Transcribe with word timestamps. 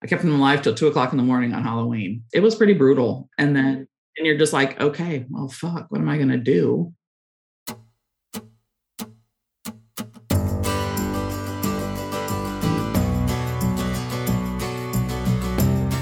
I 0.00 0.06
kept 0.06 0.22
them 0.22 0.32
alive 0.32 0.62
till 0.62 0.76
two 0.76 0.86
o'clock 0.86 1.10
in 1.12 1.16
the 1.16 1.24
morning 1.24 1.52
on 1.52 1.64
Halloween. 1.64 2.22
It 2.32 2.38
was 2.38 2.54
pretty 2.54 2.72
brutal. 2.72 3.28
And 3.36 3.56
then, 3.56 3.74
mm-hmm. 3.74 3.82
and 4.18 4.26
you're 4.26 4.38
just 4.38 4.52
like, 4.52 4.80
okay, 4.80 5.26
well, 5.28 5.48
fuck, 5.48 5.86
what 5.88 6.00
am 6.00 6.08
I 6.08 6.16
going 6.16 6.28
to 6.28 6.36
do? 6.36 6.92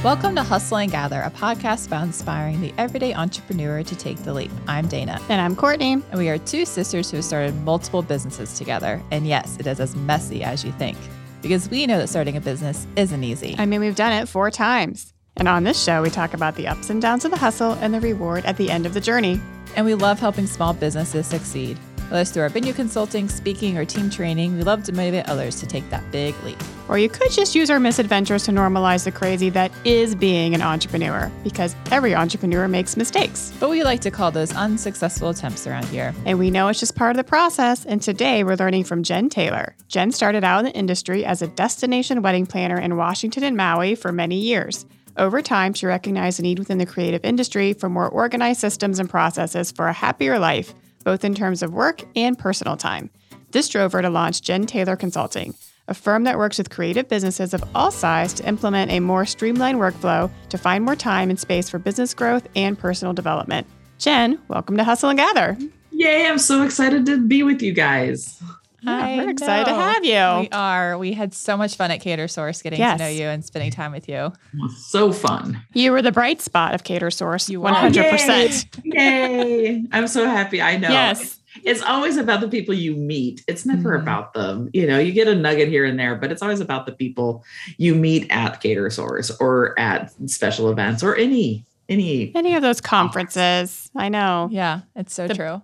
Welcome 0.05 0.35
to 0.35 0.43
Hustle 0.43 0.77
and 0.77 0.91
Gather, 0.93 1.23
a 1.23 1.31
podcast 1.31 1.87
about 1.87 2.05
inspiring 2.05 2.61
the 2.61 2.75
everyday 2.77 3.15
entrepreneur 3.15 3.83
to 3.83 3.97
take 3.97 4.19
the 4.19 4.35
leap. 4.35 4.51
I'm 4.69 4.89
Dana. 4.89 5.19
And 5.31 5.41
I'm 5.41 5.57
Courtney. 5.57 5.93
And 5.93 6.19
we 6.19 6.29
are 6.29 6.37
two 6.37 6.67
sisters 6.67 7.11
who 7.11 7.17
have 7.17 7.25
started 7.25 7.55
multiple 7.63 8.03
businesses 8.03 8.59
together. 8.59 9.03
And 9.11 9.27
yes, 9.27 9.57
it 9.59 9.67
is 9.67 9.81
as 9.81 9.97
messy 9.97 10.45
as 10.45 10.67
you 10.67 10.73
think 10.73 10.99
because 11.47 11.71
we 11.71 11.87
know 11.87 11.99
that 11.99 12.09
starting 12.09 12.37
a 12.37 12.41
business 12.41 12.87
isn't 12.97 13.23
easy. 13.23 13.55
I 13.59 13.67
mean, 13.67 13.81
we've 13.81 13.95
done 13.95 14.13
it 14.13 14.29
four 14.29 14.51
times. 14.51 15.13
And 15.37 15.47
on 15.47 15.65
this 15.65 15.83
show, 15.83 16.03
we 16.03 16.11
talk 16.11 16.35
about 16.35 16.57
the 16.57 16.67
ups 16.67 16.91
and 16.91 17.01
downs 17.01 17.25
of 17.25 17.31
the 17.31 17.37
hustle 17.37 17.73
and 17.75 17.95
the 17.95 18.01
reward 18.01 18.45
at 18.47 18.57
the 18.57 18.71
end 18.71 18.87
of 18.87 18.95
the 18.95 19.01
journey. 19.01 19.41
And 19.77 19.85
we 19.85 19.95
love 19.95 20.19
helping 20.19 20.47
small 20.47 20.73
businesses 20.73 21.27
succeed. 21.27 21.79
Whether 22.09 22.23
it's 22.23 22.31
through 22.31 22.45
our 22.45 22.49
venue 22.49 22.73
consulting, 22.73 23.29
speaking, 23.29 23.77
or 23.77 23.85
team 23.85 24.11
training, 24.11 24.57
we 24.57 24.63
love 24.63 24.85
to 24.85 24.93
motivate 24.93 25.29
others 25.29 25.59
to 25.59 25.67
take 25.67 25.91
that 25.91 26.09
big 26.13 26.37
leap. 26.45 26.63
Or 26.89 26.99
you 26.99 27.09
could 27.09 27.33
just 27.33 27.57
use 27.57 27.69
our 27.69 27.81
misadventures 27.81 28.45
to 28.45 28.53
normalize 28.53 29.03
the 29.03 29.11
crazy 29.11 29.51
that 29.51 29.73
is 29.85 30.15
being 30.15 30.55
an 30.55 30.63
entrepreneur, 30.63 31.33
because 31.43 31.75
every 31.91 32.15
entrepreneur 32.15 32.69
makes 32.69 32.97
mistakes. 32.97 33.53
But 33.59 33.71
we 33.71 33.83
like 33.83 34.03
to 34.03 34.13
call 34.13 34.31
those 34.31 34.55
unsuccessful 34.55 35.31
attempts 35.31 35.67
around 35.67 35.87
here. 35.87 36.15
And 36.25 36.39
we 36.39 36.49
know 36.49 36.69
it's 36.69 36.79
just 36.79 36.95
part 36.95 37.11
of 37.11 37.17
the 37.17 37.25
process. 37.25 37.85
And 37.85 38.01
today 38.01 38.45
we're 38.45 38.55
learning 38.55 38.85
from 38.85 39.03
Jen 39.03 39.29
Taylor. 39.29 39.75
Jen 39.89 40.13
started 40.13 40.45
out 40.45 40.61
in 40.61 40.67
the 40.67 40.79
industry 40.79 41.25
as 41.25 41.43
a 41.43 41.49
destination 41.49 42.23
wedding 42.23 42.47
planner 42.47 42.79
in 42.79 42.97
Washington 42.97 43.43
and 43.43 43.57
Maui 43.57 43.97
for 43.97 44.13
many 44.13 44.37
years. 44.37 44.87
Over 45.17 45.43
time, 45.43 45.75
she 45.75 45.87
recognized 45.87 46.39
the 46.39 46.43
need 46.43 46.61
within 46.61 46.79
the 46.79 46.87
creative 46.87 47.25
industry 47.25 47.73
for 47.73 47.89
more 47.89 48.09
organized 48.09 48.61
systems 48.61 49.01
and 49.01 49.11
processes 49.11 49.73
for 49.73 49.89
a 49.89 49.93
happier 49.93 50.39
life 50.39 50.73
both 51.07 51.25
in 51.25 51.37
terms 51.37 51.63
of 51.63 51.73
work 51.73 52.03
and 52.17 52.37
personal 52.37 52.77
time. 52.77 53.09
This 53.53 53.69
drove 53.69 53.93
her 53.93 54.03
to 54.03 54.11
launch 54.11 54.43
Jen 54.43 54.67
Taylor 54.67 54.97
Consulting, 54.97 55.55
a 55.87 55.95
firm 55.95 56.25
that 56.25 56.37
works 56.37 56.59
with 56.59 56.69
creative 56.69 57.09
businesses 57.09 57.55
of 57.55 57.63
all 57.77 57.93
size 57.93 58.33
to 58.35 58.47
implement 58.47 58.91
a 58.91 58.99
more 58.99 59.25
streamlined 59.25 59.79
workflow 59.79 60.29
to 60.49 60.59
find 60.59 60.85
more 60.85 60.97
time 60.97 61.31
and 61.31 61.39
space 61.39 61.71
for 61.71 61.79
business 61.79 62.13
growth 62.13 62.49
and 62.57 62.77
personal 62.77 63.15
development. 63.15 63.69
Jen, 63.99 64.41
welcome 64.49 64.77
to 64.79 64.83
Hustle 64.83 65.11
and 65.11 65.19
Gather. 65.19 65.57
Yay, 65.93 66.27
I'm 66.27 66.39
so 66.39 66.65
excited 66.65 67.07
to 67.07 67.25
be 67.25 67.45
with 67.45 67.63
you 67.63 67.73
guys. 67.73 68.43
Yeah, 68.87 69.17
we're 69.17 69.31
excited 69.31 69.71
know. 69.71 69.77
to 69.77 69.83
have 69.83 70.05
you. 70.05 70.43
We 70.43 70.49
are. 70.51 70.99
We 70.99 71.13
had 71.13 71.35
so 71.35 71.57
much 71.57 71.77
fun 71.77 71.91
at 71.91 72.03
Catersource 72.03 72.63
getting 72.63 72.79
yes. 72.79 72.99
to 72.99 73.05
know 73.05 73.11
you 73.11 73.27
and 73.27 73.45
spending 73.45 73.71
time 73.71 73.93
with 73.93 74.09
you. 74.09 74.33
So 74.77 75.13
fun. 75.13 75.63
You 75.75 75.93
were 75.93 76.03
the 76.03 76.13
bright 76.13 76.41
spot 76.41 76.75
of 76.75 76.85
Catersource. 76.85 77.49
You 77.49 77.61
100%. 77.61 78.81
Yay. 78.85 78.95
Yay. 78.95 79.85
I'm 79.93 80.07
so 80.09 80.27
happy. 80.27 80.63
I 80.63 80.77
know. 80.77 80.89
Yes. 80.89 81.41
It's 81.65 81.83
always 81.83 82.17
about 82.17 82.41
the 82.41 82.49
people 82.49 82.75
you 82.75 82.95
meet. 82.95 83.43
It's 83.49 83.65
never 83.65 83.93
mm-hmm. 83.93 84.03
about 84.03 84.35
them. 84.35 84.71
You 84.73 84.87
know, 84.87 84.99
you 84.99 85.13
get 85.13 85.27
a 85.29 85.35
nugget 85.35 85.69
here 85.69 85.85
and 85.85 85.99
there, 85.99 86.15
but 86.15 86.31
it's 86.31 86.43
always 86.43 86.61
about 86.61 86.87
the 86.87 86.93
people 86.93 87.45
you 87.79 87.95
meet 87.95 88.27
at 88.31 88.63
Catersource 88.63 89.35
or 89.41 89.79
at 89.79 90.13
special 90.27 90.71
events 90.71 91.03
or 91.03 91.17
any 91.17 91.65
any 91.89 92.33
any 92.35 92.55
of 92.55 92.63
those 92.63 92.81
conferences. 92.81 93.91
I 93.95 94.09
know. 94.09 94.49
Yeah, 94.51 94.81
it's 94.95 95.15
so 95.15 95.29
the, 95.29 95.35
true. 95.35 95.63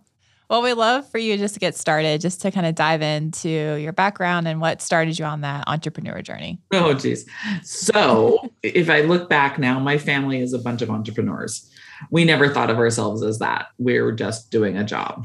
Well, 0.53 0.61
we 0.61 0.75
love 0.75 1.09
for 1.09 1.17
you 1.17 1.39
just 1.39 1.55
to 1.55 1.61
get 1.61 1.75
started, 1.75 2.21
just 2.21 2.43
to 2.43 2.51
kind 2.51 2.67
of 2.67 2.75
dive 2.75 3.01
into 3.01 3.49
your 3.49 3.95
background 3.95 4.47
and 4.47 4.61
what 4.61 4.83
started 4.83 5.19
you 5.19 5.25
on 5.25 5.41
that 5.41 5.65
entrepreneur 5.67 6.21
journey. 6.21 6.61
Oh, 6.73 6.93
geez. 6.93 7.25
So, 7.63 8.53
if 8.63 8.91
I 8.91 9.01
look 9.01 9.31
back 9.31 9.59
now, 9.59 9.79
my 9.79 9.97
family 9.97 10.41
is 10.41 10.53
a 10.53 10.59
bunch 10.59 10.83
of 10.83 10.91
entrepreneurs. 10.91 11.71
We 12.11 12.27
never 12.27 12.51
thought 12.51 12.69
of 12.69 12.77
ourselves 12.77 13.23
as 13.23 13.39
that. 13.39 13.69
We 13.79 13.99
were 13.99 14.13
just 14.13 14.51
doing 14.51 14.77
a 14.77 14.85
job. 14.85 15.25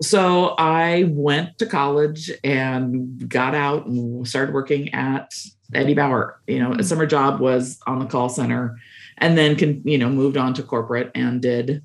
So, 0.00 0.54
I 0.58 1.06
went 1.08 1.58
to 1.58 1.66
college 1.66 2.30
and 2.44 3.28
got 3.28 3.56
out 3.56 3.86
and 3.86 4.28
started 4.28 4.54
working 4.54 4.94
at 4.94 5.34
Eddie 5.74 5.94
Bauer. 5.94 6.40
You 6.46 6.60
know, 6.60 6.68
a 6.68 6.74
mm-hmm. 6.74 6.82
summer 6.82 7.06
job 7.06 7.40
was 7.40 7.80
on 7.88 7.98
the 7.98 8.06
call 8.06 8.28
center 8.28 8.76
and 9.18 9.36
then, 9.36 9.56
can, 9.56 9.82
you 9.84 9.98
know, 9.98 10.08
moved 10.08 10.36
on 10.36 10.54
to 10.54 10.62
corporate 10.62 11.10
and 11.16 11.42
did 11.42 11.82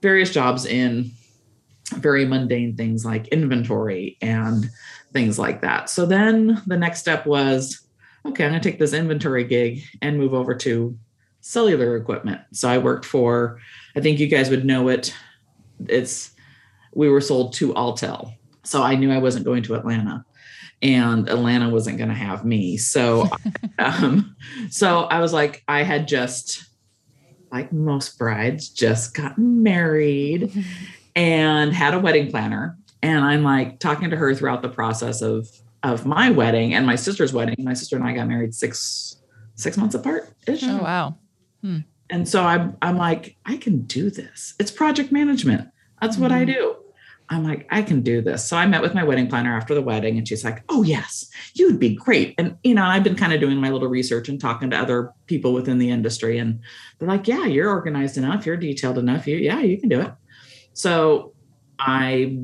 various 0.00 0.32
jobs 0.32 0.64
in 0.64 1.10
very 1.90 2.24
mundane 2.24 2.76
things 2.76 3.04
like 3.04 3.28
inventory 3.28 4.16
and 4.20 4.68
things 5.12 5.38
like 5.38 5.62
that. 5.62 5.88
So 5.88 6.06
then 6.06 6.62
the 6.66 6.76
next 6.76 7.00
step 7.00 7.26
was 7.26 7.88
okay, 8.26 8.44
I'm 8.44 8.50
going 8.50 8.60
to 8.60 8.70
take 8.70 8.78
this 8.78 8.92
inventory 8.92 9.44
gig 9.44 9.82
and 10.02 10.18
move 10.18 10.34
over 10.34 10.54
to 10.54 10.96
cellular 11.40 11.96
equipment. 11.96 12.40
So 12.52 12.68
I 12.68 12.78
worked 12.78 13.04
for, 13.04 13.58
I 13.96 14.00
think 14.00 14.18
you 14.18 14.26
guys 14.26 14.50
would 14.50 14.64
know 14.64 14.88
it. 14.88 15.14
It's, 15.86 16.32
we 16.94 17.08
were 17.08 17.20
sold 17.20 17.52
to 17.54 17.72
Alltel. 17.74 18.34
So 18.64 18.82
I 18.82 18.96
knew 18.96 19.12
I 19.12 19.18
wasn't 19.18 19.44
going 19.44 19.62
to 19.64 19.74
Atlanta 19.74 20.24
and 20.82 21.28
Atlanta 21.28 21.70
wasn't 21.70 21.98
going 21.98 22.10
to 22.10 22.14
have 22.14 22.44
me. 22.44 22.76
So, 22.76 23.28
um, 23.78 24.36
so 24.70 25.04
I 25.04 25.20
was 25.20 25.32
like, 25.32 25.64
I 25.68 25.82
had 25.82 26.06
just, 26.08 26.64
like 27.50 27.72
most 27.72 28.18
brides, 28.18 28.68
just 28.68 29.14
gotten 29.14 29.62
married 29.62 30.52
and 31.18 31.72
had 31.74 31.94
a 31.94 31.98
wedding 31.98 32.30
planner. 32.30 32.78
And 33.02 33.24
I'm 33.24 33.42
like 33.42 33.80
talking 33.80 34.08
to 34.10 34.16
her 34.16 34.34
throughout 34.34 34.62
the 34.62 34.68
process 34.68 35.20
of 35.20 35.48
of 35.82 36.06
my 36.06 36.30
wedding 36.30 36.74
and 36.74 36.86
my 36.86 36.94
sister's 36.94 37.32
wedding. 37.32 37.56
My 37.58 37.74
sister 37.74 37.96
and 37.96 38.04
I 38.04 38.12
got 38.12 38.28
married 38.28 38.54
six 38.54 39.16
six 39.56 39.76
months 39.76 39.96
apart. 39.96 40.32
Oh 40.48 40.78
wow. 40.78 41.16
Hmm. 41.60 41.78
And 42.08 42.28
so 42.28 42.44
I'm 42.44 42.76
I'm 42.80 42.96
like, 42.96 43.36
I 43.44 43.56
can 43.56 43.82
do 43.82 44.10
this. 44.10 44.54
It's 44.60 44.70
project 44.70 45.10
management. 45.10 45.68
That's 46.00 46.14
mm-hmm. 46.14 46.22
what 46.22 46.32
I 46.32 46.44
mm-hmm. 46.44 46.52
do. 46.52 46.76
I'm 47.30 47.44
like, 47.44 47.66
I 47.70 47.82
can 47.82 48.00
do 48.00 48.22
this. 48.22 48.48
So 48.48 48.56
I 48.56 48.64
met 48.66 48.80
with 48.80 48.94
my 48.94 49.04
wedding 49.04 49.28
planner 49.28 49.54
after 49.54 49.74
the 49.74 49.82
wedding, 49.82 50.16
and 50.16 50.26
she's 50.26 50.44
like, 50.44 50.62
Oh, 50.70 50.82
yes, 50.82 51.28
you'd 51.54 51.78
be 51.78 51.94
great. 51.94 52.34
And, 52.38 52.56
you 52.64 52.74
know, 52.74 52.84
I've 52.84 53.04
been 53.04 53.16
kind 53.16 53.34
of 53.34 53.40
doing 53.40 53.58
my 53.58 53.68
little 53.70 53.88
research 53.88 54.30
and 54.30 54.40
talking 54.40 54.70
to 54.70 54.78
other 54.78 55.12
people 55.26 55.52
within 55.52 55.78
the 55.78 55.90
industry. 55.90 56.38
And 56.38 56.60
they're 56.98 57.08
like, 57.08 57.28
Yeah, 57.28 57.44
you're 57.44 57.68
organized 57.68 58.16
enough. 58.16 58.46
You're 58.46 58.56
detailed 58.56 58.98
enough. 58.98 59.26
You, 59.26 59.36
yeah, 59.36 59.60
you 59.60 59.78
can 59.78 59.90
do 59.90 60.00
it. 60.00 60.12
So 60.78 61.32
I 61.80 62.38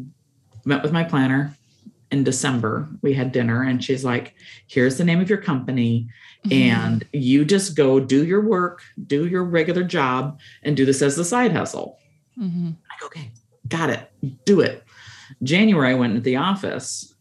met 0.64 0.82
with 0.82 0.90
my 0.90 1.04
planner 1.04 1.56
in 2.10 2.24
December. 2.24 2.88
We 3.00 3.14
had 3.14 3.30
dinner, 3.30 3.62
and 3.62 3.82
she's 3.82 4.04
like, 4.04 4.34
Here's 4.66 4.98
the 4.98 5.04
name 5.04 5.20
of 5.20 5.30
your 5.30 5.40
company. 5.40 6.08
Mm-hmm. 6.44 6.52
And 6.52 7.04
you 7.12 7.44
just 7.44 7.76
go 7.76 8.00
do 8.00 8.26
your 8.26 8.40
work, 8.40 8.82
do 9.06 9.26
your 9.26 9.44
regular 9.44 9.84
job, 9.84 10.40
and 10.64 10.76
do 10.76 10.84
this 10.84 11.00
as 11.00 11.14
the 11.14 11.24
side 11.24 11.52
hustle. 11.52 12.00
Mm-hmm. 12.36 12.66
Like, 12.66 13.04
okay, 13.04 13.30
got 13.68 13.88
it, 13.88 14.10
do 14.44 14.60
it. 14.60 14.82
January, 15.44 15.92
I 15.92 15.94
went 15.94 16.14
into 16.14 16.24
the 16.24 16.36
office 16.36 17.14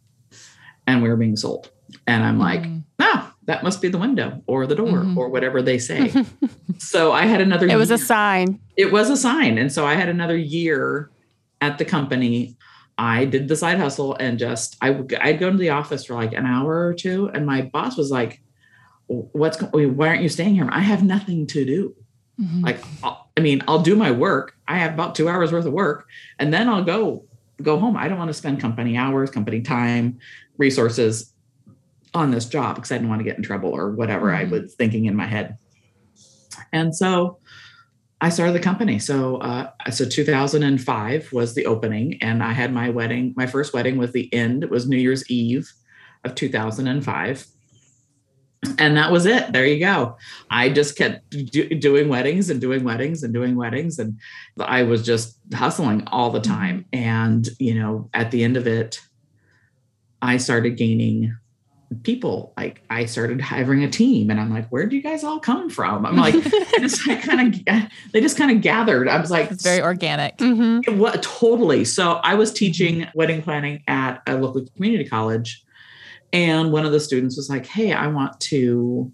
and 0.88 1.04
we 1.04 1.10
were 1.10 1.16
being 1.16 1.36
sold. 1.36 1.70
And 2.08 2.24
I'm 2.24 2.40
like, 2.40 2.62
mm-hmm. 2.62 2.80
ah, 3.00 3.34
that 3.46 3.64
must 3.64 3.82
be 3.82 3.90
the 3.90 3.98
window 3.98 4.42
or 4.48 4.68
the 4.68 4.76
door 4.76 4.88
mm-hmm. 4.88 5.18
or 5.18 5.30
whatever 5.30 5.62
they 5.62 5.78
say. 5.78 6.12
so 6.78 7.12
I 7.12 7.26
had 7.26 7.42
another. 7.42 7.68
It 7.68 7.76
was 7.76 7.92
a 7.92 7.98
sign. 7.98 8.60
It 8.78 8.92
was 8.92 9.10
a 9.10 9.18
sign, 9.18 9.58
and 9.58 9.72
so 9.72 9.86
I 9.86 9.96
had 9.96 10.10
another 10.10 10.38
year 10.38 11.12
at 11.64 11.78
the 11.78 11.86
company. 11.86 12.58
I 12.98 13.26
did 13.26 13.48
the 13.48 13.56
side 13.56 13.80
hustle 13.80 14.16
and 14.20 14.38
just 14.38 14.78
I 14.82 14.90
I'd 15.22 15.40
go 15.40 15.50
to 15.50 15.58
the 15.58 15.70
office 15.70 16.06
for 16.06 16.14
like 16.14 16.34
an 16.34 16.46
hour 16.46 16.88
or 16.88 16.94
two, 16.94 17.30
and 17.34 17.46
my 17.46 17.64
boss 17.64 17.98
was 17.98 18.12
like, 18.12 18.42
"What's 19.08 19.58
going 19.58 19.90
on 19.90 19.98
why 19.98 20.10
aren't 20.10 20.22
you 20.22 20.30
staying 20.30 20.56
here? 20.56 20.70
I 20.72 20.82
have 20.82 21.04
nothing 21.04 21.48
to 21.48 21.66
do." 21.66 21.96
Mm-hmm. 22.40 22.66
Like, 22.66 22.84
I'll, 23.04 23.30
I 23.38 23.42
mean, 23.42 23.64
I'll 23.68 23.82
do 23.82 23.96
my 23.96 24.12
work. 24.12 24.56
I 24.68 24.78
have 24.78 24.94
about 24.94 25.16
two 25.16 25.30
hours 25.30 25.52
worth 25.52 25.66
of 25.66 25.74
work, 25.74 26.08
and 26.38 26.54
then 26.54 26.70
I'll 26.70 26.84
go 26.84 27.26
go 27.62 27.80
home. 27.80 27.98
I 27.98 28.08
don't 28.08 28.20
want 28.20 28.30
to 28.30 28.34
spend 28.34 28.60
company 28.60 28.98
hours, 28.98 29.32
company 29.32 29.62
time, 29.62 30.20
resources 30.58 31.34
on 32.14 32.30
this 32.30 32.46
job 32.46 32.76
because 32.76 32.92
I 32.92 32.96
didn't 32.96 33.10
want 33.10 33.22
to 33.22 33.24
get 33.24 33.38
in 33.38 33.44
trouble 33.44 33.70
or 33.70 33.92
whatever 33.92 34.28
mm-hmm. 34.28 34.54
I 34.54 34.60
was 34.60 34.76
thinking 34.76 35.06
in 35.06 35.16
my 35.16 35.26
head. 35.26 35.58
And 36.72 36.96
so 36.96 37.40
I 38.24 38.30
started 38.30 38.54
the 38.54 38.62
company. 38.62 39.00
So, 39.00 39.36
uh, 39.40 39.72
so 39.92 40.08
2005 40.08 41.34
was 41.34 41.56
the 41.56 41.66
opening, 41.66 42.18
and 42.22 42.42
I 42.42 42.54
had 42.54 42.72
my 42.72 42.90
wedding. 42.90 43.34
My 43.36 43.46
first 43.46 43.74
wedding 43.74 43.98
was 43.98 44.14
the 44.14 44.34
end. 44.34 44.64
It 44.64 44.70
was 44.70 44.88
New 44.88 44.98
Year's 44.98 45.30
Eve 45.30 45.70
of 46.24 46.34
2005, 46.34 47.48
and 48.80 48.96
that 48.96 49.12
was 49.12 49.26
it. 49.26 49.52
There 49.52 49.66
you 49.66 49.78
go. 49.78 50.16
I 50.50 50.70
just 50.70 50.98
kept 50.98 51.30
do, 51.32 51.68
doing 51.68 52.08
weddings 52.08 52.50
and 52.50 52.62
doing 52.62 52.86
weddings 52.86 53.24
and 53.24 53.34
doing 53.34 53.58
weddings. 53.58 54.00
And 54.00 54.18
I 54.58 54.84
was 54.84 55.06
just 55.06 55.38
hustling 55.54 56.08
all 56.08 56.30
the 56.30 56.40
time. 56.40 56.86
And, 56.94 57.50
you 57.60 57.76
know, 57.76 58.10
at 58.14 58.32
the 58.32 58.46
end 58.46 58.56
of 58.56 58.68
it, 58.68 59.02
I 60.22 60.38
started 60.38 60.78
gaining 60.78 61.36
people 62.04 62.54
like 62.58 62.82
i 62.90 63.06
started 63.06 63.40
hiring 63.42 63.84
a 63.84 63.90
team 63.90 64.30
and 64.30 64.40
i'm 64.40 64.54
like 64.54 64.68
where 64.70 64.86
do 64.86 64.96
you 64.96 65.02
guys 65.02 65.24
all 65.24 65.40
come 65.40 65.70
from? 65.70 66.06
I'm 66.06 66.16
like 66.16 66.36
I 66.36 66.80
just 66.80 67.08
I 67.08 67.16
kind 67.16 67.56
of 67.56 67.92
they 68.12 68.22
just 68.22 68.38
kind 68.38 68.52
of 68.52 68.62
gathered. 68.62 69.08
I 69.08 69.20
was 69.20 69.30
like 69.30 69.52
It's 69.52 69.64
very 69.64 69.82
organic. 69.82 70.38
Mm-hmm. 70.38 70.98
what 70.98 71.22
totally. 71.22 71.86
So 71.86 72.14
i 72.24 72.36
was 72.36 72.52
teaching 72.52 73.08
wedding 73.14 73.42
planning 73.42 73.84
at 73.88 74.22
a 74.28 74.38
local 74.38 74.66
community 74.76 75.08
college 75.08 75.64
and 76.32 76.72
one 76.72 76.86
of 76.86 76.92
the 76.92 77.00
students 77.00 77.38
was 77.38 77.50
like 77.50 77.66
hey 77.66 77.94
i 77.94 78.08
want 78.08 78.40
to 78.40 79.12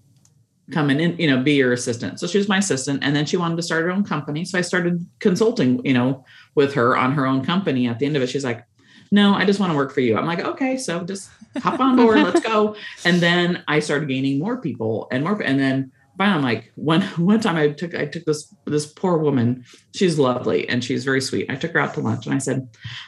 come 0.72 0.90
in 0.90 1.00
and 1.00 1.20
you 1.20 1.28
know 1.28 1.42
be 1.42 1.54
your 1.54 1.74
assistant. 1.74 2.20
So 2.20 2.28
she 2.28 2.38
was 2.38 2.48
my 2.48 2.60
assistant 2.60 3.04
and 3.04 3.16
then 3.16 3.26
she 3.26 3.38
wanted 3.38 3.56
to 3.56 3.64
start 3.64 3.84
her 3.84 3.92
own 3.92 4.04
company. 4.04 4.46
So 4.46 4.58
i 4.58 4.62
started 4.62 5.06
consulting 5.20 5.84
you 5.86 5.94
know 5.94 6.24
with 6.56 6.74
her 6.76 6.96
on 6.96 7.14
her 7.14 7.26
own 7.26 7.44
company. 7.44 7.88
At 7.88 8.00
the 8.00 8.06
end 8.06 8.16
of 8.16 8.22
it 8.22 8.30
she's 8.30 8.46
like 8.46 8.64
no 9.12 9.34
i 9.34 9.44
just 9.46 9.60
want 9.60 9.72
to 9.72 9.76
work 9.76 9.92
for 9.92 10.02
you. 10.02 10.18
I'm 10.18 10.26
like 10.26 10.42
okay 10.42 10.78
so 10.78 11.04
just 11.04 11.30
hop 11.58 11.80
on 11.80 11.96
board 11.96 12.18
let's 12.18 12.42
go. 12.42 12.76
And 13.06 13.20
then 13.20 13.64
i 13.68 13.80
started 13.80 14.08
gaining 14.08 14.40
more 14.40 14.58
people 14.58 15.08
and 15.12 15.24
more 15.24 15.42
and 15.42 15.60
then 15.60 15.92
finally 16.18 16.38
i'm 16.38 16.44
like 16.44 16.72
one 16.76 17.02
one 17.18 17.40
time 17.40 17.56
i 17.56 17.70
took 17.70 17.96
i 17.96 18.06
took 18.06 18.26
this 18.26 18.54
this 18.66 18.86
poor 18.86 19.18
woman. 19.18 19.66
She's 19.94 20.20
lovely 20.20 20.68
and 20.70 20.84
she's 20.84 21.04
very 21.04 21.22
sweet. 21.22 21.50
I 21.50 21.56
took 21.56 21.72
her 21.72 21.80
out 21.80 21.94
to 21.96 22.02
lunch 22.02 22.26
and 22.26 22.36
i 22.36 22.40
said 22.40 22.68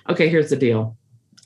okay 0.10 0.30
here's 0.30 0.50
the 0.50 0.56
deal. 0.56 0.98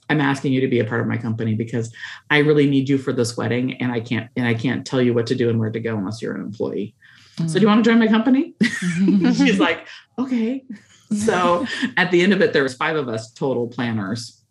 I'm 0.07 0.21
asking 0.21 0.53
you 0.53 0.61
to 0.61 0.67
be 0.67 0.79
a 0.79 0.85
part 0.85 1.01
of 1.01 1.07
my 1.07 1.17
company 1.17 1.55
because 1.55 1.93
i 2.29 2.37
really 2.37 2.67
need 2.67 2.87
you 2.87 2.97
for 2.97 3.11
this 3.11 3.35
wedding 3.35 3.81
and 3.81 3.91
i 3.91 3.99
can't 3.99 4.29
and 4.35 4.47
i 4.47 4.53
can't 4.53 4.85
tell 4.85 5.01
you 5.01 5.13
what 5.13 5.27
to 5.27 5.35
do 5.35 5.49
and 5.49 5.59
where 5.59 5.71
to 5.71 5.79
go 5.79 5.97
unless 5.97 6.21
you're 6.21 6.35
an 6.35 6.41
employee. 6.41 6.95
So 7.37 7.55
do 7.55 7.59
you 7.59 7.65
mm. 7.65 7.71
want 7.71 7.83
to 7.83 7.89
join 7.89 7.99
my 7.99 8.07
company? 8.07 8.53
She's 8.63 9.59
like 9.59 9.87
okay. 10.17 10.63
So 11.11 11.65
at 11.97 12.11
the 12.11 12.21
end 12.21 12.33
of 12.33 12.41
it 12.41 12.53
there 12.53 12.63
was 12.63 12.75
five 12.75 12.95
of 12.95 13.09
us 13.09 13.31
total 13.33 13.67
planners. 13.67 14.41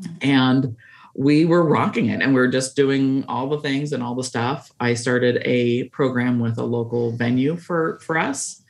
Mm. 0.00 0.16
And 0.22 0.76
we 1.18 1.44
were 1.44 1.64
rocking 1.64 2.06
it 2.06 2.22
and 2.22 2.32
we 2.32 2.40
were 2.40 2.48
just 2.48 2.76
doing 2.76 3.24
all 3.26 3.48
the 3.48 3.60
things 3.60 3.92
and 3.92 4.02
all 4.02 4.14
the 4.14 4.24
stuff 4.24 4.70
i 4.80 4.94
started 4.94 5.42
a 5.44 5.84
program 5.88 6.38
with 6.38 6.56
a 6.58 6.64
local 6.64 7.12
venue 7.16 7.56
for 7.56 7.98
for 8.00 8.16
us 8.16 8.62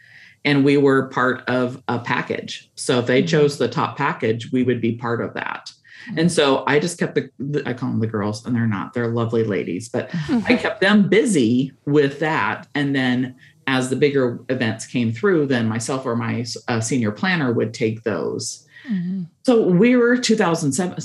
and 0.45 0.65
we 0.65 0.77
were 0.77 1.09
part 1.09 1.47
of 1.49 1.83
a 1.89 1.99
package 1.99 2.71
so 2.75 2.99
if 3.01 3.07
they 3.07 3.23
chose 3.23 3.59
the 3.59 3.69
top 3.69 3.97
package 3.97 4.51
we 4.51 4.63
would 4.63 4.81
be 4.81 4.93
part 4.93 5.21
of 5.21 5.35
that 5.35 5.71
and 6.17 6.33
so 6.33 6.65
i 6.67 6.79
just 6.79 6.99
kept 6.99 7.15
the, 7.15 7.29
the 7.39 7.63
i 7.69 7.75
call 7.75 7.91
them 7.91 8.01
the 8.01 8.07
girls 8.07 8.47
and 8.47 8.57
they're 8.57 8.67
not 8.67 8.95
they're 8.95 9.09
lovely 9.09 9.45
ladies 9.45 9.89
but 9.89 10.11
I 10.47 10.57
kept 10.57 10.81
them 10.81 11.09
busy 11.09 11.73
with 11.85 12.21
that. 12.21 12.67
And 12.75 12.95
then 12.95 13.37
as 13.67 13.91
the 13.91 13.97
bigger 13.97 14.41
events 14.49 14.87
came 14.87 15.13
through, 15.13 15.47
then 15.47 15.69
myself 15.69 16.07
or 16.07 16.17
my 16.17 16.45
uh, 16.69 16.81
senior 16.81 17.13
planner 17.13 17.53
would 17.53 17.75
take 17.75 18.03
those. 18.03 18.67
Mhm. 18.91 19.29
So 19.45 19.69
we 19.69 19.97
were 19.97 20.17
2007, 20.17 20.97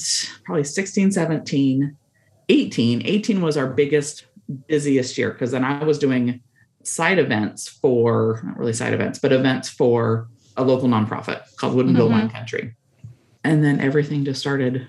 probably 0.46 0.64
16, 0.64 1.12
17, 1.12 1.96
18. 2.50 3.02
18 3.06 3.42
was 3.42 3.58
our 3.58 3.68
biggest, 3.68 4.26
busiest 4.68 5.18
year 5.18 5.32
because 5.32 5.52
then 5.52 5.64
I 5.64 5.84
was 5.84 6.00
doing 6.00 6.42
side 6.84 7.20
events 7.20 7.68
for, 7.68 8.42
not 8.44 8.58
really 8.58 8.74
side 8.74 8.94
events, 8.94 9.20
but 9.20 9.32
events 9.32 9.70
for 9.70 10.28
a 10.58 10.64
local 10.64 10.88
nonprofit 10.88 11.42
called 11.58 11.76
Woodinville 11.76 12.10
Wine 12.10 12.30
Country. 12.30 12.76
And 13.44 13.64
then 13.64 13.80
everything 13.80 14.24
just 14.26 14.40
started 14.42 14.88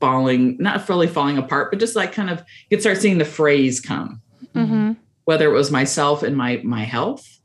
falling, 0.00 0.56
not 0.58 0.86
fully 0.86 1.06
falling 1.06 1.38
apart, 1.38 1.70
but 1.70 1.80
just 1.80 1.96
like 1.96 2.12
kind 2.12 2.30
of, 2.30 2.38
you 2.68 2.76
could 2.76 2.82
start 2.82 2.98
seeing 2.98 3.18
the 3.18 3.24
phrase 3.24 3.80
come 3.80 4.20
Mm-hmm. 4.54 4.92
whether 5.24 5.50
it 5.50 5.52
was 5.52 5.70
myself 5.70 6.22
and 6.22 6.34
my 6.34 6.62
my 6.64 6.82
health 6.84 7.40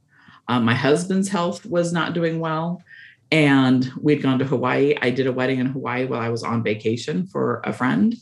um, 0.48 0.64
my 0.64 0.74
husband's 0.76 1.28
health 1.28 1.66
was 1.66 1.92
not 1.92 2.14
doing 2.14 2.40
well 2.40 2.82
and 3.32 3.92
we'd 4.02 4.22
gone 4.22 4.40
to 4.40 4.46
hawaii. 4.46 4.96
I 5.02 5.10
did 5.10 5.28
a 5.28 5.32
wedding 5.32 5.60
in 5.60 5.68
hawaii 5.68 6.06
while 6.06 6.20
i 6.20 6.30
was 6.30 6.44
on 6.44 6.64
vacation 6.64 7.26
for 7.28 7.62
a 7.64 7.74
friend. 7.74 8.16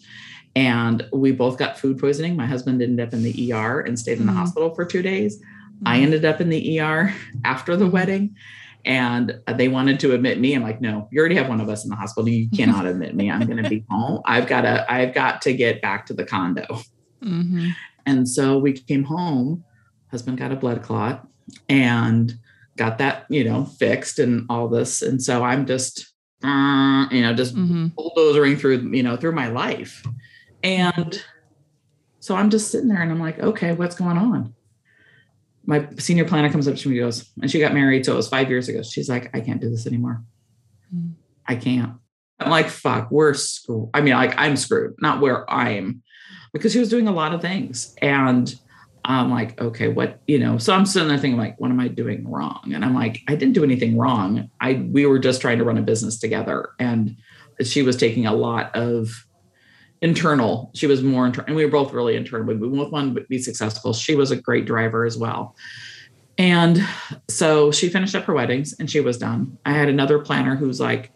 And 0.55 1.07
we 1.13 1.31
both 1.31 1.57
got 1.57 1.77
food 1.79 1.99
poisoning. 1.99 2.35
My 2.35 2.45
husband 2.45 2.81
ended 2.81 3.07
up 3.07 3.13
in 3.13 3.23
the 3.23 3.53
er 3.53 3.81
and 3.81 3.97
stayed 3.97 4.19
in 4.19 4.25
the 4.25 4.31
Mhm. 4.31 4.37
hospital 4.37 4.73
for 4.73 4.83
two 4.85 5.01
days. 5.01 5.39
I 5.85 5.99
ended 5.99 6.25
up 6.25 6.41
in 6.41 6.49
the 6.49 6.79
er 6.81 7.13
after 7.45 7.75
the 7.77 7.87
wedding. 7.87 8.35
And 8.85 9.35
they 9.57 9.67
wanted 9.67 9.99
to 10.01 10.13
admit 10.13 10.39
me. 10.39 10.53
I'm 10.55 10.63
like 10.63 10.79
no 10.81 11.07
you 11.11 11.19
already 11.19 11.35
have 11.35 11.49
one 11.49 11.61
of 11.61 11.69
us 11.69 11.83
in 11.83 11.89
the 11.89 11.95
hospital. 11.95 12.29
You 12.29 12.49
cannot 12.55 12.85
admit 12.85 13.15
me. 13.15 13.29
I'm 13.29 13.45
going 13.45 13.61
to 13.63 13.69
be 13.69 13.85
home. 13.89 14.21
I've 14.25 14.47
got 14.47 14.61
to 14.61 14.91
i've 14.91 15.13
got 15.13 15.41
to 15.43 15.53
get 15.53 15.81
back 15.81 16.05
to 16.07 16.13
the 16.13 16.23
condo. 16.25 16.65
Mhm. 17.23 17.73
and 18.05 18.27
so 18.27 18.57
we 18.57 18.73
came 18.73 19.03
home. 19.03 19.63
Husband 20.11 20.37
got 20.37 20.51
a 20.51 20.55
blood 20.55 20.81
clot. 20.81 21.27
And 21.67 22.33
got 22.79 22.97
that, 22.97 23.25
you 23.29 23.43
know, 23.43 23.65
fixed 23.65 24.19
and 24.19 24.45
all 24.49 24.69
this. 24.69 25.01
And 25.01 25.21
so 25.21 25.43
I'm 25.43 25.65
just, 25.65 26.13
uh, 26.43 27.07
you 27.11 27.21
know, 27.21 27.33
just 27.35 27.53
Mhm. 27.53 27.93
bulldozering 27.93 28.55
through, 28.55 28.89
you 28.95 29.03
know, 29.03 29.17
through 29.17 29.33
my 29.33 29.49
life. 29.49 30.01
And 30.63 31.21
so 32.21 32.35
I'm 32.35 32.49
just 32.49 32.71
sitting 32.71 32.87
there 32.87 33.01
and 33.01 33.11
I'm 33.11 33.19
like, 33.19 33.37
okay, 33.39 33.73
what's 33.73 33.95
going 33.95 34.17
on? 34.17 34.55
My 35.65 35.87
senior 35.97 36.23
planner 36.23 36.49
comes 36.49 36.69
up 36.69 36.77
to 36.77 36.89
me 36.89 36.97
and 36.97 37.07
goes, 37.07 37.29
and 37.41 37.51
she 37.51 37.59
got 37.59 37.73
married. 37.73 38.05
So 38.05 38.13
it 38.13 38.15
was 38.15 38.29
five 38.29 38.49
years 38.49 38.69
ago. 38.69 38.81
She's 38.81 39.09
like, 39.09 39.29
I 39.35 39.41
can't 39.41 39.61
do 39.61 39.69
this 39.69 39.85
anymore. 39.85 40.23
Mm. 40.95 41.11
I 41.47 41.55
can't. 41.55 41.93
I'm 42.39 42.49
like, 42.49 42.69
fuck, 42.69 43.11
we're 43.11 43.33
screwed. 43.33 43.89
I 43.93 43.99
mean, 43.99 44.13
like, 44.13 44.33
I'm 44.37 44.55
screwed, 44.55 44.95
not 45.01 45.19
where 45.19 45.49
I 45.51 45.71
am, 45.71 46.01
because 46.53 46.71
she 46.71 46.79
was 46.79 46.89
doing 46.89 47.09
a 47.09 47.11
lot 47.11 47.33
of 47.33 47.41
things. 47.41 47.93
And 48.01 48.55
I'm 49.09 49.31
like, 49.31 49.59
okay, 49.59 49.87
what, 49.87 50.19
you 50.27 50.37
know, 50.37 50.59
so 50.59 50.71
I'm 50.73 50.85
sitting 50.85 51.07
there 51.07 51.17
thinking, 51.17 51.39
like, 51.39 51.59
what 51.59 51.71
am 51.71 51.79
I 51.79 51.87
doing 51.87 52.29
wrong? 52.29 52.71
And 52.73 52.85
I'm 52.85 52.93
like, 52.93 53.21
I 53.27 53.35
didn't 53.35 53.55
do 53.55 53.63
anything 53.63 53.97
wrong. 53.97 54.51
I, 54.61 54.87
we 54.91 55.07
were 55.07 55.17
just 55.17 55.41
trying 55.41 55.57
to 55.57 55.63
run 55.63 55.79
a 55.79 55.81
business 55.81 56.19
together. 56.19 56.69
And 56.77 57.17
she 57.63 57.81
was 57.81 57.97
taking 57.97 58.27
a 58.27 58.33
lot 58.33 58.75
of 58.75 59.25
internal, 60.01 60.69
she 60.75 60.85
was 60.85 61.01
more 61.01 61.25
internal, 61.25 61.47
and 61.47 61.55
we 61.55 61.65
were 61.65 61.71
both 61.71 61.91
really 61.91 62.15
internal. 62.15 62.45
We 62.45 62.53
both 62.53 62.91
wanted 62.91 63.15
to 63.15 63.21
be 63.27 63.39
successful. 63.39 63.93
She 63.93 64.13
was 64.13 64.29
a 64.29 64.35
great 64.35 64.65
driver 64.65 65.05
as 65.05 65.17
well. 65.17 65.55
And 66.37 66.81
so 67.27 67.71
she 67.71 67.89
finished 67.89 68.13
up 68.15 68.25
her 68.25 68.33
weddings 68.33 68.73
and 68.79 68.89
she 68.89 69.01
was 69.01 69.17
done. 69.17 69.57
I 69.65 69.73
had 69.73 69.89
another 69.89 70.19
planner 70.19 70.55
who's 70.55 70.79
like, 70.79 71.11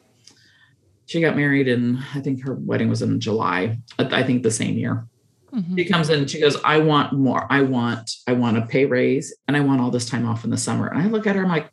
she 1.05 1.21
got 1.21 1.35
married 1.35 1.67
and 1.67 1.99
I 2.15 2.21
think 2.21 2.43
her 2.43 2.55
wedding 2.55 2.89
was 2.89 3.03
in 3.03 3.19
July, 3.19 3.77
I 3.99 4.23
think 4.23 4.41
the 4.41 4.51
same 4.51 4.77
year. 4.77 5.07
Mhm. 5.53 5.77
She 5.77 5.85
comes 5.85 6.09
in 6.09 6.19
and 6.19 6.29
she 6.29 6.39
goes, 6.39 6.57
I 6.63 6.79
want 6.79 7.13
more. 7.13 7.45
I 7.49 7.61
want, 7.61 8.11
I 8.27 8.33
want 8.33 8.57
a 8.57 8.61
pay 8.63 8.85
raise 8.85 9.35
and 9.47 9.55
I 9.55 9.59
want 9.59 9.81
all 9.81 9.91
this 9.91 10.09
time 10.09 10.27
off 10.27 10.43
in 10.43 10.49
the 10.49 10.57
summer. 10.57 10.87
And 10.87 11.01
I 11.01 11.07
look 11.07 11.27
at 11.27 11.35
her, 11.35 11.43
I'm 11.43 11.49
like, 11.49 11.69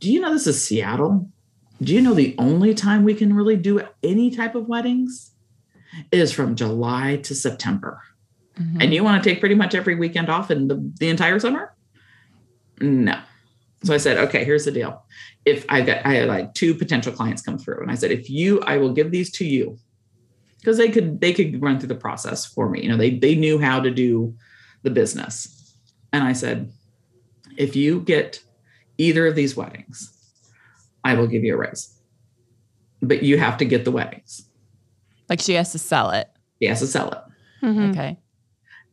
do 0.00 0.10
you 0.10 0.20
know 0.20 0.32
this 0.32 0.46
is 0.46 0.62
Seattle? 0.62 1.28
Do 1.82 1.92
you 1.92 2.00
know 2.00 2.14
the 2.14 2.34
only 2.38 2.72
time 2.74 3.04
we 3.04 3.14
can 3.14 3.34
really 3.34 3.56
do 3.56 3.82
any 4.02 4.30
type 4.30 4.54
of 4.54 4.66
weddings 4.66 5.32
is 6.10 6.32
from 6.32 6.56
July 6.56 7.16
to 7.24 7.34
September? 7.34 8.00
Mhm. 8.58 8.82
And 8.82 8.94
you 8.94 9.04
want 9.04 9.22
to 9.22 9.28
take 9.28 9.40
pretty 9.40 9.54
much 9.54 9.74
every 9.74 9.94
weekend 9.94 10.30
off 10.30 10.50
in 10.50 10.68
the, 10.68 10.92
the 10.98 11.08
entire 11.08 11.38
summer? 11.38 11.74
No. 12.80 13.20
So 13.84 13.92
I 13.92 13.98
said, 13.98 14.16
okay, 14.16 14.44
here's 14.44 14.64
the 14.64 14.70
deal. 14.72 15.04
If 15.44 15.66
I 15.68 15.82
got, 15.82 16.04
I 16.06 16.14
had 16.14 16.28
like 16.28 16.54
two 16.54 16.74
potential 16.74 17.12
clients 17.12 17.42
come 17.42 17.58
through, 17.58 17.82
and 17.82 17.90
I 17.90 17.94
said, 17.94 18.10
if 18.10 18.30
you, 18.30 18.60
I 18.62 18.78
will 18.78 18.92
give 18.92 19.10
these 19.10 19.30
to 19.32 19.44
you, 19.46 19.78
because 20.66 20.78
they 20.78 20.88
could, 20.90 21.20
they 21.20 21.32
could 21.32 21.62
run 21.62 21.78
through 21.78 21.86
the 21.86 21.94
process 21.94 22.44
for 22.44 22.68
me. 22.68 22.82
You 22.82 22.88
know, 22.88 22.96
they 22.96 23.10
they 23.10 23.36
knew 23.36 23.56
how 23.60 23.78
to 23.78 23.88
do 23.88 24.34
the 24.82 24.90
business, 24.90 25.72
and 26.12 26.24
I 26.24 26.32
said, 26.32 26.72
if 27.56 27.76
you 27.76 28.00
get 28.00 28.42
either 28.98 29.28
of 29.28 29.36
these 29.36 29.56
weddings, 29.56 30.12
I 31.04 31.14
will 31.14 31.28
give 31.28 31.44
you 31.44 31.54
a 31.54 31.56
raise, 31.56 31.96
but 33.00 33.22
you 33.22 33.38
have 33.38 33.56
to 33.58 33.64
get 33.64 33.84
the 33.84 33.92
weddings. 33.92 34.42
Like 35.28 35.40
she 35.40 35.54
has 35.54 35.70
to 35.70 35.78
sell 35.78 36.10
it. 36.10 36.28
He 36.58 36.66
has 36.66 36.80
to 36.80 36.86
sell 36.88 37.10
it, 37.12 37.64
Mhm. 37.64 37.90
Okay. 37.90 38.18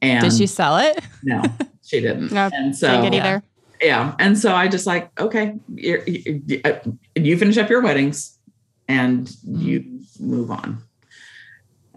and 0.03 0.21
Did 0.21 0.33
she 0.33 0.45
sell 0.45 0.77
it? 0.77 0.99
No, 1.23 1.41
she 1.83 2.01
didn't. 2.01 2.31
No, 2.31 2.51
and 2.53 2.75
so 2.77 2.87
Didn't 2.87 3.03
get 3.05 3.13
yeah. 3.15 3.25
either. 3.25 3.43
yeah 3.81 4.15
and 4.19 4.37
so 4.37 4.53
i 4.53 4.67
just 4.67 4.85
like 4.87 5.09
okay 5.19 5.55
you're, 5.73 6.03
you, 6.07 6.61
uh, 6.63 6.73
you 7.15 7.35
finish 7.37 7.57
up 7.57 7.69
your 7.69 7.81
weddings 7.81 8.37
and 8.87 9.35
you 9.43 9.99
move 10.19 10.49
on 10.51 10.77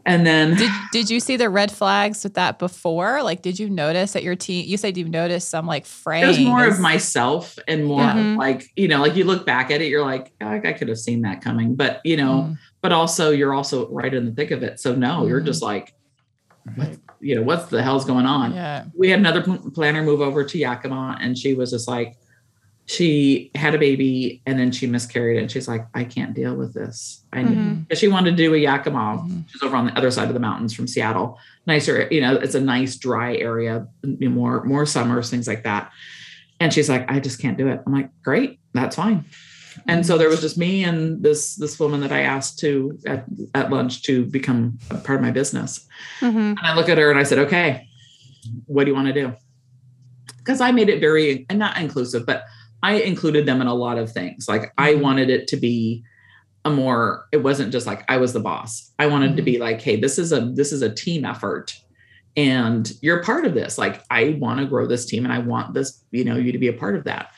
and 0.06 0.26
then 0.26 0.56
Did 0.56 0.70
Did 0.92 1.10
you 1.10 1.20
see 1.20 1.36
the 1.36 1.50
red 1.50 1.70
flags 1.70 2.24
with 2.24 2.34
that 2.34 2.58
before? 2.58 3.22
Like, 3.22 3.42
did 3.42 3.58
you 3.58 3.68
notice 3.68 4.12
that 4.12 4.22
your 4.22 4.36
team? 4.36 4.64
You 4.66 4.76
said 4.78 4.96
you 4.96 5.06
noticed 5.06 5.50
some 5.50 5.66
like 5.66 5.84
it 5.84 6.26
was 6.26 6.38
more 6.38 6.66
of 6.66 6.80
myself 6.80 7.58
and 7.68 7.84
more 7.84 8.02
of 8.08 8.16
like 8.36 8.70
you 8.76 8.88
know 8.88 9.00
like 9.00 9.16
you 9.16 9.24
look 9.24 9.44
back 9.44 9.70
at 9.70 9.82
it 9.82 9.88
you're 9.88 10.04
like 10.04 10.32
oh, 10.40 10.48
i 10.48 10.72
could 10.72 10.88
have 10.88 10.98
seen 10.98 11.20
that 11.22 11.40
coming 11.42 11.74
but 11.74 12.00
you 12.04 12.16
know 12.16 12.36
Mm. 12.46 12.58
but 12.80 12.92
also 12.92 13.30
you're 13.30 13.52
also 13.52 13.88
right 13.90 14.14
in 14.14 14.24
the 14.26 14.32
thick 14.32 14.50
of 14.52 14.62
it 14.62 14.78
so 14.80 14.94
no 14.94 15.26
you're 15.26 15.40
Mhm. 15.40 15.46
just 15.46 15.62
like 15.62 15.92
what 16.76 16.90
you 17.20 17.34
know 17.34 17.42
what's 17.42 17.66
the 17.66 17.82
hell's 17.82 18.04
going 18.04 18.26
on 18.26 18.52
Yeah. 18.54 18.84
we 18.96 19.08
had 19.10 19.18
another 19.20 19.42
planner 19.74 20.02
move 20.02 20.20
over 20.20 20.44
to 20.44 20.58
Yakima, 20.58 21.18
and 21.20 21.36
she 21.36 21.54
was 21.54 21.70
just 21.70 21.88
like, 21.88 22.16
she 22.88 23.50
had 23.56 23.74
a 23.74 23.78
baby 23.78 24.40
and 24.46 24.58
then 24.58 24.70
she 24.70 24.86
miscarried 24.86 25.38
and 25.40 25.50
she's 25.50 25.66
like, 25.66 25.86
I 25.92 26.04
can't 26.04 26.34
deal 26.34 26.54
with 26.54 26.72
this. 26.72 27.24
I 27.32 27.42
Mhm. 27.42 27.86
she 27.96 28.06
wanted 28.06 28.30
to 28.30 28.36
do 28.36 28.54
a 28.54 28.58
Yakima. 28.58 29.24
Mhm. 29.28 29.44
She's 29.50 29.62
over 29.62 29.74
on 29.74 29.86
the 29.86 29.98
other 29.98 30.10
side 30.12 30.28
of 30.28 30.34
the 30.34 30.40
mountains 30.40 30.72
from 30.72 30.86
Seattle. 30.86 31.38
Nicer, 31.66 32.06
you 32.12 32.20
know, 32.20 32.34
it's 32.36 32.54
a 32.54 32.60
nice 32.60 32.96
dry 32.96 33.36
area, 33.36 33.88
more 34.20 34.62
more 34.64 34.86
summers, 34.86 35.28
things 35.30 35.48
like 35.48 35.64
that. 35.64 35.90
And 36.60 36.72
she's 36.72 36.88
like, 36.88 37.10
I 37.10 37.18
just 37.18 37.40
can't 37.40 37.58
do 37.58 37.66
it. 37.68 37.80
I'm 37.84 37.92
like, 37.92 38.10
great, 38.22 38.60
that's 38.72 38.94
fine. 38.96 39.24
And 39.88 40.06
so 40.06 40.16
there 40.16 40.28
was 40.28 40.40
just 40.40 40.56
me 40.56 40.84
and 40.84 41.22
this 41.24 41.56
this 41.56 41.78
woman 41.80 42.00
that 42.02 42.12
I 42.12 42.20
asked 42.20 42.60
to 42.60 42.96
at, 43.04 43.24
at 43.54 43.68
lunch 43.70 44.04
to 44.04 44.24
become 44.26 44.78
a 44.90 44.94
part 44.96 45.18
of 45.18 45.22
my 45.22 45.32
business. 45.32 45.84
Mhm. 46.20 46.50
And 46.56 46.58
I 46.62 46.74
look 46.76 46.88
at 46.88 46.98
her 46.98 47.10
and 47.10 47.18
I 47.18 47.24
said, 47.24 47.38
okay, 47.40 47.88
what 48.66 48.84
do 48.84 48.90
you 48.90 48.94
want 48.94 49.08
to 49.08 49.12
do? 49.12 49.32
Because 50.38 50.60
I 50.60 50.70
made 50.70 50.88
it 50.88 51.00
very 51.00 51.46
and 51.50 51.58
not 51.58 51.76
inclusive, 51.78 52.24
but 52.24 52.44
I 52.86 52.92
included 53.00 53.46
them 53.46 53.60
in 53.60 53.66
a 53.66 53.74
lot 53.74 53.98
of 53.98 54.12
things. 54.12 54.46
Like 54.48 54.72
I 54.78 54.94
Mhm. 54.94 55.00
wanted 55.00 55.28
it 55.28 55.48
to 55.48 55.56
be 55.56 56.04
a 56.64 56.70
more, 56.70 57.26
it 57.32 57.38
wasn't 57.42 57.72
just 57.72 57.86
like 57.86 58.04
I 58.08 58.16
was 58.18 58.32
the 58.32 58.40
boss. 58.40 58.92
I 58.98 59.06
wanted 59.08 59.36
to 59.36 59.42
be 59.42 59.58
like, 59.58 59.80
hey, 59.82 59.96
this 60.00 60.18
is 60.18 60.32
a 60.32 60.40
this 60.54 60.72
is 60.72 60.82
a 60.82 60.94
team 60.94 61.24
effort. 61.24 61.74
And 62.36 62.90
you're 63.02 63.22
part 63.24 63.44
of 63.46 63.54
this. 63.54 63.76
Like 63.78 64.02
I 64.10 64.36
want 64.40 64.60
to 64.60 64.66
grow 64.66 64.86
this 64.86 65.04
team 65.06 65.24
and 65.24 65.32
I 65.32 65.38
want 65.38 65.74
this, 65.74 66.04
you 66.12 66.24
know, 66.24 66.36
you 66.36 66.52
to 66.52 66.58
be 66.58 66.68
a 66.68 66.72
part 66.72 66.94
of 66.96 67.04
that. 67.04 67.30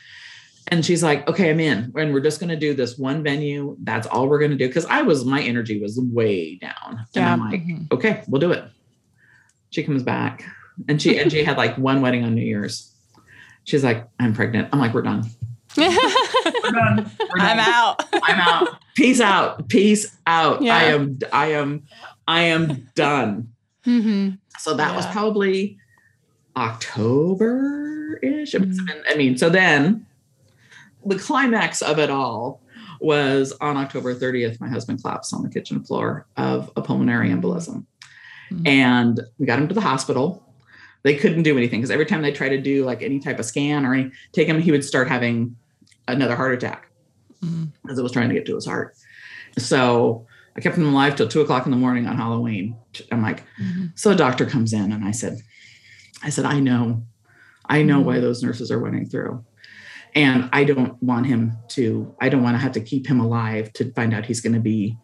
And 0.71 0.85
she's 0.85 1.03
like, 1.03 1.27
okay, 1.31 1.49
I'm 1.51 1.61
in. 1.61 1.93
And 1.97 2.13
we're 2.13 2.21
just 2.21 2.41
going 2.41 2.51
to 2.51 2.57
do 2.67 2.75
this 2.75 2.99
one 2.99 3.23
venue. 3.23 3.75
That's 3.85 4.07
all 4.07 4.29
we're 4.29 4.39
going 4.39 4.51
to 4.51 4.57
do. 4.57 4.71
Cause 4.71 4.85
I 4.85 5.01
was, 5.01 5.25
my 5.25 5.41
energy 5.41 5.81
was 5.81 5.99
way 5.99 6.57
down. 6.57 7.07
And 7.15 7.25
I'm 7.25 7.39
Yeah. 7.41 7.49
like, 7.51 7.65
Mhm. 7.67 7.91
okay, 7.93 8.23
we'll 8.29 8.41
do 8.41 8.53
it. 8.53 8.65
She 9.71 9.83
comes 9.83 10.03
back 10.03 10.45
and 10.89 11.01
she 11.01 11.19
and 11.19 11.31
she 11.33 11.43
had 11.43 11.57
like 11.57 11.77
one 11.79 12.03
wedding 12.03 12.23
on 12.25 12.35
New 12.35 12.45
Year's. 12.45 12.93
She's 13.65 13.85
like, 13.85 14.09
I'm 14.19 14.33
pregnant. 14.35 14.69
I'm 14.73 14.79
like, 14.79 14.95
we're 14.95 15.03
done. 15.03 15.25
We're 15.79 16.71
done. 16.73 17.11
We're 17.21 17.41
I'm 17.41 17.59
out. 17.59 18.05
I'm 18.23 18.41
out. 18.41 18.69
Peace 18.95 19.21
out. 19.21 19.69
Peace 19.69 20.17
out. 20.27 20.63
Yeah. 20.63 20.77
I 20.77 20.83
am 20.85 21.19
I 21.33 21.47
am 21.53 21.85
I 22.27 22.41
am 22.43 22.89
done. 22.95 23.53
Mhm. 23.87 24.39
So 24.59 24.75
that 24.75 24.95
was 24.97 25.07
probably 25.07 25.79
October-ish. 26.57 28.55
It 28.55 28.67
must 28.67 28.79
have 28.81 28.87
been- 28.87 29.03
I 29.09 29.15
mean, 29.17 29.37
so 29.39 29.49
then 29.49 30.05
the 31.07 31.19
climax 31.19 31.81
of 31.83 31.99
it 31.99 32.11
all 32.11 32.61
was 33.01 33.53
on 33.61 33.77
October 33.77 34.15
30th. 34.15 34.61
My 34.61 34.69
husband 34.69 35.01
collapsed 35.03 35.33
on 35.33 35.43
the 35.43 35.49
kitchen 35.49 35.83
floor 35.85 36.27
of 36.37 36.71
a 36.77 36.83
pulmonary 36.83 37.31
embolism. 37.31 37.85
Mhm. 38.51 38.67
And 38.67 39.21
we 39.39 39.47
got 39.47 39.59
him 39.61 39.69
to 39.69 39.75
the 39.75 39.81
hospital. 39.81 40.43
They 41.05 41.15
couldn't 41.15 41.45
do 41.45 41.57
anything 41.57 41.81
because 41.81 41.93
every 41.93 42.07
time 42.07 42.23
they 42.23 42.33
tried 42.33 42.49
to 42.51 42.61
do 42.61 42.85
like 42.85 43.03
any 43.03 43.21
type 43.21 43.39
of 43.39 43.45
scan 43.45 43.87
or 43.87 43.95
any 43.95 44.11
take 44.33 44.49
him, 44.49 44.61
he 44.61 44.73
would 44.73 44.85
start 44.85 45.09
having 45.09 45.55
another 46.09 46.37
heart 46.37 46.55
attack 46.55 46.91
Mhm. 47.45 47.73
as 47.89 47.99
it 47.99 48.03
was 48.03 48.13
trying 48.13 48.29
to 48.29 48.35
get 48.35 48.47
to 48.47 48.55
his 48.55 48.67
heart. 48.67 48.97
So 49.59 50.27
I 50.57 50.61
kept 50.61 50.77
him 50.77 50.87
alive 50.89 51.15
till 51.15 51.29
two 51.29 51.41
o'clock 51.41 51.67
in 51.67 51.71
the 51.71 51.77
morning 51.77 52.07
on 52.07 52.17
Halloween. 52.17 52.77
I'm 53.13 53.23
like, 53.23 53.45
Mhm. 53.63 53.93
so 53.95 54.11
a 54.11 54.17
doctor 54.17 54.45
comes 54.47 54.73
in 54.73 54.91
and 54.93 55.05
I 55.05 55.13
said, 55.13 55.39
I 56.23 56.31
said, 56.31 56.45
I 56.45 56.59
know, 56.59 57.05
I 57.67 57.83
know 57.83 58.01
why 58.01 58.19
those 58.19 58.43
nurses 58.43 58.71
are 58.73 58.79
running 58.79 59.07
through. 59.09 59.45
And 60.15 60.49
I 60.53 60.65
don't 60.65 61.01
want 61.03 61.27
him 61.27 61.53
to, 61.69 62.15
I 62.21 62.29
don't 62.29 62.43
want 62.43 62.55
to 62.55 62.59
have 62.59 62.73
to 62.73 62.81
keep 62.81 63.07
him 63.07 63.21
alive 63.21 63.73
to 63.75 63.93
find 63.93 64.13
out 64.15 64.25
he's 64.27 64.41
going 64.41 64.55
to 64.55 64.61
be, 64.61 64.97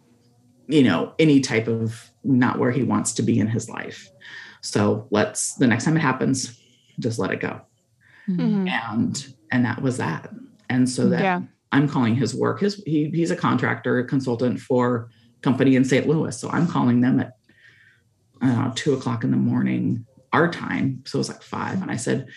you 0.66 0.82
know, 0.82 1.12
any 1.18 1.40
type 1.40 1.68
of 1.68 2.10
not 2.24 2.58
where 2.58 2.70
he 2.72 2.82
wants 2.82 3.12
to 3.14 3.22
be 3.22 3.38
in 3.38 3.46
his 3.48 3.68
life. 3.68 4.08
So 4.62 5.06
let's, 5.10 5.54
the 5.54 5.66
next 5.66 5.84
time 5.84 5.96
it 5.96 6.00
happens, 6.00 6.58
just 6.98 7.18
let 7.18 7.30
it 7.30 7.40
go. 7.40 7.60
Mhm. 8.28 8.38
Mhm. 8.66 8.70
And, 8.70 9.34
and 9.52 9.64
that 9.66 9.82
was 9.82 9.98
that. 9.98 10.32
And 10.74 10.88
so 10.88 11.08
that 11.08 11.22
Yeah. 11.22 11.40
I'm 11.72 11.88
calling 11.88 12.14
his 12.14 12.34
work. 12.34 12.60
His 12.60 12.82
he, 12.86 13.10
he's 13.10 13.30
a 13.30 13.36
contractor, 13.36 13.98
a 13.98 14.04
consultant 14.04 14.60
for 14.60 15.08
company 15.42 15.76
in 15.76 15.84
St. 15.84 16.06
Louis. 16.06 16.36
So 16.38 16.48
I'm 16.50 16.66
calling 16.66 17.00
them 17.00 17.20
at 17.20 17.36
uh, 18.42 18.72
two 18.74 18.94
o'clock 18.94 19.24
in 19.24 19.30
the 19.30 19.36
morning, 19.36 20.06
our 20.32 20.50
time. 20.50 21.02
So 21.06 21.16
it 21.16 21.20
was 21.20 21.28
like 21.28 21.42
five, 21.42 21.80
and 21.82 21.90
I 21.90 21.96
said, 21.96 22.28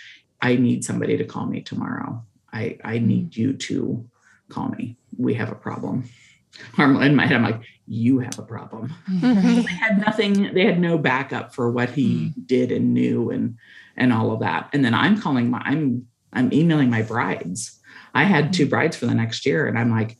I 0.41 0.55
need 0.55 0.83
somebody 0.83 1.17
to 1.17 1.25
call 1.25 1.45
me 1.45 1.61
tomorrow. 1.61 2.23
I 2.53 2.77
I 2.83 2.99
need 2.99 3.35
you 3.35 3.53
to 3.53 4.07
call 4.49 4.69
me. 4.69 4.97
We 5.17 5.33
have 5.35 5.51
a 5.51 5.55
problem. 5.55 6.09
In 6.77 7.15
my 7.15 7.25
head, 7.27 7.35
I'm 7.37 7.43
like, 7.43 7.61
you 7.87 8.19
have 8.19 8.39
a 8.39 8.43
problem. 8.43 8.93
Mhm. 9.09 9.65
They 9.65 9.73
had 9.73 9.99
nothing. 9.99 10.53
They 10.53 10.65
had 10.65 10.79
no 10.79 10.97
backup 10.97 11.53
for 11.53 11.71
what 11.71 11.89
he 11.89 12.33
did 12.45 12.71
and 12.71 12.93
knew 12.93 13.29
and 13.31 13.57
and 13.95 14.13
all 14.13 14.31
of 14.31 14.39
that. 14.39 14.69
And 14.73 14.83
then 14.85 14.93
I'm 14.93 15.19
calling 15.21 15.49
my 15.51 15.61
I'm 15.63 16.07
I'm 16.33 16.51
emailing 16.53 16.89
my 16.89 17.01
brides. 17.01 17.76
I 18.13 18.23
had 18.23 18.53
two 18.53 18.65
brides 18.67 18.95
for 18.97 19.05
the 19.05 19.13
next 19.15 19.45
year, 19.45 19.67
and 19.67 19.77
I'm 19.77 19.91
like, 19.91 20.17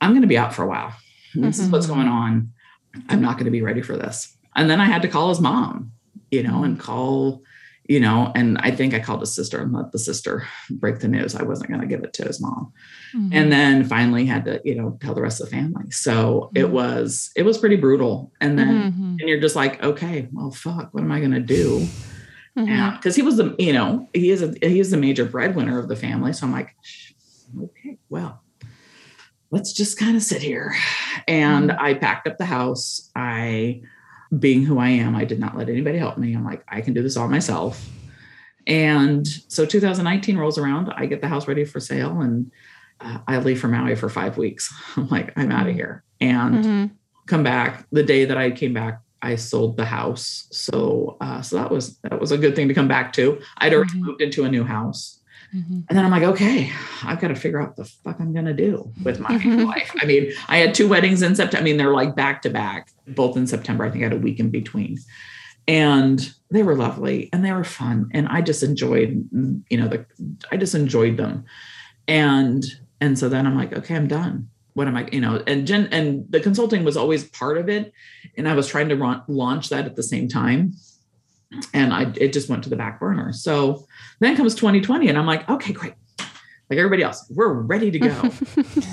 I'm 0.00 0.10
going 0.10 0.22
to 0.22 0.28
be 0.28 0.38
out 0.38 0.54
for 0.54 0.62
a 0.62 0.68
while. 0.68 0.94
This 1.34 1.58
is 1.58 1.70
what's 1.70 1.86
Mhm. 1.86 1.94
going 1.94 2.08
on. 2.08 2.52
I'm 3.08 3.20
not 3.20 3.34
going 3.34 3.44
to 3.46 3.50
be 3.50 3.62
ready 3.62 3.82
for 3.82 3.96
this. 3.96 4.36
And 4.56 4.68
then 4.68 4.80
I 4.80 4.86
had 4.86 5.02
to 5.02 5.08
call 5.08 5.28
his 5.28 5.40
mom, 5.40 5.92
you 6.30 6.42
know, 6.42 6.64
and 6.64 6.78
call, 6.78 7.42
you 7.88 8.00
know, 8.00 8.32
and 8.34 8.58
I 8.58 8.70
think 8.70 8.92
I 8.94 8.98
called 9.00 9.20
his 9.20 9.34
sister 9.34 9.60
and 9.60 9.72
let 9.72 9.92
the 9.92 9.98
sister 9.98 10.46
break 10.70 10.98
the 10.98 11.08
news. 11.08 11.34
I 11.34 11.42
wasn't 11.42 11.68
going 11.70 11.80
to 11.80 11.86
give 11.86 12.02
it 12.04 12.12
to 12.14 12.24
his 12.24 12.40
mom 12.40 12.72
Mhm. 13.14 13.30
and 13.32 13.52
then 13.52 13.84
finally 13.84 14.26
had 14.26 14.44
to 14.46 14.60
you 14.64 14.74
know 14.74 14.98
tell 15.00 15.14
the 15.14 15.22
rest 15.22 15.40
of 15.40 15.48
the 15.48 15.56
family 15.56 15.90
so 15.90 16.50
it 16.54 16.66
Mhm. 16.66 16.70
was 16.72 17.30
it 17.36 17.42
was 17.44 17.56
pretty 17.56 17.76
brutal 17.76 18.30
and 18.42 18.58
then 18.58 18.92
Mhm. 18.92 19.16
and 19.20 19.28
you're 19.30 19.40
just 19.40 19.56
like 19.56 19.82
okay 19.82 20.28
well 20.32 20.50
fuck 20.50 20.92
what 20.92 21.02
am 21.02 21.10
i 21.10 21.18
going 21.18 21.30
to 21.32 21.40
do 21.40 21.86
because 22.54 23.16
he 23.16 23.22
was 23.22 23.36
the 23.38 23.54
you 23.58 23.72
know 23.72 24.06
he 24.12 24.30
is 24.30 24.42
a 24.42 24.52
he 24.62 24.78
is 24.80 24.90
the 24.90 24.98
major 24.98 25.24
breadwinner 25.24 25.78
of 25.78 25.88
the 25.88 25.96
family 25.96 26.34
so 26.34 26.44
i'm 26.46 26.52
like 26.52 26.74
"Shh, 26.82 27.12
okay 27.64 27.98
well 28.08 28.42
let's 29.50 29.72
just 29.72 29.98
kind 29.98 30.14
of 30.16 30.22
sit 30.22 30.42
here. 30.42 30.74
And 31.26 31.72
i 31.72 31.94
packed 31.94 32.26
up 32.28 32.36
the 32.38 32.44
house. 32.44 33.10
I 33.16 33.80
being 34.38 34.62
who 34.62 34.78
i 34.78 34.88
am 34.90 35.16
i 35.16 35.24
did 35.24 35.38
not 35.40 35.56
let 35.56 35.68
anybody 35.70 35.96
help 35.98 36.18
me. 36.18 36.34
I'm 36.34 36.44
like 36.44 36.62
i 36.68 36.80
can 36.82 36.92
do 36.94 37.02
this 37.02 37.16
all 37.16 37.28
myself. 37.28 37.88
And 38.66 39.26
so 39.48 39.64
2019 39.64 40.36
rolls 40.36 40.58
around. 40.58 40.92
I 40.94 41.06
get 41.06 41.20
the 41.22 41.28
house 41.28 41.48
ready 41.48 41.64
for 41.64 41.80
sale 41.80 42.20
and 42.20 42.52
uh, 43.00 43.18
i 43.26 43.38
leave 43.38 43.60
for 43.60 43.68
maui 43.68 43.94
for 43.94 44.08
five 44.08 44.36
weeks. 44.36 44.72
I'm 44.96 45.08
like 45.08 45.32
i'm 45.36 45.50
out 45.52 45.68
of 45.68 45.74
here. 45.74 46.04
And 46.20 46.54
Mhm. 46.64 46.90
come 47.26 47.42
back 47.42 47.86
the 47.92 48.02
day 48.02 48.24
that 48.26 48.36
i 48.36 48.50
came 48.50 48.74
back 48.74 49.00
i 49.22 49.34
sold 49.36 49.76
the 49.78 49.86
house. 49.86 50.46
So 50.52 51.16
uh, 51.22 51.40
so 51.42 51.56
that 51.56 51.70
was 51.70 51.98
that 52.02 52.20
was 52.20 52.32
a 52.32 52.38
good 52.38 52.54
thing 52.54 52.68
to 52.68 52.74
come 52.74 52.88
back 52.88 53.12
to. 53.14 53.40
I'd 53.58 53.72
already 53.72 53.92
Mhm. 53.94 54.02
moved 54.06 54.20
into 54.20 54.44
a 54.44 54.50
new 54.50 54.64
house 54.64 55.17
Mhm. 55.54 55.84
and 55.88 55.96
then 55.96 56.04
i'm 56.04 56.10
like 56.10 56.22
okay 56.22 56.70
i've 57.04 57.20
got 57.20 57.28
to 57.28 57.34
figure 57.34 57.60
out 57.60 57.68
what 57.68 57.76
the 57.76 57.84
fuck 57.84 58.20
i'm 58.20 58.32
going 58.32 58.44
to 58.44 58.52
do 58.52 58.92
with 59.02 59.18
my 59.20 59.30
Mhm. 59.30 59.64
life. 59.66 59.90
I 60.00 60.04
mean 60.06 60.32
i 60.48 60.58
had 60.58 60.74
two 60.74 60.88
weddings 60.88 61.22
in 61.22 61.34
september 61.34 61.62
i 61.62 61.64
mean 61.64 61.76
they're 61.78 61.92
like 61.92 62.14
back 62.14 62.42
to 62.42 62.50
back 62.50 62.90
both 63.06 63.36
in 63.36 63.46
september 63.46 63.84
i 63.84 63.90
think 63.90 64.02
i 64.02 64.06
had 64.08 64.12
a 64.12 64.18
week 64.18 64.38
in 64.40 64.50
between. 64.50 64.98
And 65.66 66.32
they 66.50 66.62
were 66.62 66.74
lovely 66.76 67.28
and 67.32 67.44
they 67.44 67.52
were 67.52 67.64
fun 67.64 68.08
and 68.12 68.26
i 68.28 68.40
just 68.40 68.62
enjoyed 68.62 69.28
you 69.70 69.76
know 69.78 69.88
the 69.88 70.06
i 70.50 70.56
just 70.56 70.74
enjoyed 70.74 71.16
them. 71.16 71.44
And 72.06 72.64
and 73.00 73.18
so 73.18 73.28
then 73.28 73.46
i'm 73.46 73.56
like 73.56 73.72
okay 73.72 73.94
i'm 73.94 74.08
done. 74.08 74.48
What 74.74 74.88
am 74.88 74.96
i 74.96 75.08
you 75.12 75.20
know 75.20 75.42
and 75.46 75.66
jen 75.66 75.88
and 75.92 76.24
the 76.30 76.40
consulting 76.40 76.84
was 76.84 76.96
always 76.96 77.24
part 77.24 77.58
of 77.58 77.68
it. 77.68 77.92
And 78.36 78.48
i 78.48 78.54
was 78.54 78.66
trying 78.68 78.88
to 78.88 78.96
ron- 78.96 79.22
launch 79.28 79.68
that 79.70 79.84
at 79.86 79.96
the 79.96 80.02
same 80.02 80.28
time 80.28 80.72
and 81.72 81.92
i 81.94 82.02
it 82.16 82.32
just 82.32 82.48
went 82.48 82.62
to 82.62 82.70
the 82.70 82.76
back 82.76 83.00
burner 83.00 83.32
so 83.32 83.86
then 84.20 84.36
comes 84.36 84.54
2020 84.54 85.08
and 85.08 85.16
i'm 85.18 85.26
like 85.26 85.48
okay 85.48 85.72
great 85.72 85.94
like 86.18 86.78
everybody 86.78 87.02
else 87.02 87.26
we're 87.30 87.52
ready 87.52 87.90
to 87.90 87.98
go 87.98 88.30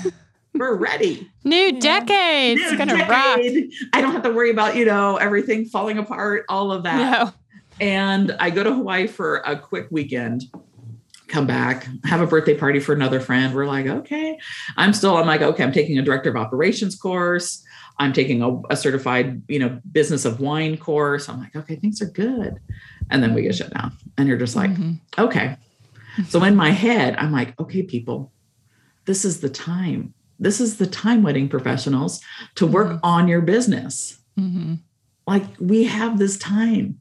we're 0.54 0.74
ready 0.76 1.30
New 1.44 1.78
decade. 1.78 2.58
It's 2.58 2.72
New 2.72 2.78
gonna 2.78 2.94
rock. 2.94 3.36
decade. 3.36 3.70
i 3.92 4.00
don't 4.00 4.12
have 4.12 4.22
to 4.22 4.30
worry 4.32 4.50
about 4.50 4.74
you 4.76 4.84
know 4.86 5.16
everything 5.16 5.66
falling 5.66 5.98
apart 5.98 6.44
all 6.48 6.72
of 6.72 6.84
that 6.84 6.96
No. 7.24 7.32
and 7.78 8.32
I 8.40 8.48
go 8.50 8.62
to 8.64 8.72
Hawaii 8.72 9.06
for 9.06 9.36
a 9.38 9.54
quick 9.58 9.88
weekend, 9.90 10.44
come 11.28 11.46
back, 11.46 11.86
have 12.04 12.22
a 12.22 12.26
birthday 12.26 12.54
party 12.56 12.80
for 12.80 12.94
another 12.94 13.20
friend. 13.20 13.54
We're 13.54 13.66
like, 13.66 13.86
okay. 13.86 14.38
I'm 14.78 14.94
still, 14.94 15.16
I'm 15.18 15.26
like, 15.26 15.42
okay, 15.42 15.62
I'm 15.62 15.72
taking 15.72 15.98
a 15.98 16.02
director 16.02 16.30
of 16.30 16.36
operations 16.36 16.96
course. 16.96 17.62
I'm 17.98 18.12
taking 18.12 18.42
a, 18.42 18.60
a 18.70 18.76
certified, 18.76 19.42
you 19.48 19.58
know, 19.58 19.80
business 19.92 20.24
of 20.24 20.40
wine 20.40 20.76
course. 20.76 21.28
I'm 21.28 21.38
like, 21.40 21.56
okay, 21.56 21.76
things 21.76 22.02
are 22.02 22.06
good. 22.10 22.58
And 23.10 23.22
then 23.22 23.32
we 23.34 23.42
get 23.42 23.54
shut 23.54 23.72
down. 23.72 23.92
And 24.18 24.28
you're 24.28 24.36
just 24.38 24.56
like, 24.56 24.70
Mhm. 24.70 25.00
okay. 25.18 25.56
So 26.28 26.42
in 26.44 26.56
my 26.56 26.70
head, 26.70 27.16
I'm 27.16 27.32
like, 27.32 27.58
okay, 27.60 27.82
people, 27.82 28.32
this 29.06 29.24
is 29.24 29.40
the 29.40 29.48
time. 29.48 30.14
This 30.38 30.60
is 30.60 30.76
the 30.76 30.86
time, 30.86 31.22
wedding 31.22 31.48
professionals, 31.48 32.20
to 32.56 32.66
work 32.66 32.88
Mhm. 32.92 33.00
on 33.02 33.28
your 33.28 33.40
business 33.40 34.18
Mhm. 34.38 34.80
like 35.26 35.44
we 35.58 35.84
have 35.84 36.18
this 36.18 36.36
time 36.38 36.98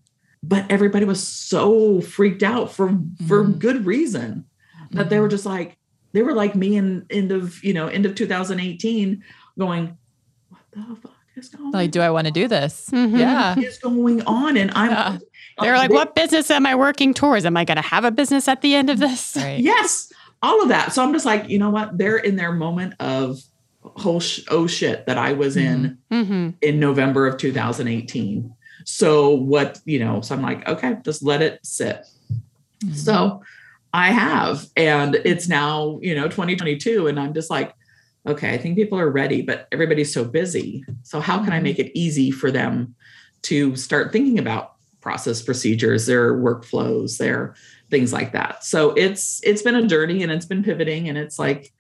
but 0.48 0.64
everybody 0.70 1.06
was 1.06 1.22
so 1.28 2.00
freaked 2.02 2.44
out 2.44 2.72
for 2.72 2.88
for 3.28 3.44
Mhm. 3.44 3.58
good 3.60 3.86
reason 3.86 4.46
that 4.92 5.10
they 5.10 5.20
were 5.20 5.28
just 5.28 5.46
like 5.46 5.78
they 6.14 6.22
were 6.22 6.34
like 6.36 6.56
me 6.56 6.76
in 6.78 7.04
end 7.10 7.32
of 7.32 7.62
you 7.64 7.74
know 7.74 7.88
end 7.88 8.06
of 8.06 8.14
2018 8.16 9.22
going 9.60 9.98
the 10.76 10.96
fuck 10.96 11.12
is 11.36 11.50
going 11.50 11.72
Like, 11.72 11.92
do 11.92 12.02
I 12.02 12.10
want 12.12 12.28
to 12.28 12.32
do 12.32 12.48
this? 12.48 12.90
Mhm. 12.92 13.18
Yeah. 13.18 13.56
what 13.56 13.64
is 13.66 13.78
going 13.78 14.22
on 14.24 14.58
and 14.58 14.72
i'm 14.76 14.90
Yeah. 14.92 15.18
They're 15.62 15.78
like, 15.78 15.90
they- 15.90 15.96
what 15.96 16.16
business 16.16 16.52
am 16.52 16.66
I 16.66 16.76
working 16.76 17.14
towards? 17.14 17.46
Am 17.46 17.56
I 17.56 17.64
going 17.64 17.78
to 17.78 17.82
have 17.82 18.04
a 18.04 18.12
business 18.12 18.48
at 18.50 18.62
the 18.62 18.76
end 18.76 18.90
of 18.90 19.00
this? 19.00 19.36
Right. 19.38 19.60
yes 19.60 20.12
all 20.44 20.62
of 20.62 20.68
that. 20.70 20.94
So 20.94 21.02
I'm 21.02 21.12
just 21.14 21.26
like, 21.26 21.50
you 21.50 21.58
know 21.58 21.70
what? 21.72 21.98
They're 21.98 22.18
in 22.18 22.36
their 22.36 22.52
moment 22.52 22.94
of 23.00 23.40
whole 23.82 24.20
sh- 24.20 24.42
oh 24.52 24.68
shit 24.68 25.06
that 25.08 25.18
I 25.18 25.34
was 25.34 25.56
in 25.58 25.98
Mm-hmm. 26.12 26.50
in 26.62 26.80
November 26.80 27.26
of 27.26 27.38
2018. 27.38 28.54
So 28.84 29.30
what, 29.34 29.80
you 29.86 29.98
know, 30.00 30.22
so 30.22 30.36
I'm 30.36 30.42
like, 30.44 30.68
okay, 30.68 30.98
just 31.04 31.24
let 31.24 31.42
it 31.42 31.60
sit. 31.66 32.06
Mm-hmm. 32.84 32.94
So 32.94 33.42
I 33.94 34.12
have, 34.12 34.68
and 34.76 35.16
it's 35.16 35.48
now, 35.48 36.00
you 36.02 36.14
know, 36.14 36.26
2022. 36.28 37.08
And 37.08 37.20
I'm 37.20 37.34
just 37.34 37.50
like, 37.50 37.74
okay, 38.28 38.54
I 38.54 38.58
think 38.58 38.76
people 38.76 39.00
are 39.00 39.10
ready, 39.10 39.42
but 39.42 39.68
everybody's 39.72 40.14
so 40.14 40.24
busy. 40.26 40.84
So 41.04 41.20
how 41.20 41.44
can 41.44 41.54
I 41.54 41.60
Mhm. 41.60 41.64
make 41.64 41.80
it 41.80 41.92
easy 41.98 42.32
for 42.32 42.52
them 42.52 42.96
to 43.44 43.76
start 43.76 44.12
thinking 44.12 44.40
about 44.40 44.72
process 45.02 45.42
procedures, 45.42 46.08
their 46.08 46.34
workflows, 46.34 47.18
their 47.18 47.54
things 47.92 48.12
like 48.12 48.32
that. 48.34 48.64
So 48.64 48.92
it's 48.94 49.40
it's 49.44 49.62
been 49.62 49.76
a 49.76 49.86
journey 49.86 50.24
and 50.24 50.32
it's 50.32 50.48
been 50.48 50.64
pivoting 50.64 51.08
and 51.10 51.18
it's 51.18 51.38
like 51.38 51.72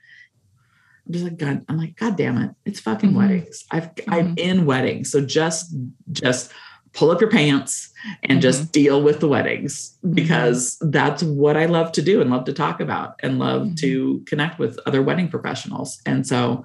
I'm 1.07 1.13
just 1.13 1.23
like 1.23 1.37
God, 1.37 1.65
I'm 1.67 1.77
like, 1.77 1.95
God 1.95 2.15
damn 2.17 2.37
it, 2.37 2.51
it's 2.65 2.79
fucking 2.79 3.11
Mhm. 3.11 3.15
weddings. 3.17 3.63
I've 3.71 3.89
I'm 4.07 4.33
in 4.37 4.65
weddings. 4.65 5.11
So 5.11 5.21
just 5.25 5.75
just 6.11 6.51
pull 6.95 7.11
up 7.11 7.21
your 7.21 7.29
pants 7.29 7.89
and 8.23 8.41
just 8.41 8.63
mm-hmm. 8.63 8.71
deal 8.71 9.01
with 9.01 9.19
the 9.19 9.27
weddings 9.27 9.97
mm-hmm. 9.97 10.13
because 10.13 10.77
that's 10.81 11.21
what 11.21 11.57
I 11.57 11.65
love 11.65 11.91
to 11.93 12.01
do 12.01 12.21
and 12.21 12.31
love 12.31 12.45
to 12.45 12.53
talk 12.53 12.79
about 12.79 13.19
and 13.19 13.37
love 13.37 13.63
mm-hmm. 13.63 13.75
to 13.75 14.23
connect 14.25 14.57
with 14.57 14.79
other 14.85 15.03
wedding 15.03 15.27
professionals. 15.27 16.01
And 16.05 16.25
so, 16.25 16.63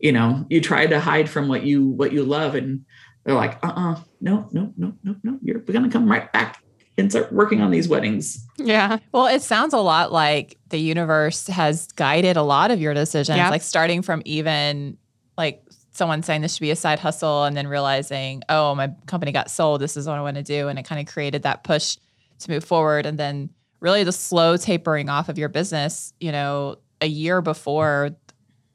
you 0.00 0.12
know, 0.12 0.44
you 0.50 0.60
try 0.60 0.86
to 0.86 1.00
hide 1.00 1.30
from 1.30 1.48
what 1.48 1.62
you 1.62 1.86
what 1.86 2.12
you 2.12 2.24
love 2.24 2.54
and 2.54 2.84
they're 3.24 3.34
like, 3.34 3.58
uh-uh, 3.64 4.00
no, 4.20 4.48
no, 4.52 4.72
no, 4.76 4.94
no, 5.04 5.16
no. 5.22 5.38
You're 5.42 5.60
we're 5.60 5.74
gonna 5.74 5.90
come 5.90 6.10
right 6.10 6.30
back 6.32 6.62
and 6.96 7.10
start 7.10 7.32
working 7.32 7.60
on 7.60 7.70
these 7.70 7.88
weddings. 7.88 8.44
Yeah. 8.56 8.98
Well, 9.12 9.26
it 9.26 9.42
sounds 9.42 9.72
a 9.72 9.78
lot 9.78 10.12
like 10.12 10.58
the 10.70 10.78
universe 10.78 11.46
has 11.46 11.86
guided 11.92 12.36
a 12.36 12.42
lot 12.42 12.72
of 12.72 12.80
your 12.80 12.92
decisions, 12.94 13.36
Yep. 13.36 13.50
like 13.50 13.62
starting 13.62 14.02
from 14.02 14.22
even 14.24 14.98
like 15.36 15.62
someone 15.98 16.22
saying 16.22 16.40
this 16.40 16.54
should 16.54 16.62
be 16.62 16.70
a 16.70 16.76
side 16.76 17.00
hustle 17.00 17.44
and 17.44 17.56
then 17.56 17.66
realizing, 17.66 18.42
oh, 18.48 18.74
my 18.74 18.94
company 19.06 19.32
got 19.32 19.50
sold. 19.50 19.80
This 19.80 19.96
is 19.96 20.06
what 20.06 20.16
I 20.16 20.22
want 20.22 20.36
to 20.36 20.42
do. 20.42 20.68
And 20.68 20.78
it 20.78 20.84
kind 20.84 21.00
of 21.00 21.12
created 21.12 21.42
that 21.42 21.64
push 21.64 21.98
to 22.38 22.50
move 22.50 22.64
forward. 22.64 23.04
And 23.04 23.18
then 23.18 23.50
really 23.80 24.04
the 24.04 24.12
slow 24.12 24.56
tapering 24.56 25.10
off 25.10 25.28
of 25.28 25.36
your 25.36 25.48
business, 25.48 26.14
you 26.20 26.32
know, 26.32 26.76
a 27.00 27.06
year 27.06 27.42
before 27.42 28.16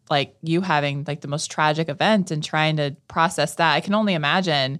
like 0.09 0.35
you 0.41 0.61
having 0.61 1.05
like 1.07 1.21
the 1.21 1.27
most 1.27 1.49
tragic 1.49 1.89
event 1.89 2.29
and 2.29 2.43
trying 2.43 2.77
to 2.77 2.95
process 3.07 3.55
that. 3.55 3.73
I 3.73 3.79
can 3.79 3.95
only 3.95 4.13
imagine 4.13 4.79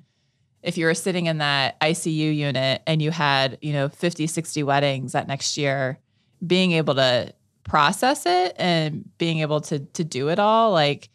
if 0.61 0.77
you 0.77 0.85
were 0.85 0.93
sitting 0.93 1.25
in 1.25 1.39
that 1.39 1.79
ICU 1.79 2.35
unit 2.35 2.83
and 2.85 3.01
you 3.01 3.11
had, 3.11 3.57
you 3.61 3.73
know, 3.73 3.89
50, 3.89 4.27
60 4.27 4.63
weddings 4.63 5.13
that 5.13 5.27
next 5.27 5.57
year, 5.57 5.99
being 6.45 6.73
able 6.73 6.95
to 6.95 7.33
process 7.63 8.25
it 8.25 8.53
and 8.57 9.09
being 9.17 9.39
able 9.39 9.61
to 9.61 9.79
to 9.79 10.03
do 10.03 10.27
it 10.27 10.39
all, 10.39 10.71
like 10.71 11.09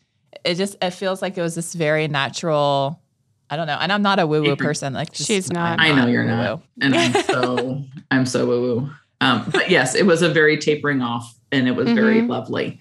it 0.44 0.54
just 0.56 0.76
it 0.82 0.90
feels 0.90 1.22
like 1.22 1.36
it 1.38 1.42
was 1.42 1.54
this 1.54 1.74
very 1.74 2.08
natural. 2.08 3.00
I 3.50 3.56
don't 3.56 3.66
know. 3.66 3.78
And 3.80 3.90
I'm 3.92 4.02
not 4.02 4.18
a 4.18 4.26
woo 4.26 4.42
woo 4.42 4.56
person. 4.56 4.92
Like 4.92 5.12
just- 5.12 5.26
She's 5.26 5.50
not. 5.50 5.80
I 5.80 5.92
know 5.92 6.06
you're 6.06 6.24
woo-woo. 6.24 6.36
not. 6.36 6.62
And 6.82 6.94
I'm 6.94 7.12
so 7.24 7.84
I'm 8.10 8.26
so 8.26 8.46
woo 8.46 8.60
woo. 8.60 8.90
Um, 9.20 9.48
but 9.50 9.70
yes, 9.70 9.94
it 9.94 10.06
was 10.06 10.22
a 10.22 10.28
very 10.28 10.58
tapering 10.58 11.00
off 11.02 11.34
and 11.50 11.66
it 11.66 11.72
was 11.72 11.88
very 11.90 12.20
Mhm. 12.22 12.28
lovely. 12.28 12.78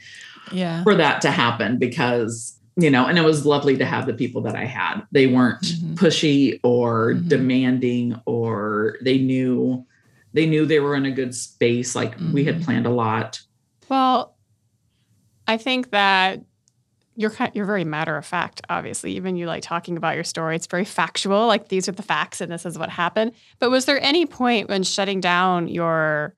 Yeah. 0.54 0.82
for 0.84 0.96
that 0.96 1.20
to 1.24 1.32
happen 1.32 1.78
because 1.78 2.58
you 2.78 2.90
know 2.90 3.06
and 3.06 3.18
it 3.18 3.24
was 3.26 3.46
lovely 3.46 3.76
to 3.78 3.86
have 3.86 4.06
the 4.06 4.14
people 4.14 4.42
that 4.44 4.56
i 4.56 4.64
had 4.64 5.02
they 5.12 5.28
weren't 5.28 5.62
Mhm. 5.62 5.96
pushy 5.96 6.58
or 6.64 7.16
Mhm. 7.16 7.28
demanding 7.28 8.22
or 8.26 8.96
they 9.02 9.18
knew 9.18 9.86
they 10.34 10.46
knew 10.46 10.66
they 10.66 10.80
were 10.80 10.96
in 10.96 11.06
a 11.06 11.12
good 11.12 11.36
space 11.36 11.96
like 11.98 12.16
we 12.32 12.46
had 12.46 12.60
Mhm. 12.62 12.64
planned 12.64 12.86
a 12.86 12.90
lot 12.92 13.42
Well, 13.90 14.36
I 15.48 15.58
think 15.58 15.92
that 15.92 16.44
you're 17.18 17.34
you're 17.54 17.66
very 17.66 17.84
matter 17.84 18.16
of 18.16 18.26
fact. 18.26 18.62
Obviously, 18.70 19.14
even 19.14 19.36
you 19.36 19.48
like 19.48 19.64
talking 19.64 19.98
about 19.98 20.16
your 20.16 20.24
story. 20.24 20.56
It's 20.56 20.68
very 20.68 20.86
factual. 20.86 21.48
Like 21.48 21.68
these 21.68 21.90
are 21.90 21.92
the 21.92 22.04
facts, 22.04 22.40
and 22.40 22.52
this 22.52 22.66
is 22.66 22.78
what 22.78 22.90
happened. 22.90 23.34
But 23.60 23.72
was 23.72 23.86
there 23.86 24.00
any 24.02 24.26
point 24.28 24.70
when 24.70 24.84
shutting 24.84 25.20
down 25.20 25.68
your 25.68 26.36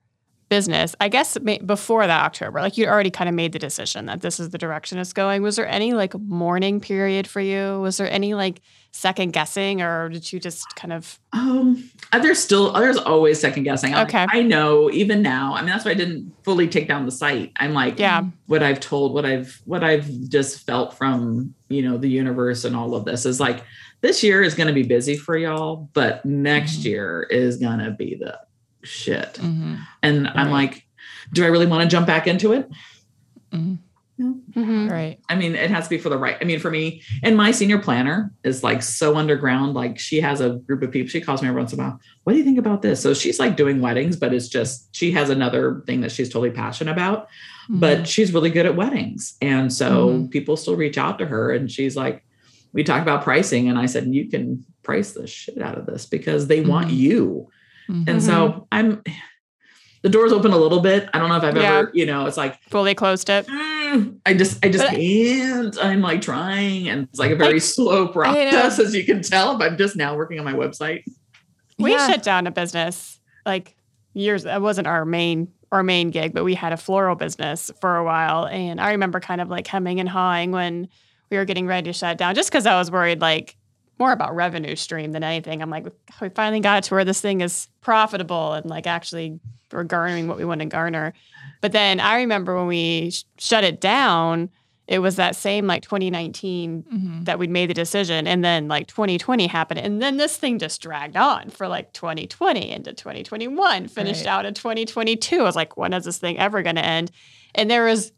business? 0.48 0.96
I 0.98 1.08
guess 1.08 1.36
before 1.38 2.06
that 2.06 2.24
October, 2.24 2.60
like 2.62 2.78
you'd 2.78 2.88
already 2.88 3.10
kind 3.10 3.28
of 3.28 3.34
made 3.34 3.52
the 3.52 3.58
decision 3.58 4.06
that 4.06 4.22
this 4.22 4.40
is 4.40 4.50
the 4.50 4.58
direction 4.58 4.98
it's 4.98 5.12
going. 5.12 5.42
Was 5.42 5.56
there 5.56 5.68
any 5.68 5.92
like 5.92 6.18
mourning 6.18 6.80
period 6.80 7.26
for 7.28 7.40
you? 7.42 7.78
Was 7.80 7.98
there 7.98 8.10
any 8.10 8.32
like 8.32 8.62
second 8.92 9.32
guessing, 9.32 9.80
or 9.82 10.08
did 10.08 10.32
you 10.32 10.40
just 10.40 10.74
kind 10.76 10.92
of? 10.92 11.18
um 11.32 11.88
there's 12.22 12.38
still 12.42 12.72
there's 12.72 12.96
always 12.96 13.40
second 13.40 13.62
guessing 13.62 13.94
I'm 13.94 14.00
like, 14.08 14.14
Okay. 14.14 14.26
i 14.30 14.42
know 14.42 14.90
even 14.90 15.22
now 15.22 15.54
i 15.54 15.60
mean 15.60 15.70
that's 15.70 15.84
why 15.84 15.92
i 15.92 15.94
didn't 15.94 16.34
fully 16.42 16.66
take 16.66 16.88
down 16.88 17.04
the 17.06 17.12
site 17.12 17.52
i'm 17.56 17.72
like 17.72 18.00
Yeah. 18.00 18.24
what 18.46 18.64
i've 18.64 18.80
told 18.80 19.14
what 19.14 19.24
i've 19.24 19.60
what 19.64 19.84
i've 19.84 20.08
just 20.28 20.66
felt 20.66 20.98
from 20.98 21.54
you 21.68 21.82
know 21.82 21.96
the 21.98 22.08
universe 22.08 22.64
and 22.64 22.74
all 22.74 22.96
of 22.96 23.04
this 23.04 23.24
is 23.26 23.38
like 23.38 23.62
this 24.00 24.24
year 24.24 24.42
is 24.42 24.56
going 24.56 24.66
to 24.66 24.72
be 24.72 24.82
busy 24.82 25.16
for 25.16 25.36
y'all 25.38 25.88
but 25.92 26.24
next 26.26 26.80
Mhm. 26.80 26.84
year 26.86 27.22
is 27.30 27.58
going 27.58 27.78
to 27.78 27.92
be 27.92 28.16
the 28.16 28.36
shit 28.82 29.34
Mhm. 29.34 29.78
and 30.02 30.26
i'm 30.34 30.50
like 30.50 30.84
do 31.32 31.44
i 31.44 31.46
really 31.46 31.66
want 31.66 31.82
to 31.84 31.88
jump 31.88 32.08
back 32.08 32.26
into 32.26 32.52
it 32.52 32.68
Mhm. 34.20 34.40
Mhm. 34.54 34.90
Right. 34.90 35.18
i 35.30 35.34
mean 35.34 35.54
it 35.54 35.70
has 35.70 35.84
to 35.84 35.90
be 35.90 35.96
for 35.98 36.10
the 36.10 36.18
right 36.18 36.36
i 36.40 36.44
mean 36.44 36.58
for 36.60 36.70
me 36.70 37.00
and 37.22 37.36
my 37.36 37.50
senior 37.52 37.78
planner 37.78 38.32
is 38.44 38.62
like 38.62 38.82
so 38.82 39.16
underground 39.16 39.72
like 39.74 39.98
she 39.98 40.20
has 40.20 40.40
a 40.42 40.50
group 40.66 40.82
of 40.82 40.90
people 40.90 41.08
she 41.08 41.20
calls 41.22 41.40
me 41.40 41.48
every 41.48 41.60
once 41.60 41.72
in 41.72 41.80
a 41.80 41.82
while 41.82 41.98
what 42.24 42.34
do 42.34 42.38
you 42.38 42.44
think 42.44 42.58
about 42.58 42.82
this 42.82 43.00
so 43.00 43.14
she's 43.14 43.38
like 43.40 43.56
doing 43.56 43.80
weddings 43.80 44.16
but 44.16 44.34
it's 44.34 44.48
just 44.48 44.94
she 44.94 45.10
has 45.12 45.30
another 45.30 45.82
thing 45.86 46.02
that 46.02 46.12
she's 46.12 46.28
totally 46.28 46.50
passionate 46.50 46.92
about 46.92 47.28
Mm-hmm. 47.68 47.78
but 47.80 48.08
she's 48.08 48.32
really 48.34 48.50
good 48.50 48.66
at 48.66 48.74
weddings. 48.74 49.36
And 49.40 49.72
so 49.72 50.08
Mhm. 50.08 50.30
people 50.32 50.56
still 50.56 50.74
reach 50.74 50.98
out 50.98 51.18
to 51.20 51.26
her 51.26 51.52
and 51.52 51.70
she's 51.70 51.94
like, 51.94 52.24
we 52.72 52.82
talk 52.82 53.00
about 53.00 53.22
pricing. 53.22 53.68
And 53.68 53.78
I 53.78 53.86
said, 53.86 54.12
you 54.12 54.28
can 54.28 54.64
price 54.82 55.12
the 55.12 55.26
shit 55.28 55.60
out 55.62 55.78
of 55.78 55.86
this 55.86 56.04
because 56.06 56.48
they 56.48 56.62
want 56.62 56.88
Mhm. 56.88 56.96
you. 56.96 57.48
Mhm. 57.88 58.08
And 58.08 58.22
so 58.22 58.66
I'm, 58.72 59.02
the 60.02 60.08
door's 60.08 60.32
open 60.32 60.50
a 60.52 60.56
little 60.56 60.80
bit. 60.80 61.08
I 61.14 61.18
don't 61.20 61.28
know 61.28 61.36
if 61.36 61.44
I've 61.44 61.56
Yeah. 61.56 61.78
ever, 61.78 61.90
you 61.94 62.06
know, 62.06 62.26
it's 62.26 62.36
like, 62.36 62.60
Fully 62.70 62.94
closed 62.96 63.28
it. 63.30 63.46
mm, 63.46 63.79
I 64.26 64.34
just, 64.34 64.64
I 64.64 64.68
just 64.68 64.84
But 64.84 64.96
can't. 64.96 65.76
I'm 65.84 66.00
like 66.00 66.20
trying. 66.22 66.88
And 66.88 67.08
it's 67.08 67.18
like 67.18 67.30
a 67.30 67.36
very 67.36 67.60
slow 67.60 68.08
process, 68.08 68.78
as 68.78 68.94
you 68.94 69.04
can 69.04 69.22
tell. 69.22 69.58
But 69.58 69.72
I'm 69.72 69.78
just 69.78 69.96
now 69.96 70.16
working 70.16 70.38
on 70.38 70.44
my 70.44 70.54
website. 70.54 71.04
We 71.78 71.92
Yeah. 71.92 72.06
shut 72.06 72.22
down 72.22 72.46
a 72.46 72.50
business 72.50 73.20
like 73.46 73.76
years. 74.12 74.44
That 74.44 74.62
wasn't 74.62 74.86
our 74.86 75.04
main 75.04 75.48
our 75.72 75.82
main 75.84 76.10
gig, 76.10 76.34
but 76.34 76.42
we 76.42 76.54
had 76.54 76.72
a 76.72 76.76
floral 76.76 77.14
business 77.14 77.70
for 77.80 77.96
a 77.96 78.02
while, 78.04 78.44
and 78.46 78.80
I 78.80 78.90
remember 78.90 79.20
kind 79.20 79.40
of 79.40 79.48
like 79.48 79.68
hemming 79.68 80.00
and 80.00 80.08
hawing 80.08 80.50
when 80.50 80.88
we 81.30 81.36
were 81.36 81.44
getting 81.44 81.68
ready 81.68 81.88
to 81.90 81.92
shut 81.92 82.18
down, 82.18 82.34
just 82.34 82.50
because 82.50 82.66
I 82.66 82.76
was 82.76 82.90
worried 82.90 83.20
like 83.20 83.56
more 84.00 84.10
about 84.10 84.34
revenue 84.34 84.74
stream 84.74 85.12
than 85.12 85.22
anything. 85.22 85.62
I'm 85.62 85.70
like, 85.70 85.86
oh, 85.86 85.92
we 86.20 86.28
finally 86.30 86.58
got 86.60 86.82
to 86.84 86.94
where 86.94 87.04
this 87.04 87.20
thing 87.20 87.40
is 87.40 87.68
profitable 87.82 88.54
and 88.54 88.66
like 88.66 88.86
actually 88.86 89.38
we're 89.70 89.84
garnering 89.84 90.26
what 90.26 90.38
we 90.38 90.44
want 90.44 90.60
to 90.60 90.66
garner. 90.66 91.12
But 91.60 91.72
then 91.72 92.00
I 92.00 92.16
remember 92.16 92.56
when 92.56 92.66
we 92.66 93.10
sh- 93.10 93.24
shut 93.38 93.64
it 93.64 93.80
down, 93.80 94.50
it 94.86 94.98
was 94.98 95.16
that 95.16 95.36
same 95.36 95.66
like 95.68 95.82
2019 95.82 96.82
Mhm. 96.82 97.24
that 97.26 97.38
we'd 97.38 97.50
made 97.50 97.70
the 97.70 97.74
decision 97.74 98.26
and 98.26 98.44
then 98.44 98.66
like 98.66 98.88
2020 98.88 99.46
happened 99.46 99.78
and 99.78 100.02
then 100.02 100.16
this 100.16 100.36
thing 100.36 100.58
just 100.58 100.82
dragged 100.82 101.16
on 101.16 101.48
for 101.50 101.68
like 101.68 101.92
2020 101.92 102.70
into 102.72 102.92
2021 102.92 103.86
finished 103.86 104.24
Right. 104.26 104.32
out 104.32 104.46
in 104.46 104.54
2022 104.54 105.38
i 105.38 105.42
was 105.44 105.54
like 105.54 105.76
when 105.76 105.92
is 105.92 106.04
this 106.06 106.18
thing 106.18 106.38
ever 106.40 106.62
going 106.64 106.74
to 106.74 106.84
end 106.84 107.12
and 107.54 107.70
there 107.70 107.84
was 107.84 108.10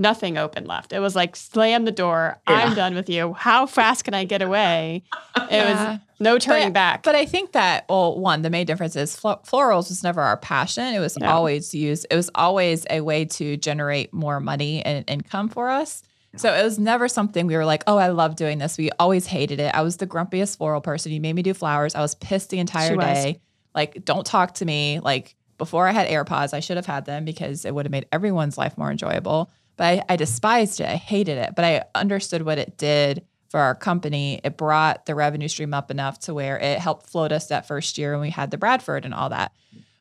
nothing 0.00 0.36
open 0.38 0.64
left 0.64 0.92
it 0.92 0.98
was 0.98 1.14
like 1.14 1.36
slam 1.36 1.84
the 1.84 1.92
door 1.92 2.40
i'm 2.46 2.74
done 2.74 2.94
with 2.94 3.08
you 3.08 3.34
how 3.34 3.66
fast 3.66 4.02
can 4.04 4.14
i 4.14 4.24
get 4.24 4.40
away 4.42 5.02
it 5.36 5.52
Yeah. 5.52 5.90
was 5.92 6.00
no 6.18 6.38
turning 6.38 6.72
back 6.72 7.02
But 7.02 7.14
I 7.14 7.24
think 7.24 7.52
that, 7.52 7.86
well, 7.88 8.18
one, 8.18 8.42
the 8.42 8.50
main 8.50 8.66
difference 8.66 8.94
is 8.94 9.16
flo- 9.16 9.40
florals 9.46 9.88
was 9.88 10.02
never 10.02 10.20
our 10.20 10.36
passion. 10.36 10.84
It 10.92 10.98
was 11.00 11.16
Yeah. 11.18 11.32
always 11.32 11.72
used, 11.74 12.06
it 12.10 12.14
was 12.16 12.28
always 12.34 12.84
a 12.90 13.00
way 13.00 13.24
to 13.24 13.56
generate 13.56 14.12
more 14.12 14.38
money 14.38 14.84
and 14.84 15.02
income 15.08 15.48
for 15.48 15.70
us. 15.70 16.02
So 16.36 16.52
it 16.54 16.62
was 16.62 16.78
never 16.78 17.08
something 17.08 17.46
we 17.46 17.56
were 17.56 17.64
like, 17.64 17.84
oh, 17.86 17.96
I 17.96 18.08
love 18.08 18.36
doing 18.36 18.58
this. 18.58 18.76
We 18.76 18.90
always 18.98 19.24
hated 19.26 19.60
it. 19.60 19.74
I 19.74 19.80
was 19.80 19.96
the 19.96 20.06
grumpiest 20.06 20.58
floral 20.58 20.82
person. 20.82 21.10
You 21.10 21.22
made 21.22 21.32
me 21.32 21.42
do 21.42 21.54
flowers. 21.54 21.94
I 21.94 22.02
was 22.02 22.14
pissed 22.14 22.50
the 22.50 22.58
entire 22.58 22.90
She 22.90 22.96
was. 22.96 23.04
day. 23.06 23.40
Like, 23.74 24.04
don't 24.04 24.26
talk 24.26 24.52
to 24.56 24.66
me. 24.66 25.00
Like, 25.00 25.34
before 25.56 25.88
I 25.88 25.92
had 25.92 26.06
AirPods, 26.08 26.52
I 26.52 26.60
should 26.60 26.76
have 26.76 26.86
had 26.86 27.06
them 27.06 27.24
because 27.24 27.64
it 27.64 27.74
would 27.74 27.86
have 27.86 27.90
made 27.92 28.06
everyone's 28.12 28.58
life 28.58 28.76
more 28.76 28.90
enjoyable. 28.90 29.50
But 29.80 29.86
I, 29.86 30.04
I 30.10 30.16
despised 30.16 30.78
it. 30.82 30.86
I 30.86 30.96
hated 30.96 31.38
it. 31.38 31.54
But 31.56 31.64
I 31.64 31.84
understood 31.94 32.42
what 32.42 32.58
it 32.58 32.76
did 32.76 33.24
for 33.48 33.58
our 33.60 33.74
company. 33.74 34.38
It 34.44 34.58
brought 34.58 35.06
the 35.06 35.14
revenue 35.14 35.48
stream 35.48 35.72
up 35.72 35.90
enough 35.90 36.18
to 36.20 36.34
where 36.34 36.58
it 36.58 36.78
helped 36.78 37.08
float 37.08 37.32
us 37.32 37.46
that 37.46 37.66
first 37.66 37.96
year 37.96 38.12
when 38.12 38.20
we 38.20 38.28
had 38.28 38.50
the 38.50 38.58
Bradford 38.58 39.06
and 39.06 39.14
all 39.14 39.30
that. 39.30 39.52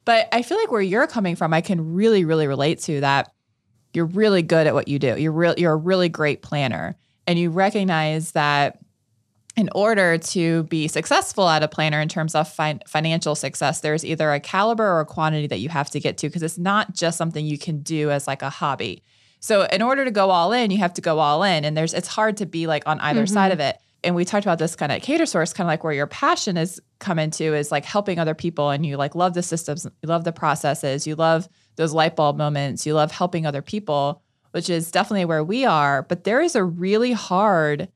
But 0.04 0.28
I 0.34 0.42
feel 0.42 0.58
like 0.58 0.70
where 0.70 0.82
you're 0.82 1.08
coming 1.08 1.38
from, 1.38 1.54
I 1.54 1.62
can 1.62 1.94
really, 1.94 2.26
really 2.26 2.46
relate 2.46 2.80
to 2.82 3.00
that. 3.00 3.32
You're 3.94 4.04
really 4.04 4.42
good 4.42 4.68
at 4.68 4.74
what 4.74 4.90
you 4.90 5.00
do. 5.00 5.16
You're 5.18 5.32
real. 5.32 5.54
You're 5.58 5.72
a 5.72 5.78
really 5.78 6.10
great 6.10 6.42
planner, 6.42 6.98
and 7.26 7.40
you 7.40 7.50
recognize 7.50 8.32
that 8.32 8.80
in 9.56 9.70
order 9.74 10.18
to 10.18 10.64
be 10.64 10.90
successful 10.90 11.48
at 11.48 11.64
a 11.64 11.70
planner 11.70 12.02
in 12.02 12.10
terms 12.10 12.36
of 12.36 12.52
fin- 12.52 12.82
financial 12.86 13.34
success, 13.34 13.80
there's 13.80 14.04
either 14.04 14.30
a 14.34 14.42
caliber 14.42 14.86
or 14.86 15.00
a 15.00 15.06
quantity 15.06 15.48
that 15.48 15.60
you 15.60 15.70
have 15.70 15.90
to 15.92 16.02
get 16.02 16.18
to 16.18 16.28
because 16.28 16.44
it's 16.44 16.58
not 16.58 16.94
just 16.94 17.18
something 17.18 17.46
you 17.46 17.58
can 17.58 17.82
do 17.82 18.12
as 18.12 18.28
like 18.28 18.42
a 18.42 18.50
hobby. 18.50 19.04
So 19.40 19.64
in 19.64 19.82
order 19.82 20.06
to 20.06 20.12
go 20.12 20.30
all 20.30 20.52
in, 20.52 20.72
you 20.72 20.80
have 20.80 20.94
to 20.96 21.02
go 21.02 21.20
all 21.20 21.44
in, 21.44 21.66
and 21.66 21.76
there's 21.76 21.94
it's 21.94 22.08
hard 22.08 22.38
to 22.38 22.46
be 22.46 22.68
like 22.68 22.84
on 22.88 23.00
either 23.00 23.24
mm-hmm. 23.24 23.34
side 23.34 23.52
of 23.52 23.60
it. 23.60 23.78
And 24.04 24.16
we 24.16 24.24
talked 24.24 24.46
about 24.46 24.60
this 24.60 24.76
kind 24.76 24.92
of 24.92 25.02
Catersource, 25.02 25.54
kind 25.54 25.66
of 25.68 25.72
like 25.72 25.84
where 25.84 25.94
your 25.94 26.08
passion 26.08 26.56
is 26.56 26.82
come 27.00 27.20
into 27.20 27.54
is 27.54 27.72
like 27.72 27.84
helping 27.86 28.20
other 28.20 28.34
people, 28.34 28.70
and 28.70 28.86
you 28.86 28.98
like 28.98 29.16
love 29.16 29.34
the 29.34 29.44
systems, 29.44 29.86
you 29.86 30.10
love 30.10 30.24
the 30.24 30.32
processes, 30.32 31.08
you 31.08 31.16
love 31.16 31.48
those 31.76 31.94
light 31.94 32.16
bulb 32.16 32.38
moments, 32.38 32.86
you 32.86 32.94
love 32.94 33.12
helping 33.12 33.46
other 33.46 33.62
people, 33.62 34.22
which 34.52 34.70
is 34.70 34.92
definitely 34.92 35.26
where 35.26 35.44
we 35.44 35.66
are. 35.66 36.04
But 36.04 36.24
there 36.24 36.42
is 36.42 36.56
a 36.56 36.64
really 36.64 37.14
hard 37.14 37.90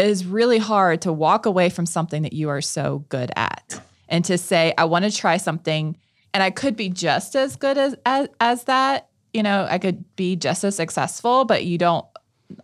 it 0.00 0.06
is 0.06 0.24
really 0.24 0.56
hard 0.56 1.02
to 1.02 1.12
walk 1.12 1.44
away 1.44 1.68
from 1.68 1.84
something 1.84 2.22
that 2.22 2.32
you 2.32 2.48
are 2.48 2.62
so 2.62 3.04
good 3.10 3.30
at 3.36 3.82
and 4.08 4.24
to 4.24 4.38
say, 4.38 4.72
I 4.78 4.86
want 4.86 5.04
to 5.04 5.10
try 5.14 5.36
something 5.36 5.94
and 6.32 6.42
I 6.42 6.50
could 6.50 6.74
be 6.74 6.88
just 6.88 7.36
as 7.36 7.56
good 7.56 7.76
as, 7.76 7.96
as, 8.06 8.28
as 8.40 8.64
that. 8.64 9.09
You 9.32 9.42
know, 9.42 9.66
I 9.68 9.78
could 9.78 10.04
be 10.16 10.36
just 10.36 10.64
as 10.64 10.76
successful, 10.76 11.44
but 11.44 11.64
you 11.64 11.78
don't 11.78 12.04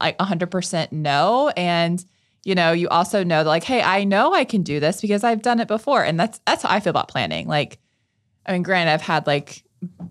like 0.01 0.19
100% 0.19 0.93
know. 0.93 1.53
And, 1.57 2.05
you 2.45 2.55
know, 2.55 2.73
you 2.73 2.89
also 2.89 3.23
know 3.23 3.45
that 3.45 3.49
like, 3.49 3.65
hey, 3.65 3.83
I 3.83 4.05
know 4.05 4.35
I 4.35 4.45
can 4.45 4.63
do 4.63 4.81
this 4.81 5.01
because 5.01 5.23
I've 5.25 5.43
done 5.43 5.61
it 5.61 5.69
before. 5.69 6.05
And 6.05 6.19
that's, 6.19 6.41
that's 6.47 6.63
how 6.63 6.71
I 6.71 6.81
feel 6.81 6.91
about 6.91 7.09
planning. 7.09 7.47
Like, 7.47 7.79
I 8.45 8.53
mean, 8.53 8.63
granted, 8.63 8.93
I've 8.93 9.03
had 9.03 9.27
like 9.27 9.65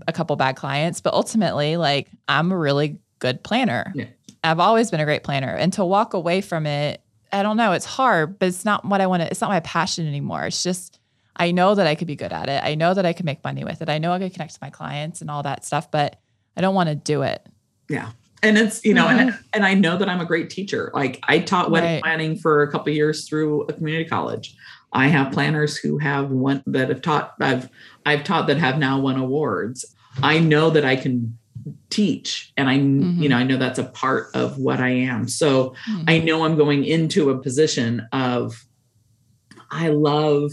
a 0.08 0.14
couple 0.14 0.36
bad 0.36 0.56
clients, 0.56 1.02
but 1.02 1.14
ultimately, 1.14 1.78
like, 1.78 2.10
I'm 2.28 2.52
a 2.52 2.58
really 2.58 3.00
good 3.20 3.44
planner. 3.44 3.92
Yeah. 3.96 4.06
I've 4.44 4.60
always 4.60 4.92
been 4.92 5.00
a 5.00 5.06
great 5.06 5.24
planner. 5.24 5.54
And 5.54 5.74
to 5.74 5.84
walk 5.84 6.14
away 6.14 6.42
from 6.42 6.66
it 6.68 7.02
I 7.36 7.44
don't 7.44 7.58
know, 7.58 7.74
it's 7.74 7.86
hard, 7.86 8.40
but 8.40 8.48
it's 8.48 8.64
not 8.64 8.86
what 8.86 9.02
I 9.02 9.08
want 9.08 9.22
to, 9.22 9.28
it's 9.30 9.42
not 9.42 9.50
my 9.50 9.60
passion 9.60 10.08
anymore. 10.08 10.46
It's 10.46 10.64
just, 10.64 11.00
I 11.36 11.52
know 11.52 11.76
that 11.76 11.86
I 11.86 11.96
could 11.96 12.08
be 12.08 12.16
good 12.16 12.32
at 12.32 12.48
it. 12.48 12.64
I 12.64 12.76
know 12.76 12.94
that 12.94 13.06
I 13.06 13.12
could 13.12 13.26
make 13.26 13.44
money 13.44 13.66
with 13.66 13.82
it. 13.82 13.90
I 13.90 13.98
know 13.98 14.14
I 14.14 14.20
could 14.20 14.32
connect 14.32 14.54
to 14.54 14.60
my 14.62 14.70
clients 14.70 15.20
and 15.20 15.30
all 15.30 15.44
that 15.44 15.66
stuff, 15.66 15.92
but 15.92 16.22
I 16.58 16.62
don't 16.62 16.76
want 16.76 16.90
to 16.90 16.96
do 16.96 17.22
it. 17.22 17.46
Yeah. 17.90 18.12
And 18.44 18.58
it's, 18.58 18.86
you 18.86 18.94
know, 18.94 19.08
mm-hmm. 19.08 19.30
and, 19.30 19.40
and 19.54 19.66
I 19.66 19.74
know 19.74 19.98
that 19.98 20.08
I'm 20.08 20.22
a 20.22 20.26
great 20.26 20.50
teacher. 20.50 20.92
Like 20.94 21.20
I 21.24 21.40
taught 21.40 21.72
wedding 21.72 21.96
right. 21.96 22.04
planning 22.04 22.38
for 22.38 22.62
a 22.62 22.72
couple 22.72 22.94
years 22.94 23.28
through 23.28 23.64
a 23.64 23.74
community 23.74 24.08
college. 24.08 24.56
I 24.94 25.08
have 25.08 25.34
planners 25.34 25.78
who 25.78 25.98
have 25.98 26.30
one 26.30 26.64
that 26.68 26.90
have 26.90 27.02
taught, 27.02 27.34
I've, 27.40 27.70
I've 28.06 28.24
taught 28.24 28.48
that 28.48 28.58
have 28.58 28.78
now 28.78 29.00
won 29.00 29.18
awards. 29.18 29.86
I 30.22 30.40
know 30.40 30.70
that 30.70 30.86
I 30.86 30.96
can 30.96 31.38
teach 31.90 32.54
and 32.58 32.70
i 32.70 32.78
mm-hmm. 32.78 33.22
you 33.22 33.30
know 33.30 33.38
i 33.38 33.44
know 33.44 33.58
that's 33.58 33.80
a 33.80 33.86
part 33.86 34.28
of 34.36 34.58
what 34.58 34.80
i 34.80 34.90
am 34.90 35.28
so 35.28 35.74
mm-hmm. 35.90 36.04
i 36.08 36.20
know 36.20 36.46
i'm 36.46 36.56
going 36.56 36.84
into 36.84 37.30
a 37.30 37.40
position 37.40 38.08
of 38.12 38.66
i 39.72 39.88
love 39.88 40.52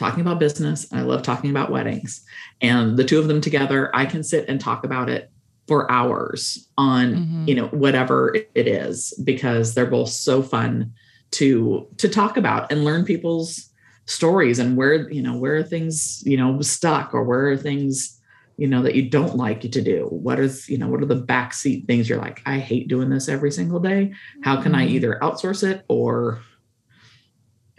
talking 0.00 0.22
about 0.22 0.40
business 0.40 0.86
i 0.94 1.02
love 1.02 1.22
talking 1.22 1.50
about 1.50 1.70
weddings 1.70 2.24
and 2.62 2.96
the 2.96 3.04
two 3.04 3.18
of 3.18 3.28
them 3.28 3.38
together 3.38 3.94
i 3.94 4.06
can 4.06 4.24
sit 4.24 4.48
and 4.48 4.58
talk 4.58 4.82
about 4.82 5.10
it 5.10 5.30
for 5.68 5.90
hours 5.92 6.70
on 6.78 7.14
mm-hmm. 7.14 7.44
you 7.46 7.54
know 7.54 7.66
whatever 7.66 8.34
it 8.34 8.66
is 8.66 9.12
because 9.24 9.74
they're 9.74 9.84
both 9.84 10.08
so 10.08 10.42
fun 10.42 10.90
to 11.32 11.86
to 11.98 12.08
talk 12.08 12.38
about 12.38 12.72
and 12.72 12.82
learn 12.82 13.04
people's 13.04 13.68
stories 14.06 14.58
and 14.58 14.74
where 14.74 15.08
you 15.10 15.20
know 15.20 15.36
where 15.36 15.56
are 15.56 15.62
things 15.62 16.22
you 16.24 16.36
know 16.36 16.62
stuck 16.62 17.12
or 17.12 17.22
where 17.22 17.50
are 17.50 17.56
things 17.56 18.18
you 18.56 18.66
know 18.66 18.82
that 18.82 18.94
you 18.94 19.06
don't 19.06 19.36
like 19.36 19.62
you 19.62 19.68
to 19.68 19.82
do 19.82 20.06
what 20.06 20.40
is 20.40 20.66
you 20.66 20.78
know 20.78 20.88
what 20.88 21.02
are 21.02 21.06
the 21.06 21.22
backseat 21.22 21.86
things 21.86 22.08
you're 22.08 22.18
like 22.18 22.40
i 22.46 22.58
hate 22.58 22.88
doing 22.88 23.10
this 23.10 23.28
every 23.28 23.52
single 23.52 23.78
day 23.78 24.14
how 24.42 24.60
can 24.60 24.74
i 24.74 24.86
mm-hmm. 24.86 24.94
either 24.94 25.18
outsource 25.20 25.62
it 25.62 25.84
or 25.88 26.42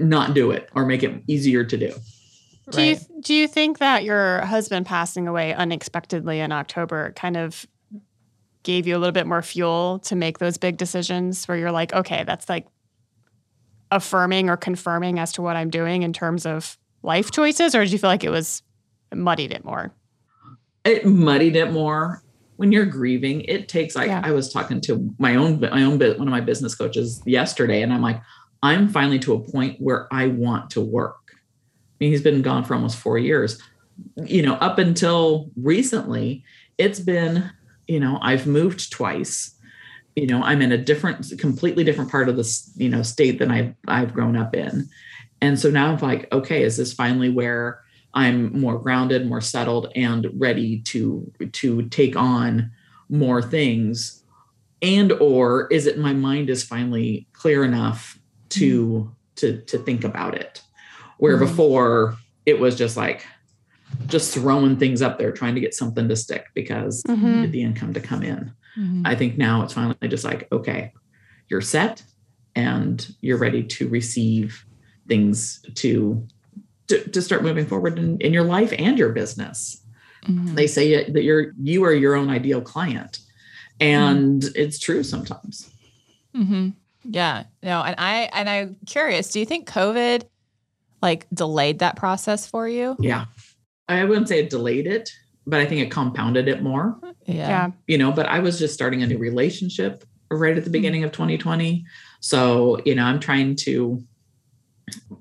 not 0.01 0.33
do 0.33 0.51
it 0.51 0.69
or 0.75 0.85
make 0.85 1.03
it 1.03 1.23
easier 1.27 1.63
to 1.63 1.77
do. 1.77 1.93
Do 2.71 2.81
you 2.81 2.97
do 3.21 3.33
you 3.33 3.47
think 3.47 3.79
that 3.79 4.03
your 4.03 4.41
husband 4.41 4.85
passing 4.85 5.27
away 5.27 5.53
unexpectedly 5.53 6.39
in 6.39 6.51
october 6.53 7.11
kind 7.17 7.35
of 7.35 7.65
gave 8.63 8.87
you 8.87 8.95
a 8.95 8.99
little 8.99 9.11
bit 9.11 9.27
more 9.27 9.41
fuel 9.41 9.99
to 10.03 10.15
make 10.15 10.37
those 10.37 10.57
big 10.57 10.77
decisions 10.77 11.45
where 11.47 11.57
you're 11.57 11.71
like 11.71 11.91
okay 11.93 12.23
that's 12.23 12.47
like 12.47 12.67
affirming 13.91 14.49
or 14.49 14.55
confirming 14.55 15.19
as 15.19 15.33
to 15.33 15.41
what 15.41 15.57
i'm 15.57 15.69
doing 15.69 16.03
in 16.03 16.13
terms 16.13 16.45
of 16.45 16.77
life 17.03 17.31
choices? 17.31 17.75
Or 17.75 17.83
did 17.83 17.91
you 17.91 17.97
feel 17.97 18.09
like 18.09 18.23
it 18.23 18.29
was 18.29 18.61
muddied 19.13 19.51
it 19.51 19.65
more? 19.65 19.93
It 20.83 21.05
muddied 21.05 21.55
it 21.55 21.71
more. 21.71 22.23
When 22.57 22.71
you're 22.71 22.85
grieving 22.85 23.41
it 23.45 23.67
takes 23.67 23.95
like 23.95 24.09
yeah. 24.09 24.21
i 24.23 24.29
was 24.29 24.53
talking 24.53 24.79
to 24.81 25.11
my 25.17 25.35
own 25.35 25.59
my 25.59 25.81
own 25.81 25.97
one 25.97 26.27
of 26.27 26.27
my 26.27 26.41
business 26.41 26.75
coaches 26.75 27.19
yesterday 27.25 27.81
and 27.81 27.91
i'm 27.91 28.03
like 28.03 28.21
i'm 28.63 28.87
finally 28.87 29.19
to 29.19 29.33
a 29.33 29.39
point 29.39 29.79
where 29.79 30.07
i 30.11 30.27
want 30.27 30.69
to 30.71 30.81
work. 30.81 31.17
I 31.33 31.37
mean 31.99 32.11
he's 32.11 32.21
been 32.21 32.41
gone 32.41 32.63
for 32.63 32.75
almost 32.75 32.97
four 32.97 33.17
years. 33.17 33.61
You 34.25 34.41
know 34.41 34.55
up 34.55 34.77
until 34.77 35.49
recently 35.55 36.43
it's 36.77 36.99
been 36.99 37.51
you 37.87 37.99
know 37.99 38.19
i've 38.21 38.47
moved 38.47 38.91
twice. 38.91 39.55
You 40.15 40.27
know 40.27 40.43
i'm 40.43 40.61
in 40.61 40.71
a 40.71 40.77
different 40.77 41.31
completely 41.39 41.83
different 41.83 42.11
part 42.11 42.29
of 42.29 42.35
the 42.35 42.71
you 42.75 42.89
know 42.89 43.01
state 43.01 43.39
than 43.39 43.51
i've 43.51 43.73
i've 43.87 44.13
grown 44.13 44.35
up 44.35 44.55
in. 44.55 44.87
And 45.41 45.59
so 45.59 45.69
now 45.69 45.91
i'm 45.91 45.99
like 45.99 46.31
okay 46.31 46.63
is 46.63 46.77
this 46.77 46.93
finally 46.93 47.29
where 47.29 47.81
I'm 48.13 48.59
more 48.59 48.77
grounded, 48.77 49.27
more 49.27 49.41
settled, 49.41 49.91
and 49.95 50.27
ready 50.35 50.81
to 50.81 51.31
to 51.53 51.83
take 51.83 52.15
on 52.15 52.71
more 53.09 53.41
things. 53.41 54.23
And 54.81 55.11
or 55.13 55.67
is 55.67 55.85
it 55.85 55.97
my 55.97 56.13
mind 56.13 56.49
is 56.49 56.63
finally 56.63 57.27
clear 57.33 57.63
enough 57.63 58.19
to 58.51 58.83
mm 58.85 59.15
to 59.37 59.61
to 59.61 59.77
think 59.77 60.03
about 60.03 60.35
it? 60.35 60.61
Where 61.17 61.37
mm 61.37 61.39
before 61.39 62.17
it 62.45 62.59
was 62.59 62.75
just 62.75 62.97
like 62.97 63.25
just 64.07 64.33
throwing 64.33 64.77
things 64.77 65.01
up 65.01 65.17
there, 65.17 65.31
trying 65.31 65.55
to 65.55 65.61
get 65.61 65.73
something 65.73 66.07
to 66.07 66.15
stick 66.15 66.47
because 66.53 67.03
mm-hmm. 67.03 67.49
the 67.51 67.61
income 67.61 67.93
to 67.93 67.99
come 67.99 68.23
in. 68.23 68.51
Mm-hmm. 68.77 69.03
I 69.05 69.15
think 69.15 69.37
now 69.37 69.63
it's 69.63 69.73
finally 69.73 70.07
just 70.07 70.23
like, 70.23 70.47
okay, 70.51 70.93
you're 71.49 71.61
set 71.61 72.03
and 72.55 73.13
you're 73.21 73.37
ready 73.37 73.63
to 73.63 73.89
receive 73.89 74.65
things 75.07 75.63
to 75.75 76.25
to, 76.87 77.09
to 77.09 77.21
start 77.21 77.43
moving 77.43 77.65
forward 77.65 77.97
in, 77.97 78.19
in 78.19 78.33
your 78.33 78.43
life 78.43 78.73
and 78.77 78.97
your 78.97 79.13
business. 79.13 79.81
Mm-hmm. 80.25 80.55
They 80.55 80.67
say 80.67 81.09
that 81.09 81.23
you're 81.23 81.53
you 81.61 81.83
are 81.85 81.93
your 81.93 82.15
own 82.15 82.29
ideal 82.29 82.61
client, 82.61 83.19
and 83.79 84.41
mm-hmm. 84.41 84.51
it's 84.55 84.79
true 84.79 85.03
sometimes. 85.03 85.69
Yeah, 87.03 87.43
no, 87.63 87.81
and 87.81 87.95
I 87.97 88.29
and 88.33 88.49
I'm 88.49 88.77
curious. 88.85 89.29
Do 89.31 89.39
you 89.39 89.45
think 89.45 89.67
COVID 89.69 90.23
like 91.01 91.27
delayed 91.33 91.79
that 91.79 91.95
process 91.95 92.45
for 92.47 92.67
you? 92.67 92.95
Yeah, 92.99 93.25
I 93.87 94.03
wouldn't 94.05 94.27
say 94.27 94.39
it 94.39 94.49
delayed 94.49 94.87
it, 94.87 95.11
but 95.47 95.59
I 95.59 95.65
think 95.65 95.81
it 95.81 95.91
compounded 95.91 96.47
it 96.47 96.61
more. 96.61 96.97
Yeah, 97.25 97.35
yeah. 97.35 97.71
you 97.87 97.97
know. 97.97 98.11
But 98.11 98.27
I 98.27 98.39
was 98.39 98.59
just 98.59 98.73
starting 98.73 99.01
a 99.03 99.07
new 99.07 99.17
relationship 99.17 100.03
right 100.29 100.51
at 100.51 100.55
the 100.55 100.61
mm-hmm. 100.61 100.71
beginning 100.71 101.03
of 101.03 101.11
2020, 101.11 101.85
so 102.19 102.79
you 102.85 102.95
know 102.95 103.03
I'm 103.03 103.19
trying 103.19 103.55
to 103.57 104.03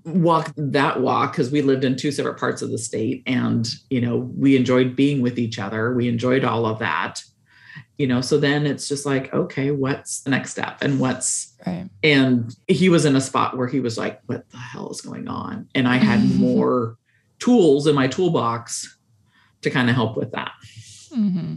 walk 0.05 0.53
that 0.57 1.01
walk 1.01 1.33
because 1.33 1.51
we 1.51 1.63
lived 1.63 1.85
in 1.85 1.97
two 1.97 2.11
separate 2.11 2.39
parts 2.39 2.63
of 2.63 2.71
the 2.71 2.79
state 2.79 3.23
and 3.27 3.69
you 3.89 4.01
know 4.01 4.17
we 4.37 4.57
enjoyed 4.57 4.97
being 4.97 5.23
with 5.23 5.39
each 5.39 5.59
other 5.59 5.95
we 5.95 6.09
enjoyed 6.09 6.45
all 6.45 6.67
of 6.67 6.79
that 6.79 7.23
you 8.01 8.07
know 8.07 8.23
so 8.23 8.39
then 8.39 8.65
it's 8.65 8.89
just 8.89 9.05
like 9.05 9.33
okay 9.35 9.71
what's 9.71 10.23
the 10.23 10.31
next 10.31 10.53
step 10.53 10.79
and 10.81 10.99
what's 10.99 11.53
right. 11.67 11.87
and 12.03 12.57
he 12.67 12.89
was 12.89 13.05
in 13.05 13.15
a 13.15 13.21
spot 13.21 13.59
where 13.59 13.69
he 13.69 13.79
was 13.79 13.99
like 13.99 14.23
what 14.25 14.49
the 14.49 14.57
hell 14.57 14.89
is 14.91 15.03
going 15.03 15.29
on 15.29 15.69
and 15.75 15.87
i 15.87 15.99
had 15.99 16.19
more 16.39 16.97
tools 17.39 17.87
in 17.87 17.95
my 17.95 18.09
toolbox 18.09 18.99
to 19.61 19.69
kind 19.69 19.91
of 19.91 19.95
help 19.95 20.17
with 20.17 20.33
that 20.33 20.53
mm-hmm. 21.15 21.57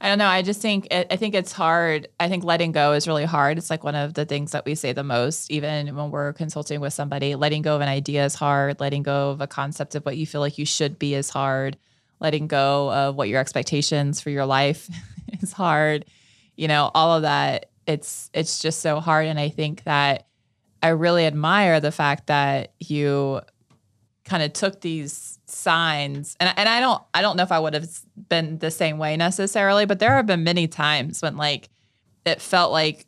I 0.00 0.08
don't 0.08 0.18
know. 0.18 0.26
I 0.26 0.42
just 0.42 0.60
think 0.60 0.88
it, 0.90 1.06
I 1.10 1.16
think 1.16 1.34
it's 1.34 1.52
hard. 1.52 2.08
I 2.20 2.28
think 2.28 2.44
letting 2.44 2.72
go 2.72 2.92
is 2.92 3.08
really 3.08 3.24
hard. 3.24 3.56
It's 3.56 3.70
like 3.70 3.82
one 3.82 3.94
of 3.94 4.12
the 4.12 4.26
things 4.26 4.52
that 4.52 4.66
we 4.66 4.74
say 4.74 4.92
the 4.92 5.02
most, 5.02 5.50
even 5.50 5.96
when 5.96 6.10
we're 6.10 6.34
consulting 6.34 6.78
with 6.80 6.92
somebody. 6.92 7.36
Letting 7.36 7.62
go 7.62 7.74
of 7.74 7.80
an 7.80 7.88
idea 7.88 8.26
is 8.26 8.34
hard. 8.34 8.80
Letting 8.80 9.02
go 9.02 9.30
of 9.30 9.40
a 9.40 9.46
concept 9.46 9.94
of 9.94 10.04
what 10.04 10.18
you 10.18 10.26
feel 10.26 10.42
like 10.42 10.58
you 10.58 10.66
should 10.66 10.98
be 10.98 11.14
is 11.14 11.30
hard. 11.30 11.78
Letting 12.20 12.48
go 12.48 12.92
of 12.92 13.16
what 13.16 13.30
your 13.30 13.40
expectations 13.40 14.20
for 14.20 14.28
your 14.28 14.44
life 14.44 14.90
is 15.44 15.52
hard. 15.52 16.04
You 16.56 16.68
know, 16.68 16.90
all 16.94 17.16
of 17.16 17.22
that. 17.22 17.70
It's 17.86 18.30
it's 18.34 18.60
just 18.60 18.80
so 18.80 19.00
hard. 19.00 19.26
And 19.26 19.38
I 19.38 19.48
think 19.48 19.84
that 19.84 20.26
I 20.82 20.88
really 20.88 21.26
admire 21.26 21.80
the 21.80 21.92
fact 21.92 22.26
that 22.26 22.72
you 22.80 23.40
kind 24.24 24.42
of 24.42 24.52
took 24.52 24.80
these 24.80 25.38
signs 25.46 26.34
and, 26.40 26.52
and 26.56 26.68
i 26.68 26.80
don't 26.80 27.02
i 27.12 27.20
don't 27.20 27.36
know 27.36 27.42
if 27.42 27.52
i 27.52 27.58
would 27.58 27.74
have 27.74 27.88
been 28.28 28.58
the 28.58 28.70
same 28.70 28.98
way 28.98 29.16
necessarily 29.16 29.84
but 29.84 29.98
there 29.98 30.14
have 30.16 30.26
been 30.26 30.42
many 30.42 30.66
times 30.66 31.20
when 31.20 31.36
like 31.36 31.68
it 32.24 32.40
felt 32.40 32.72
like 32.72 33.06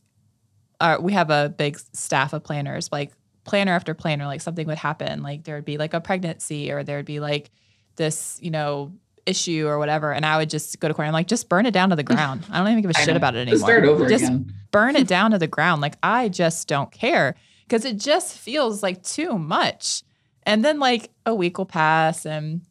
uh, 0.78 0.98
we 1.00 1.14
have 1.14 1.30
a 1.30 1.48
big 1.48 1.78
staff 1.94 2.34
of 2.34 2.44
planners 2.44 2.90
like 2.92 3.12
planner 3.44 3.72
after 3.72 3.94
planner 3.94 4.26
like 4.26 4.42
something 4.42 4.66
would 4.66 4.76
happen 4.76 5.22
like 5.22 5.44
there 5.44 5.54
would 5.54 5.64
be 5.64 5.78
like 5.78 5.94
a 5.94 6.00
pregnancy 6.00 6.70
or 6.70 6.84
there 6.84 6.98
would 6.98 7.06
be 7.06 7.18
like 7.20 7.50
this 7.96 8.38
you 8.42 8.50
know 8.50 8.92
issue 9.26 9.66
or 9.66 9.78
whatever 9.78 10.12
and 10.12 10.24
i 10.24 10.36
would 10.38 10.48
just 10.48 10.78
go 10.80 10.88
to 10.88 10.94
corner 10.94 11.06
and 11.08 11.12
like 11.14 11.26
just 11.26 11.48
burn 11.48 11.66
it 11.66 11.72
down 11.72 11.90
to 11.90 11.96
the 11.96 12.02
ground 12.02 12.44
i 12.50 12.58
don't 12.58 12.68
even 12.68 12.80
give 12.82 12.90
a 12.90 12.94
shit 13.04 13.16
about 13.16 13.34
it 13.34 13.38
anymore 13.40 13.54
just 13.54 13.62
start 13.64 13.84
over 13.84 14.08
just 14.08 14.24
again. 14.24 14.52
burn 14.70 14.94
it 14.96 15.06
down 15.08 15.30
to 15.32 15.38
the 15.38 15.46
ground 15.46 15.80
like 15.82 15.96
i 16.02 16.28
just 16.28 16.68
don't 16.68 16.90
care 16.92 17.34
because 17.66 17.84
it 17.84 17.98
just 17.98 18.38
feels 18.38 18.82
like 18.82 19.02
too 19.02 19.38
much. 19.38 20.02
And 20.44 20.64
then 20.64 20.78
like 20.78 21.10
a 21.24 21.34
week 21.34 21.58
will 21.58 21.66
pass 21.66 22.24
and 22.24 22.62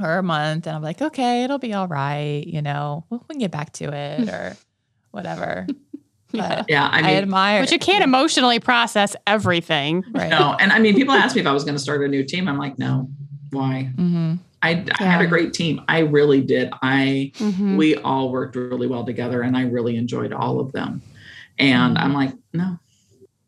or 0.00 0.18
a 0.18 0.22
month, 0.22 0.66
and 0.66 0.76
I'm 0.76 0.82
like, 0.82 1.00
okay, 1.02 1.44
it'll 1.44 1.58
be 1.58 1.72
all 1.74 1.88
right. 1.88 2.44
You 2.46 2.62
know, 2.62 3.04
we 3.10 3.18
can 3.30 3.38
get 3.38 3.50
back 3.50 3.72
to 3.74 3.92
it 3.92 4.28
or 4.32 4.56
whatever. 5.12 5.66
Yeah. 6.32 6.56
But 6.58 6.66
Yeah, 6.68 6.88
I 6.88 6.98
I, 6.98 7.02
mean, 7.02 7.16
admire. 7.16 7.62
But 7.62 7.72
you 7.72 7.78
can't 7.78 8.04
emotionally 8.04 8.60
process 8.60 9.14
everything. 9.26 10.04
Right. 10.12 10.28
no. 10.28 10.56
And 10.58 10.72
I 10.72 10.78
mean, 10.78 10.94
people 10.94 11.14
ask 11.14 11.34
me 11.34 11.40
if 11.40 11.46
I 11.46 11.52
was 11.52 11.64
going 11.64 11.76
to 11.76 11.80
start 11.82 12.02
a 12.02 12.08
new 12.08 12.24
team. 12.24 12.48
I'm 12.48 12.58
like, 12.58 12.78
no. 12.78 13.08
Why? 13.50 13.84
hmm 13.96 14.34
I, 14.62 14.84
I 14.98 15.04
had 15.04 15.20
a 15.20 15.26
great 15.26 15.52
team. 15.52 15.80
I 15.88 16.00
really 16.00 16.40
did. 16.40 16.70
I 16.82 17.32
Mhm. 17.36 17.76
we 17.76 17.94
all 17.96 18.30
worked 18.32 18.56
really 18.56 18.86
well 18.86 19.04
together, 19.04 19.42
and 19.42 19.56
I 19.56 19.62
really 19.62 19.96
enjoyed 19.96 20.32
all 20.32 20.58
of 20.60 20.72
them. 20.72 21.02
And 21.58 21.98
I'm 21.98 22.12
like, 22.12 22.32
no, 22.52 22.78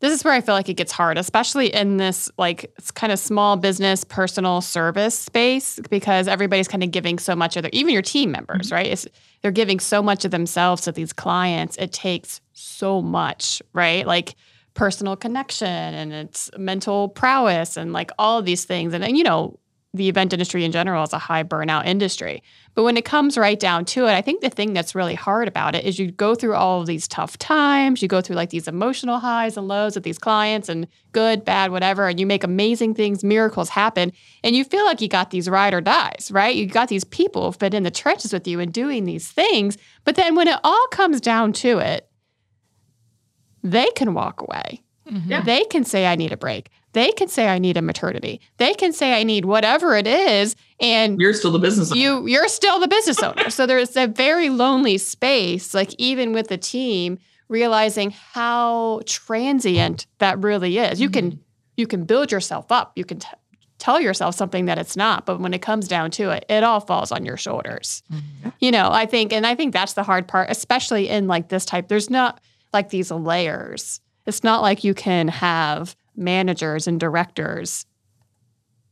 This 0.01 0.13
is 0.13 0.23
where 0.23 0.33
I 0.33 0.41
feel 0.41 0.55
like 0.55 0.67
it 0.67 0.73
gets 0.73 0.91
hard, 0.91 1.17
especially 1.19 1.67
in 1.73 1.97
this 1.97 2.29
like 2.37 2.63
it's 2.77 2.89
kind 2.89 3.13
of 3.13 3.19
small 3.19 3.55
business 3.55 4.03
personal 4.03 4.59
service 4.61 5.17
space 5.17 5.79
because 5.91 6.27
everybody's 6.27 6.67
kind 6.67 6.83
of 6.83 6.89
giving 6.91 7.19
so 7.19 7.35
much 7.35 7.55
of 7.55 7.61
their 7.61 7.69
even 7.71 7.93
your 7.93 8.01
team 8.01 8.31
members, 8.31 8.71
right? 8.71 8.87
It's, 8.87 9.07
they're 9.41 9.51
giving 9.51 9.79
so 9.79 10.01
much 10.01 10.25
of 10.25 10.31
themselves 10.31 10.81
to 10.83 10.91
these 10.91 11.13
clients. 11.13 11.77
It 11.77 11.91
takes 11.93 12.41
so 12.53 12.99
much, 13.01 13.61
right? 13.73 14.07
Like 14.07 14.35
personal 14.73 15.15
connection 15.15 15.67
and 15.67 16.11
it's 16.13 16.49
mental 16.57 17.09
prowess 17.09 17.77
and 17.77 17.93
like 17.93 18.09
all 18.17 18.39
of 18.39 18.45
these 18.45 18.65
things. 18.65 18.93
And, 18.95 19.03
and 19.03 19.15
you 19.17 19.23
know, 19.23 19.59
the 19.93 20.07
event 20.07 20.31
industry 20.31 20.63
in 20.63 20.71
general 20.71 21.03
is 21.03 21.11
a 21.11 21.17
high 21.17 21.43
burnout 21.43 21.85
industry. 21.85 22.41
But 22.75 22.83
when 22.83 22.95
it 22.95 23.03
comes 23.03 23.37
right 23.37 23.59
down 23.59 23.83
to 23.85 24.05
it, 24.05 24.13
I 24.13 24.21
think 24.21 24.39
the 24.39 24.49
thing 24.49 24.71
that's 24.71 24.95
really 24.95 25.15
hard 25.15 25.49
about 25.49 25.75
it 25.75 25.83
is 25.83 25.99
you 25.99 26.11
go 26.11 26.33
through 26.33 26.55
all 26.55 26.79
of 26.79 26.87
these 26.87 27.09
tough 27.09 27.37
times, 27.37 28.01
you 28.01 28.07
go 28.07 28.21
through 28.21 28.37
like 28.37 28.51
these 28.51 28.69
emotional 28.69 29.19
highs 29.19 29.57
and 29.57 29.67
lows 29.67 29.95
with 29.95 30.05
these 30.05 30.17
clients 30.17 30.69
and 30.69 30.87
good, 31.11 31.43
bad, 31.43 31.71
whatever, 31.71 32.07
and 32.07 32.21
you 32.21 32.25
make 32.25 32.45
amazing 32.45 32.93
things, 32.93 33.21
miracles 33.21 33.67
happen, 33.67 34.13
and 34.45 34.55
you 34.55 34.63
feel 34.63 34.85
like 34.85 35.01
you 35.01 35.09
got 35.09 35.29
these 35.31 35.49
ride 35.49 35.73
or 35.73 35.81
dies, 35.81 36.29
right? 36.31 36.55
You 36.55 36.67
got 36.67 36.87
these 36.87 37.03
people 37.03 37.45
who've 37.45 37.59
been 37.59 37.75
in 37.75 37.83
the 37.83 37.91
trenches 37.91 38.31
with 38.31 38.47
you 38.47 38.61
and 38.61 38.71
doing 38.71 39.03
these 39.03 39.29
things. 39.29 39.77
But 40.05 40.15
then 40.15 40.35
when 40.35 40.47
it 40.47 40.59
all 40.63 40.87
comes 40.91 41.19
down 41.19 41.51
to 41.53 41.79
it, 41.79 42.07
they 43.61 43.89
can 43.97 44.13
walk 44.13 44.41
away. 44.41 44.83
Yeah. 45.05 45.41
They 45.41 45.65
can 45.65 45.83
say, 45.83 46.05
I 46.05 46.15
need 46.15 46.31
a 46.31 46.37
break. 46.37 46.69
They 46.93 47.11
can 47.11 47.27
say, 47.27 47.47
I 47.47 47.57
need 47.57 47.77
a 47.77 47.81
maternity. 47.81 48.41
They 48.57 48.73
can 48.73 48.91
say, 48.91 49.19
I 49.19 49.23
need 49.23 49.45
whatever 49.45 49.95
it 49.95 50.07
is. 50.07 50.55
And 50.79 51.19
you're 51.19 51.33
still 51.33 51.51
the 51.51 51.59
business. 51.59 51.91
owner. 51.91 52.01
you 52.01 52.27
you're 52.27 52.47
still 52.47 52.79
the 52.79 52.87
business 52.87 53.21
owner. 53.23 53.49
So 53.49 53.65
there's 53.65 53.95
a 53.95 54.07
very 54.07 54.49
lonely 54.49 54.97
space, 54.97 55.73
like 55.73 55.93
even 55.97 56.33
with 56.33 56.47
the 56.47 56.57
team, 56.57 57.19
realizing 57.47 58.11
how 58.11 59.01
transient 59.05 60.07
that 60.19 60.39
really 60.43 60.77
is. 60.77 60.99
You 60.99 61.09
can 61.09 61.31
mm-hmm. 61.31 61.41
you 61.77 61.87
can 61.87 62.05
build 62.05 62.31
yourself 62.31 62.71
up. 62.71 62.93
You 62.95 63.05
can 63.05 63.19
t- 63.19 63.27
tell 63.77 63.99
yourself 63.99 64.35
something 64.35 64.65
that 64.65 64.77
it's 64.77 64.95
not, 64.97 65.25
but 65.25 65.39
when 65.39 65.53
it 65.53 65.61
comes 65.61 65.87
down 65.87 66.11
to 66.11 66.29
it, 66.29 66.45
it 66.49 66.63
all 66.63 66.79
falls 66.79 67.11
on 67.11 67.25
your 67.25 67.37
shoulders. 67.37 68.03
Mm-hmm. 68.11 68.49
You 68.59 68.71
know, 68.71 68.89
I 68.91 69.05
think 69.05 69.31
and 69.31 69.45
I 69.45 69.55
think 69.55 69.73
that's 69.73 69.93
the 69.93 70.03
hard 70.03 70.27
part, 70.27 70.49
especially 70.49 71.09
in 71.09 71.27
like 71.27 71.49
this 71.49 71.65
type. 71.65 71.87
There's 71.87 72.09
not 72.09 72.41
like 72.73 72.89
these 72.89 73.11
layers. 73.11 74.01
It's 74.25 74.43
not 74.43 74.61
like 74.61 74.83
you 74.83 74.93
can 74.93 75.27
have 75.27 75.95
managers 76.15 76.87
and 76.87 76.99
directors 76.99 77.85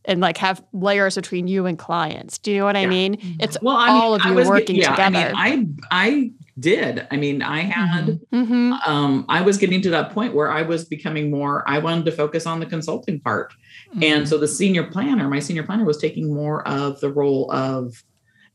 and 0.05 0.21
like 0.21 0.37
have 0.37 0.63
layers 0.73 1.15
between 1.15 1.47
you 1.47 1.65
and 1.65 1.77
clients. 1.77 2.37
Do 2.37 2.51
you 2.51 2.59
know 2.59 2.65
what 2.65 2.77
I 2.77 2.85
mean? 2.85 3.17
It's 3.39 3.57
well, 3.61 3.75
I 3.75 3.89
all 3.89 4.11
mean, 4.13 4.21
of 4.21 4.25
you 4.27 4.33
was, 4.33 4.47
working 4.47 4.75
yeah, 4.77 4.91
together. 4.91 5.33
I 5.35 5.55
mean, 5.57 5.77
I 5.91 6.05
I 6.09 6.31
did. 6.57 7.07
I 7.11 7.17
mean, 7.17 7.41
I 7.41 7.59
had. 7.61 8.19
hmm 8.31 8.73
Um, 8.85 9.25
I 9.29 9.41
was 9.41 9.57
getting 9.57 9.81
to 9.81 9.89
that 9.91 10.11
point 10.11 10.33
where 10.33 10.51
I 10.51 10.61
was 10.61 10.85
becoming 10.85 11.29
more. 11.29 11.63
I 11.67 11.79
wanted 11.79 12.05
to 12.05 12.11
focus 12.11 12.45
on 12.45 12.59
the 12.59 12.65
consulting 12.65 13.19
part, 13.19 13.53
Mm-hmm. 13.91 14.03
and 14.03 14.29
so 14.29 14.37
the 14.37 14.47
senior 14.47 14.83
planner, 14.83 15.27
my 15.27 15.39
senior 15.39 15.63
planner, 15.63 15.83
was 15.83 15.97
taking 15.97 16.33
more 16.33 16.67
of 16.67 16.99
the 17.01 17.11
role 17.11 17.51
of 17.51 18.03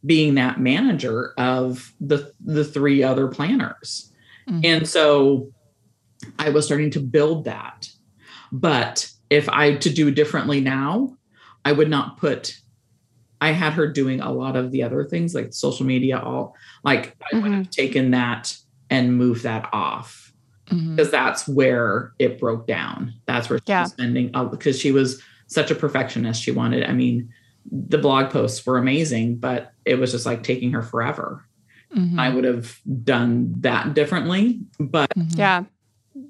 being 0.07 0.35
that 0.37 0.61
manager 0.61 1.33
of 1.39 1.93
the 2.01 2.33
the 2.45 2.65
three 2.65 3.03
other 3.03 3.29
planners, 3.29 4.13
Mhm. 4.49 4.65
and 4.65 4.89
so 4.89 5.51
I 6.39 6.51
was 6.51 6.65
starting 6.67 6.91
to 6.93 7.01
build 7.01 7.45
that. 7.45 7.89
But 8.55 9.11
if 9.31 9.49
I 9.49 9.75
to 9.75 9.91
do 9.91 10.13
differently 10.13 10.61
now, 10.61 11.17
I 11.65 11.73
would 11.73 11.91
not 11.91 12.19
put. 12.19 12.57
I 13.41 13.51
had 13.51 13.73
her 13.73 13.89
doing 13.91 14.21
a 14.21 14.31
lot 14.33 14.55
of 14.55 14.71
the 14.71 14.85
other 14.85 15.05
things 15.05 15.35
like 15.35 15.53
social 15.53 15.85
media, 15.85 16.21
all 16.21 16.55
like 16.85 17.17
I 17.33 17.39
would 17.41 17.53
have 17.53 17.71
taken 17.71 18.13
that 18.13 18.57
and 18.91 19.19
moved 19.19 19.43
that 19.43 19.69
off 19.73 20.33
because 20.69 21.11
that's 21.11 21.49
where 21.49 22.13
it 22.21 22.39
broke 22.39 22.67
down. 22.69 23.13
That's 23.27 23.51
where 23.51 23.59
she 23.59 23.65
Yeah. 23.67 23.83
was 23.83 23.91
spending 23.91 24.31
because 24.51 24.79
she 24.79 24.93
was 24.93 25.21
such 25.49 25.71
a 25.73 25.75
perfectionist. 25.75 26.41
She 26.41 26.53
wanted, 26.53 26.85
I 26.85 26.93
mean, 26.93 27.29
the 27.71 27.99
blog 27.99 28.31
posts 28.31 28.65
were 28.65 28.79
amazing, 28.79 29.37
but 29.39 29.73
it 29.85 29.99
was 29.99 30.13
just 30.13 30.27
like 30.27 30.43
taking 30.45 30.71
her 30.73 30.83
forever. 30.83 31.45
Mhm. 31.95 32.19
I 32.19 32.29
would 32.31 32.45
have 32.45 32.79
done 33.03 33.53
that 33.61 33.95
differently, 33.95 34.61
but 34.79 35.11
Mhm. 35.19 35.37
Yeah. 35.39 35.65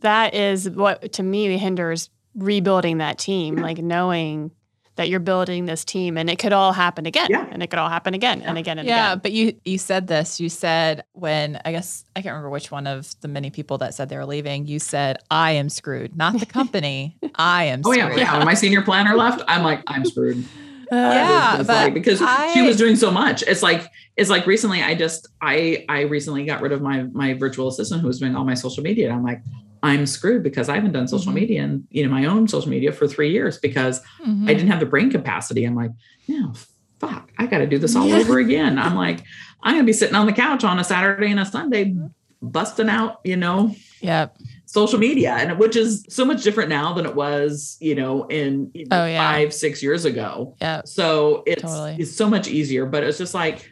That 0.00 0.34
is 0.34 0.70
what 0.70 1.12
to 1.12 1.22
me 1.22 1.56
hinders 1.58 2.08
rebuilding 2.34 2.98
that 2.98 3.18
team, 3.18 3.56
like 3.56 3.78
knowing 3.78 4.50
that 4.96 5.08
you're 5.08 5.18
building 5.18 5.66
this 5.66 5.84
team 5.84 6.16
and 6.16 6.30
it 6.30 6.38
could 6.38 6.52
all 6.52 6.72
happen 6.72 7.04
again. 7.04 7.26
Yeah. 7.28 7.48
And 7.50 7.64
it 7.64 7.66
could 7.68 7.80
all 7.80 7.88
happen 7.88 8.14
again 8.14 8.42
and 8.42 8.56
again 8.56 8.78
and 8.78 8.86
yeah, 8.86 9.08
again. 9.12 9.20
but 9.24 9.32
you 9.32 9.54
you 9.64 9.76
said 9.76 10.06
this. 10.06 10.38
You 10.38 10.48
said 10.48 11.02
when 11.14 11.60
I 11.64 11.72
guess 11.72 12.04
I 12.14 12.22
can't 12.22 12.32
remember 12.32 12.50
which 12.50 12.70
one 12.70 12.86
of 12.86 13.12
the 13.20 13.26
many 13.28 13.50
people 13.50 13.78
that 13.78 13.94
said 13.94 14.08
they 14.08 14.16
were 14.16 14.24
leaving. 14.26 14.66
You 14.66 14.78
said 14.78 15.18
I 15.32 15.52
am 15.52 15.68
screwed, 15.68 16.16
not 16.16 16.38
the 16.38 16.46
company. 16.46 17.16
I 17.34 17.64
am. 17.64 17.82
oh 17.84 17.92
Screwed. 17.92 18.16
yeah, 18.16 18.22
yeah. 18.22 18.36
When 18.38 18.46
my 18.46 18.54
senior 18.54 18.82
planner 18.82 19.16
left, 19.16 19.42
I'm 19.48 19.64
like, 19.64 19.82
I'm 19.88 20.04
screwed. 20.04 20.44
Yeah, 20.92 21.56
but 21.58 21.66
like- 21.66 21.94
because 21.94 22.20
I- 22.22 22.52
she 22.52 22.62
was 22.62 22.76
doing 22.76 22.94
so 22.94 23.10
much. 23.10 23.42
It's 23.42 23.62
like 23.64 23.90
it's 24.16 24.30
like 24.30 24.46
recently 24.46 24.80
I 24.80 24.94
just 24.94 25.26
I 25.40 25.84
I 25.88 26.02
recently 26.02 26.44
got 26.44 26.60
rid 26.60 26.70
of 26.70 26.82
my 26.82 27.02
my 27.04 27.34
virtual 27.34 27.66
assistant 27.68 28.00
who 28.00 28.06
was 28.06 28.20
doing 28.20 28.36
all 28.36 28.44
my 28.44 28.54
social 28.54 28.82
media. 28.84 29.08
And 29.08 29.16
I'm 29.16 29.24
like, 29.24 29.40
I'm 29.84 30.06
screwed 30.06 30.42
because 30.42 30.70
I 30.70 30.74
haven't 30.76 30.92
done 30.92 31.06
social 31.06 31.30
Mhm. 31.30 31.34
media 31.42 31.62
and 31.62 31.84
you 31.90 32.02
know 32.04 32.10
my 32.10 32.24
own 32.24 32.48
social 32.48 32.70
media 32.70 32.90
for 32.90 33.06
three 33.06 33.30
years 33.30 33.58
because 33.58 34.00
Mhm. 34.26 34.44
I 34.48 34.54
didn't 34.54 34.68
have 34.70 34.80
the 34.80 34.86
brain 34.86 35.10
capacity. 35.10 35.64
I'm 35.64 35.74
like, 35.76 35.90
no, 36.26 36.54
fuck, 36.98 37.30
I 37.38 37.44
got 37.46 37.58
to 37.58 37.66
do 37.66 37.78
this 37.78 37.94
all 37.94 38.08
Yeah. 38.08 38.16
over 38.16 38.38
again. 38.38 38.78
I'm 38.78 38.96
like, 38.96 39.22
I'm 39.62 39.74
gonna 39.74 39.84
be 39.84 39.92
sitting 39.92 40.14
on 40.16 40.24
the 40.26 40.32
couch 40.32 40.64
on 40.64 40.78
a 40.78 40.84
Saturday 40.84 41.30
and 41.30 41.38
a 41.38 41.44
Sunday, 41.44 41.94
busting 42.40 42.88
out, 42.88 43.20
you 43.24 43.36
know, 43.36 43.74
Yep. 44.00 44.38
social 44.64 44.98
media, 44.98 45.32
and 45.38 45.58
which 45.58 45.76
is 45.76 46.04
so 46.08 46.24
much 46.24 46.42
different 46.42 46.70
now 46.70 46.94
than 46.94 47.04
it 47.04 47.14
was, 47.14 47.76
you 47.80 47.94
know, 47.94 48.24
in 48.28 48.70
you 48.74 48.86
know, 48.86 49.02
Oh, 49.02 49.06
yeah. 49.06 49.18
five, 49.32 49.52
six 49.52 49.82
years 49.82 50.04
ago. 50.06 50.54
Yeah. 50.62 50.80
So 50.86 51.42
it's 51.46 51.62
Totally. 51.62 51.96
it's 51.98 52.16
so 52.16 52.28
much 52.30 52.48
easier, 52.48 52.86
but 52.86 53.02
it's 53.04 53.18
just 53.18 53.34
like, 53.34 53.70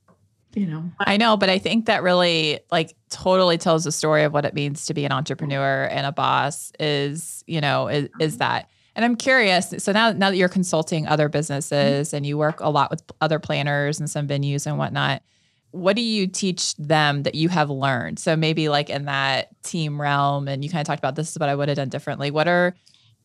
you 0.54 0.66
know, 0.66 0.84
I 1.00 1.18
know, 1.18 1.38
but 1.38 1.50
I 1.50 1.60
think 1.60 1.86
that 1.86 2.04
really 2.04 2.60
like 2.72 2.96
totally 3.10 3.58
tells 3.58 3.84
the 3.84 3.92
story 3.92 4.24
of 4.24 4.34
what 4.34 4.46
it 4.46 4.54
means 4.54 4.86
to 4.88 4.94
be 4.94 5.06
an 5.06 5.12
entrepreneur 5.12 5.86
and 5.86 6.06
a 6.06 6.12
boss 6.12 6.72
is, 6.80 7.44
you 7.48 7.62
know, 7.62 7.88
is, 7.88 8.10
is 8.20 8.38
that. 8.40 8.70
And 8.96 9.06
I'm 9.06 9.16
curious. 9.16 9.74
So 9.78 9.92
now, 9.92 10.12
now 10.12 10.30
that 10.30 10.36
you're 10.36 10.50
consulting 10.50 11.08
other 11.08 11.30
businesses 11.30 12.10
mm-hmm. 12.10 12.16
and 12.18 12.26
you 12.26 12.38
work 12.38 12.60
a 12.60 12.70
lot 12.70 12.92
with 12.92 13.02
other 13.22 13.40
planners 13.40 14.00
and 14.00 14.10
some 14.10 14.28
venues 14.28 14.68
and 14.68 14.78
whatnot, 14.78 15.24
what 15.72 15.96
do 15.96 16.02
you 16.02 16.28
teach 16.28 16.76
them 16.76 17.24
that 17.24 17.36
you 17.36 17.48
have 17.48 17.70
learned? 17.70 18.20
So 18.20 18.36
maybe 18.36 18.68
like 18.68 18.90
in 18.90 19.06
that 19.06 19.50
team 19.64 20.02
realm, 20.02 20.50
and 20.50 20.64
you 20.64 20.70
kind 20.70 20.82
of 20.82 20.88
talked 20.88 21.00
about 21.00 21.16
this 21.16 21.32
is 21.32 21.40
what 21.40 21.48
I 21.48 21.56
would 21.56 21.70
have 21.70 21.78
done 21.78 21.90
differently. 21.90 22.30
What 22.30 22.48
are 22.48 22.76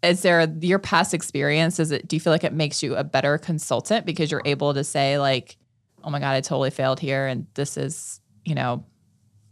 is 0.02 0.22
there 0.22 0.46
your 0.60 0.78
past 0.78 1.14
experience? 1.14 1.80
Is 1.80 1.90
it 1.90 2.06
do 2.06 2.14
you 2.14 2.20
feel 2.20 2.32
like 2.32 2.44
it 2.44 2.52
makes 2.52 2.82
you 2.82 2.94
a 2.94 3.02
better 3.02 3.38
consultant 3.38 4.06
because 4.06 4.30
you're 4.30 4.42
able 4.44 4.74
to 4.74 4.84
say 4.84 5.18
like, 5.18 5.56
oh 6.06 6.10
my 6.10 6.20
god, 6.20 6.34
I 6.34 6.40
totally 6.40 6.70
failed 6.70 7.00
here, 7.00 7.26
and 7.26 7.46
this 7.54 7.76
is 7.76 8.20
you 8.44 8.54
know 8.54 8.84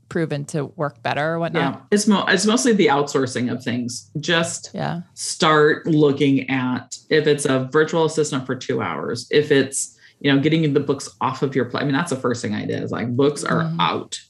proven 0.09 0.45
to 0.45 0.67
work 0.77 1.03
better 1.03 1.33
or 1.33 1.39
whatnot. 1.41 1.75
yeah, 1.75 1.81
it's 1.91 2.07
mo- 2.07 2.25
it's 2.29 2.47
mostly 2.47 2.73
the 2.73 2.87
outsourcing 2.87 3.51
of 3.53 3.63
things. 3.65 4.11
Just 4.21 4.71
Yeah. 4.73 5.01
start 5.15 5.87
looking 5.87 6.49
at 6.49 6.97
if 7.11 7.27
it's 7.27 7.45
a 7.47 7.69
virtual 7.73 8.05
assistant 8.05 8.47
for 8.47 8.55
two 8.55 8.81
hours, 8.81 9.27
if 9.31 9.51
it's 9.51 9.99
you 10.21 10.33
know 10.33 10.41
getting 10.41 10.73
the 10.73 10.81
books 10.81 11.11
off 11.21 11.43
of 11.43 11.55
your 11.57 11.65
plate. 11.67 11.83
I 11.83 11.85
mean, 11.85 11.95
that's 11.95 12.11
the 12.11 12.17
first 12.17 12.41
thing 12.41 12.55
I 12.55 12.65
did. 12.65 12.83
Is 12.83 12.93
like 12.93 13.15
books 13.17 13.43
are 13.43 13.63
Mhm. 13.65 13.77
out, 13.81 14.21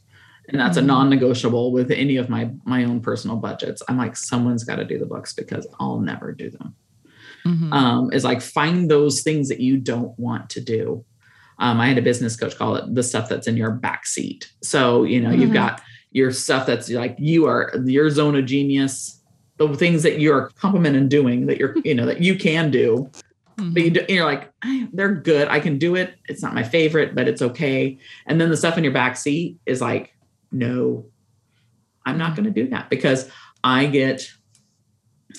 and 0.49 0.59
that's 0.59 0.79
Mhm. 0.79 0.83
a 0.83 0.87
non-negotiable 0.87 1.73
with 1.73 1.91
any 1.91 2.17
of 2.17 2.31
my 2.31 2.51
my 2.65 2.85
own 2.85 3.01
personal 3.01 3.37
budgets. 3.37 3.83
I'm 3.89 3.99
like, 3.99 4.17
someone's 4.17 4.65
got 4.65 4.77
to 4.77 4.85
do 4.87 4.99
the 4.99 5.07
books 5.07 5.35
because 5.35 5.67
I'll 5.79 6.01
never 6.01 6.33
do 6.33 6.51
them. 6.51 6.75
Mhm. 7.47 7.73
um, 7.75 8.11
is 8.11 8.25
like 8.25 8.41
find 8.41 8.91
those 8.91 9.21
things 9.21 9.51
that 9.51 9.61
you 9.61 9.77
don't 9.77 10.19
want 10.19 10.49
to 10.49 10.63
do. 10.63 11.05
Um, 11.59 11.81
I 11.81 11.87
had 11.88 11.99
a 11.99 12.03
business 12.03 12.37
coach 12.37 12.57
call 12.57 12.77
it 12.77 12.95
the 12.95 13.03
stuff 13.03 13.29
that's 13.29 13.47
in 13.47 13.57
your 13.57 13.71
back 13.71 14.07
seat. 14.07 14.51
So, 14.62 15.05
you 15.05 15.21
know, 15.21 15.31
you've 15.31 15.51
Mhm. 15.51 15.55
got 15.55 15.83
your 16.12 16.31
stuff 16.31 16.67
that's 16.67 16.90
like 16.90 17.17
you 17.19 17.47
are 17.47 17.73
your 17.85 18.11
zone 18.11 18.37
of 18.37 18.47
genius, 18.47 19.21
the 19.59 19.69
things 19.77 20.03
that 20.03 20.21
you're 20.21 20.51
complimenting 20.59 21.09
doing 21.09 21.47
that 21.47 21.59
you're, 21.59 21.75
you 21.85 21.95
know, 21.95 22.07
that 22.07 22.21
you 22.21 22.37
can 22.37 22.71
do, 22.71 23.11
but 23.57 23.83
you 23.83 23.90
Mhm. 23.90 24.07
do, 24.09 24.14
you're 24.14 24.25
like, 24.25 24.51
"Eh, 24.64 24.87
they're 24.93 25.14
good. 25.14 25.49
I 25.49 25.61
can 25.61 25.79
do 25.79 25.95
it. 25.95 26.14
It's 26.29 26.43
not 26.43 26.55
my 26.55 26.62
favorite, 26.64 27.14
but 27.14 27.29
it's 27.29 27.43
okay. 27.43 27.99
And 28.27 28.40
then 28.40 28.51
the 28.51 28.57
stuff 28.57 28.77
in 28.77 28.85
your 28.85 28.93
back 28.93 29.17
seat 29.17 29.59
is 29.67 29.81
like, 29.81 30.12
no, 30.51 31.07
I'm 32.07 32.19
not 32.19 32.37
going 32.37 32.45
to 32.45 32.51
do 32.51 32.69
that 32.71 32.90
because 32.90 33.31
I 33.62 33.87
get 33.87 34.29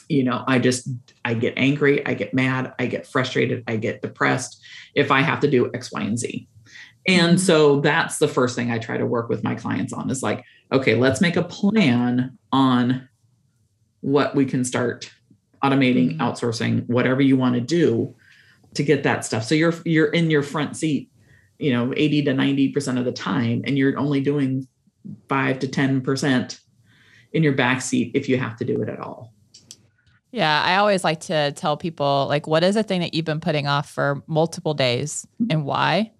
you 0.10 0.24
know, 0.24 0.44
I 0.48 0.60
just 0.60 0.88
I 1.24 1.34
get 1.34 1.54
angry, 1.58 2.06
I 2.06 2.14
get 2.14 2.34
mad, 2.34 2.74
I 2.80 2.86
get 2.86 3.08
frustrated, 3.08 3.64
I 3.68 3.78
get 3.78 4.02
depressed 4.02 4.62
if 4.94 5.12
I 5.12 5.22
have 5.22 5.40
to 5.42 5.50
do 5.50 5.72
X, 5.74 5.92
Y, 5.92 6.02
and 6.02 6.18
Z. 6.18 6.48
And 7.08 7.38
Mhm. 7.38 7.40
so 7.40 7.82
that's 7.82 8.18
the 8.18 8.28
first 8.28 8.56
thing 8.56 8.72
I 8.72 8.80
try 8.80 8.98
to 8.98 9.06
work 9.06 9.30
with 9.30 9.44
my 9.44 9.56
clients 9.56 9.94
on 9.94 10.10
is 10.10 10.24
like, 10.24 10.44
okay, 10.72 10.96
let's 10.96 11.22
make 11.22 11.36
a 11.36 11.44
plan 11.44 12.38
on 12.52 13.08
what 14.02 14.36
we 14.36 14.46
can 14.46 14.64
start 14.64 15.12
automating, 15.64 16.18
Mhm. 16.18 16.18
outsourcing, 16.18 16.88
whatever 16.88 17.22
you 17.22 17.38
want 17.38 17.56
to 17.56 17.62
do 17.62 18.16
to 18.74 18.84
get 18.84 19.04
that 19.04 19.24
stuff. 19.26 19.44
So 19.44 19.56
you're 19.56 19.74
you're 19.86 20.08
in 20.08 20.30
your 20.30 20.44
front 20.44 20.76
seat, 20.76 21.10
you 21.60 21.72
know, 21.72 21.94
80 21.96 22.24
to 22.24 22.34
90% 22.34 22.98
of 22.98 23.06
the 23.06 23.12
time 23.12 23.62
and 23.66 23.78
you're 23.78 23.98
only 23.98 24.22
doing 24.22 24.68
5 25.30 25.60
to 25.60 25.68
10% 25.68 26.60
in 27.34 27.44
your 27.44 27.54
back 27.54 27.82
seat 27.82 28.12
if 28.16 28.28
you 28.28 28.38
have 28.38 28.58
to 28.58 28.66
do 28.66 28.82
it 28.82 28.90
at 28.90 29.00
all. 29.00 29.35
Yeah, 30.36 30.62
I 30.66 30.76
always 30.76 31.06
like 31.06 31.22
to 31.22 31.54
tell 31.54 31.78
people 31.78 32.26
like 32.28 32.46
what 32.46 32.62
is 32.62 32.76
a 32.76 32.84
thing 32.84 33.00
that 33.00 33.14
you've 33.14 33.24
been 33.24 33.40
putting 33.40 33.68
off 33.68 33.90
for 33.90 34.22
multiple 34.28 34.74
days 34.74 35.26
mm-hmm. 35.42 35.50
and 35.50 35.66
why? 35.66 36.12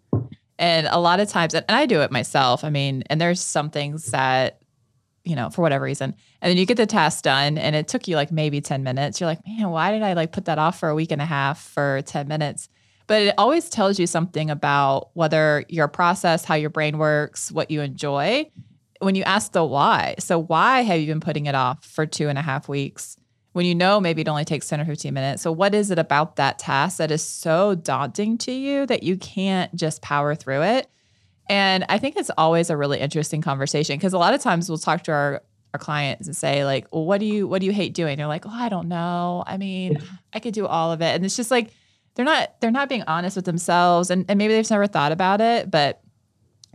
And 0.58 0.88
a 0.90 1.00
lot 1.00 1.20
of 1.20 1.28
times 1.28 1.54
and 1.54 1.66
I 1.68 1.86
do 1.86 2.00
it 2.00 2.12
myself. 2.12 2.64
I 2.64 2.70
mean, 2.70 3.04
and 3.10 3.20
there's 3.20 3.42
some 3.42 3.70
things 3.70 4.12
that 4.12 4.62
you 5.26 5.36
know, 5.36 5.50
for 5.50 5.64
whatever 5.64 5.84
reason. 5.84 6.14
And 6.42 6.50
then 6.50 6.58
you 6.58 6.66
get 6.66 6.78
the 6.78 6.86
task 6.86 7.24
done 7.24 7.58
and 7.58 7.76
it 7.76 7.90
took 7.90 8.08
you 8.08 8.16
like 8.16 8.32
maybe 8.32 8.62
10 8.62 8.84
minutes. 8.84 9.20
You're 9.20 9.28
like, 9.28 9.46
"Man, 9.46 9.70
why 9.70 9.92
did 9.92 10.02
I 10.02 10.14
like 10.14 10.32
put 10.32 10.46
that 10.46 10.60
off 10.60 10.80
for 10.80 10.88
a 10.88 10.96
week 10.96 11.12
and 11.12 11.22
a 11.22 11.26
half 11.26 11.60
for 11.60 12.02
10 12.04 12.30
minutes?" 12.30 12.70
But 13.08 13.22
it 13.24 13.36
always 13.38 13.70
tells 13.70 14.00
you 14.00 14.08
something 14.08 14.50
about 14.50 15.10
whether 15.14 15.66
your 15.68 15.90
process, 15.90 16.46
how 16.46 16.56
your 16.56 16.70
brain 16.70 17.00
works, 17.00 17.52
what 17.52 17.70
you 17.70 17.82
enjoy 17.82 18.50
when 19.00 19.16
you 19.16 19.24
ask 19.24 19.52
the 19.52 19.66
why. 19.66 20.16
So, 20.20 20.40
why 20.40 20.84
have 20.84 21.02
you 21.02 21.08
been 21.08 21.20
putting 21.20 21.48
it 21.48 21.56
off 21.56 21.84
for 21.84 22.06
two 22.06 22.30
and 22.30 22.38
a 22.38 22.42
half 22.42 22.70
weeks? 22.70 23.18
When 23.56 23.66
you 23.66 23.74
know 23.74 24.02
maybe 24.02 24.22
it 24.22 24.28
only 24.28 24.44
takes 24.44 24.68
10 24.68 24.82
or 24.82 24.86
15 24.86 25.14
minutes. 25.14 25.42
So, 25.42 25.50
what 25.50 25.74
is 25.74 25.90
it 25.90 25.98
about 25.98 26.36
that 26.36 26.60
task 26.60 26.98
that 26.98 27.10
is 27.10 27.22
so 27.22 27.74
daunting 27.74 28.38
to 28.40 28.52
you 28.52 28.86
that 28.88 29.02
you 29.02 29.16
can't 29.16 29.74
just 29.74 30.02
power 30.02 30.36
through 30.36 30.64
it? 30.64 30.90
And 31.48 31.86
I 31.88 31.98
think 31.98 32.18
it's 32.18 32.30
always 32.38 32.70
a 32.70 32.76
really 32.76 33.00
interesting 33.00 33.42
conversation 33.42 33.96
because 33.96 34.12
a 34.12 34.18
lot 34.18 34.34
of 34.34 34.42
times 34.42 34.68
we'll 34.68 34.78
talk 34.78 35.04
to 35.04 35.14
our, 35.14 35.42
our 35.74 35.80
clients 35.80 36.28
and 36.28 36.36
say, 36.36 36.66
like, 36.66 36.94
well, 36.94 37.06
what 37.06 37.22
do 37.22 37.26
you 37.26 37.48
what 37.48 37.62
do 37.62 37.66
you 37.66 37.72
hate 37.72 37.94
doing? 37.94 38.18
They're 38.18 38.28
like, 38.28 38.46
oh, 38.46 38.52
I 38.52 38.68
don't 38.68 38.90
know. 38.90 39.46
I 39.48 39.56
mean, 39.56 40.00
I 40.34 40.42
could 40.42 40.54
do 40.54 40.68
all 40.68 40.92
of 40.92 41.02
it. 41.02 41.16
And 41.16 41.24
it's 41.24 41.38
just 41.38 41.50
like 41.50 41.72
they're 42.16 42.26
not 42.26 42.60
they're 42.60 42.72
not 42.72 42.90
being 42.90 43.04
honest 43.08 43.38
with 43.38 43.46
themselves 43.46 44.10
and, 44.10 44.26
and 44.28 44.38
maybe 44.38 44.54
they've 44.54 44.70
never 44.70 44.88
thought 44.88 45.14
about 45.14 45.40
it. 45.40 45.72
But 45.72 46.02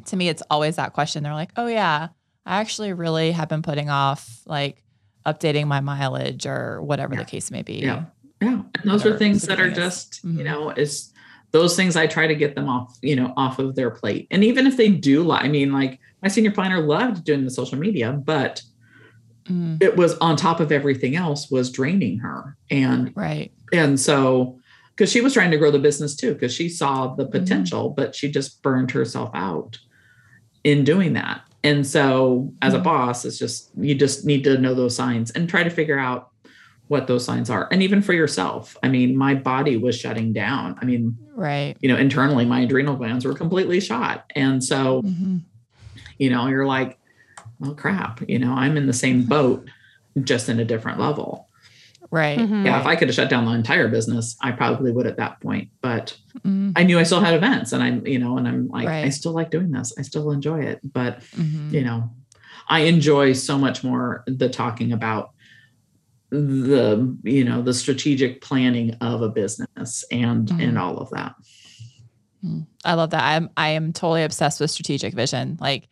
to 0.06 0.16
me, 0.16 0.30
it's 0.30 0.42
always 0.48 0.76
that 0.76 0.94
question. 0.94 1.24
They're 1.24 1.34
like, 1.34 1.52
oh 1.58 1.66
yeah, 1.66 2.08
I 2.46 2.60
actually 2.60 2.94
really 2.94 3.32
have 3.32 3.50
been 3.50 3.60
putting 3.60 3.90
off 3.90 4.40
like 4.46 4.82
updating 5.26 5.66
my 5.66 5.80
mileage 5.80 6.46
or 6.46 6.82
whatever 6.82 7.14
Yeah. 7.14 7.20
the 7.20 7.26
case 7.26 7.50
may 7.50 7.62
be. 7.62 7.74
Yeah. 7.74 8.04
Yeah. 8.40 8.62
And 8.80 8.90
those 8.90 9.04
are 9.04 9.18
things 9.18 9.42
that 9.42 9.60
are 9.60 9.70
just, 9.70 10.24
Mhm. 10.26 10.38
you 10.38 10.44
know, 10.44 10.70
is 10.70 11.12
those 11.52 11.76
things 11.76 11.96
I 11.96 12.06
try 12.06 12.26
to 12.26 12.34
get 12.34 12.54
them 12.54 12.68
off, 12.68 12.96
you 13.02 13.16
know, 13.16 13.34
off 13.36 13.58
of 13.58 13.74
their 13.74 13.90
plate. 13.90 14.26
And 14.30 14.42
even 14.44 14.66
if 14.66 14.76
they 14.76 14.88
do 14.88 15.22
lie, 15.22 15.40
I 15.40 15.48
mean, 15.48 15.72
like 15.72 15.98
my 16.22 16.28
senior 16.28 16.50
planner 16.52 16.80
loved 16.80 17.24
doing 17.24 17.44
the 17.44 17.50
social 17.50 17.78
media, 17.78 18.12
but 18.12 18.62
Mm, 19.48 19.82
it 19.82 19.96
was 19.96 20.16
on 20.18 20.36
top 20.36 20.60
of 20.60 20.70
everything 20.70 21.16
else 21.16 21.50
was 21.50 21.72
draining 21.72 22.18
her. 22.18 22.56
And 22.70 23.10
right. 23.16 23.50
and 23.72 23.98
so 23.98 24.58
because 24.94 25.10
she 25.10 25.22
was 25.22 25.32
trying 25.32 25.50
to 25.50 25.56
grow 25.56 25.70
the 25.70 25.78
business 25.78 26.14
too, 26.14 26.34
because 26.34 26.52
she 26.54 26.68
saw 26.68 27.08
Mm-hmm. 27.08 27.20
the 27.22 27.26
potential, 27.26 27.90
but 27.96 28.14
she 28.14 28.30
just 28.30 28.62
burned 28.62 28.90
herself 28.90 29.30
out 29.34 29.78
in 30.62 30.84
doing 30.84 31.14
that. 31.14 31.40
And 31.62 31.86
so 31.86 32.52
as 32.62 32.72
a 32.74 32.78
Mhm. 32.78 32.84
boss, 32.84 33.24
it's 33.24 33.38
just 33.38 33.70
you 33.76 33.94
just 33.94 34.24
need 34.24 34.44
to 34.44 34.58
know 34.58 34.74
those 34.74 34.96
signs 34.96 35.30
and 35.32 35.48
try 35.48 35.62
to 35.62 35.70
figure 35.70 35.98
out 35.98 36.28
what 36.88 37.06
those 37.06 37.24
signs 37.24 37.50
are. 37.50 37.68
And 37.70 37.82
even 37.82 38.02
for 38.02 38.12
yourself. 38.12 38.76
I 38.82 38.88
mean, 38.88 39.16
my 39.16 39.34
body 39.34 39.76
was 39.76 39.96
shutting 39.96 40.32
down. 40.32 40.76
I 40.80 40.84
mean, 40.84 41.16
Right. 41.36 41.76
you 41.80 41.88
know, 41.88 41.96
internally 41.96 42.44
my 42.44 42.60
adrenal 42.62 42.96
glands 42.96 43.24
were 43.24 43.34
completely 43.34 43.78
shot. 43.78 44.24
And 44.34 44.62
so, 44.64 45.02
Mhm. 45.02 45.42
you 46.18 46.30
know, 46.30 46.48
you're 46.48 46.66
like, 46.66 46.98
well, 47.60 47.74
crap, 47.74 48.22
you 48.28 48.38
know, 48.38 48.52
I'm 48.52 48.76
in 48.76 48.86
the 48.86 48.92
same 48.92 49.22
boat, 49.24 49.68
just 50.24 50.48
in 50.48 50.58
a 50.58 50.64
different 50.64 50.98
level. 50.98 51.48
Right. 52.10 52.38
Mhm. 52.38 52.64
Yeah, 52.64 52.80
if 52.80 52.86
I 52.86 52.96
could 52.96 53.08
have 53.08 53.14
shut 53.14 53.30
down 53.30 53.44
the 53.44 53.52
entire 53.52 53.88
business, 53.88 54.36
I 54.40 54.50
probably 54.50 54.90
would 54.90 55.06
at 55.06 55.16
that 55.18 55.40
point. 55.40 55.68
But 55.80 56.16
Mm, 56.44 56.72
I 56.76 56.84
knew 56.84 56.98
I 56.98 57.02
still 57.02 57.20
had 57.20 57.34
events 57.34 57.72
and 57.72 57.82
I'm, 57.82 58.06
you 58.06 58.18
know, 58.18 58.38
and 58.38 58.46
I'm 58.46 58.68
like, 58.68 58.88
I 58.88 59.08
still 59.10 59.32
like 59.32 59.50
doing 59.50 59.72
this. 59.72 59.92
I 59.98 60.02
still 60.02 60.30
enjoy 60.30 60.60
it. 60.60 60.80
But, 60.92 61.20
mhm. 61.36 61.72
you 61.72 61.82
know, 61.82 62.10
I 62.68 62.80
enjoy 62.80 63.32
so 63.32 63.58
much 63.58 63.82
more 63.82 64.22
the 64.26 64.48
talking 64.48 64.92
about 64.92 65.32
the, 66.30 67.16
you 67.24 67.44
know, 67.44 67.62
the 67.62 67.74
strategic 67.74 68.40
planning 68.40 68.94
of 69.00 69.22
a 69.22 69.28
business 69.28 70.04
and 70.10 70.48
and 70.52 70.78
all 70.78 70.98
of 70.98 71.10
that. 71.10 71.34
Mm. 72.44 72.66
I 72.84 72.94
love 72.94 73.10
that. 73.10 73.24
I'm 73.24 73.50
I 73.56 73.70
am 73.70 73.92
totally 73.92 74.22
obsessed 74.22 74.60
with 74.60 74.70
strategic 74.70 75.14
vision. 75.14 75.58
Like 75.60 75.88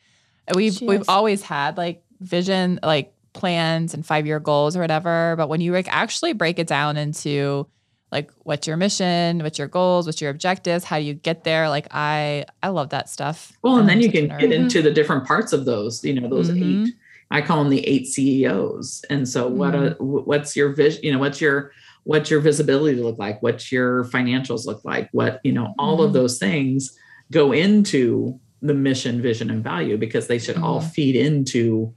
we've 0.54 0.74
She 0.74 0.87
we've 0.87 1.09
always 1.09 1.42
had 1.42 1.76
like 1.76 2.02
vision, 2.20 2.78
like 2.83 3.12
plans 3.33 3.95
and 3.95 4.05
five 4.05 4.27
year 4.27 4.41
goals 4.41 4.77
or 4.77 4.81
whatever. 4.81 5.35
But 5.37 5.49
when 5.49 5.61
you 5.61 5.73
like 5.73 5.88
actually 5.88 6.33
break 6.33 6.59
it 6.59 6.67
down 6.67 6.97
into 6.97 7.69
like 8.11 8.31
what's 8.38 8.67
your 8.67 8.77
mission, 8.77 9.41
what's 9.41 9.59
your 9.59 9.69
goals, 9.69 10.07
what's 10.07 10.21
your 10.21 10.31
objectives, 10.31 10.85
how 10.85 10.99
do 10.99 11.05
you 11.05 11.14
get 11.14 11.45
there? 11.45 11.69
Like 11.69 11.87
I 11.91 12.45
I 12.62 12.69
love 12.69 12.91
that 12.91 13.09
stuff. 13.09 13.53
Well, 13.62 13.77
and 13.79 13.88
then 13.88 14.01
you 14.01 14.11
can 14.11 14.29
get 14.38 14.53
into 14.53 14.81
the 14.83 14.91
different 14.91 15.27
parts 15.27 15.53
of 15.53 15.64
those, 15.67 16.03
you 16.05 16.19
know, 16.19 16.29
those 16.29 16.51
Mhm. 16.51 16.87
eight. 16.87 16.95
I 17.31 17.43
call 17.43 17.59
them 17.62 17.69
the 17.71 17.87
eight 17.87 18.07
CEOs. 18.07 19.05
And 19.11 19.29
so 19.29 19.47
what 19.49 19.75
a, 19.75 19.79
Mm-hmm. 19.79 20.05
what's 20.05 20.57
your 20.57 20.71
vision, 20.75 21.01
you 21.03 21.12
know, 21.12 21.19
what's 21.19 21.41
your 21.41 21.73
what's 22.05 22.31
your 22.31 22.41
visibility 22.41 22.97
look 23.03 23.19
like? 23.19 23.43
What's 23.43 23.71
your 23.71 24.05
financials 24.05 24.64
look 24.64 24.83
like? 24.83 25.11
What, 25.12 25.41
you 25.45 25.53
know, 25.53 25.75
all 25.79 25.99
Mhm. 25.99 26.05
of 26.07 26.12
those 26.14 26.38
things 26.38 26.97
go 27.31 27.53
into 27.53 28.41
the 28.62 28.73
mission, 28.73 29.21
vision, 29.21 29.51
and 29.51 29.62
value 29.62 29.99
because 29.99 30.27
they 30.27 30.38
should 30.38 30.57
all 30.57 30.81
Mhm. 30.81 30.91
feed 30.91 31.17
into 31.17 31.93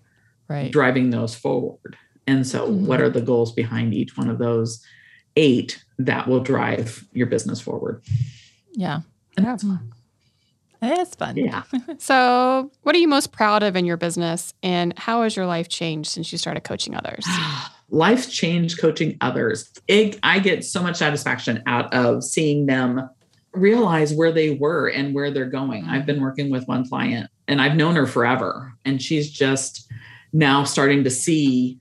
right. 0.51 0.71
driving 0.71 1.09
those 1.09 1.33
forward. 1.35 1.97
And 2.27 2.45
so 2.45 2.69
what 2.69 2.99
Mhm. 2.99 3.03
are 3.03 3.09
the 3.09 3.21
goals 3.21 3.51
behind 3.51 3.93
each 3.93 4.15
one 4.17 4.29
of 4.29 4.37
those 4.37 4.83
eight 5.35 5.83
that 5.97 6.27
will 6.27 6.41
drive 6.41 7.05
your 7.13 7.27
business 7.27 7.59
forward? 7.61 8.03
Yeah. 8.73 9.01
And 9.37 9.45
that's 9.45 9.63
fun. 9.63 9.91
It's 10.83 11.15
fun. 11.15 11.37
Yeah. 11.37 11.63
So, 11.99 12.71
what 12.81 12.95
are 12.95 12.97
you 12.97 13.07
most 13.07 13.31
proud 13.31 13.61
of 13.61 13.75
in 13.75 13.85
your 13.85 13.97
business, 13.97 14.53
and 14.63 14.97
how 14.97 15.21
has 15.21 15.35
your 15.35 15.45
life 15.45 15.69
changed 15.69 16.09
since 16.09 16.31
you 16.31 16.37
started 16.39 16.63
coaching 16.63 16.95
others? 16.95 17.23
life 17.89 18.29
changed 18.31 18.79
coaching 18.79 19.17
others 19.19 19.69
it, 19.89 20.17
i 20.23 20.39
get 20.39 20.63
so 20.63 20.81
much 20.81 20.95
satisfaction 20.95 21.61
out 21.67 21.93
of 21.93 22.23
seeing 22.23 22.65
them 22.65 23.09
realize 23.53 24.13
where 24.13 24.31
they 24.31 24.51
were 24.51 24.87
and 24.87 25.13
where 25.13 25.29
they're 25.29 25.45
going 25.59 25.83
i've 25.89 26.05
been 26.05 26.21
working 26.21 26.49
with 26.49 26.65
one 26.69 26.87
client 26.87 27.29
and 27.49 27.61
i've 27.61 27.75
known 27.75 27.93
her 27.97 28.07
forever 28.07 28.71
and 28.85 29.01
she's 29.01 29.29
just 29.29 29.90
now 30.33 30.63
starting 30.63 31.03
to 31.03 31.09
see 31.09 31.79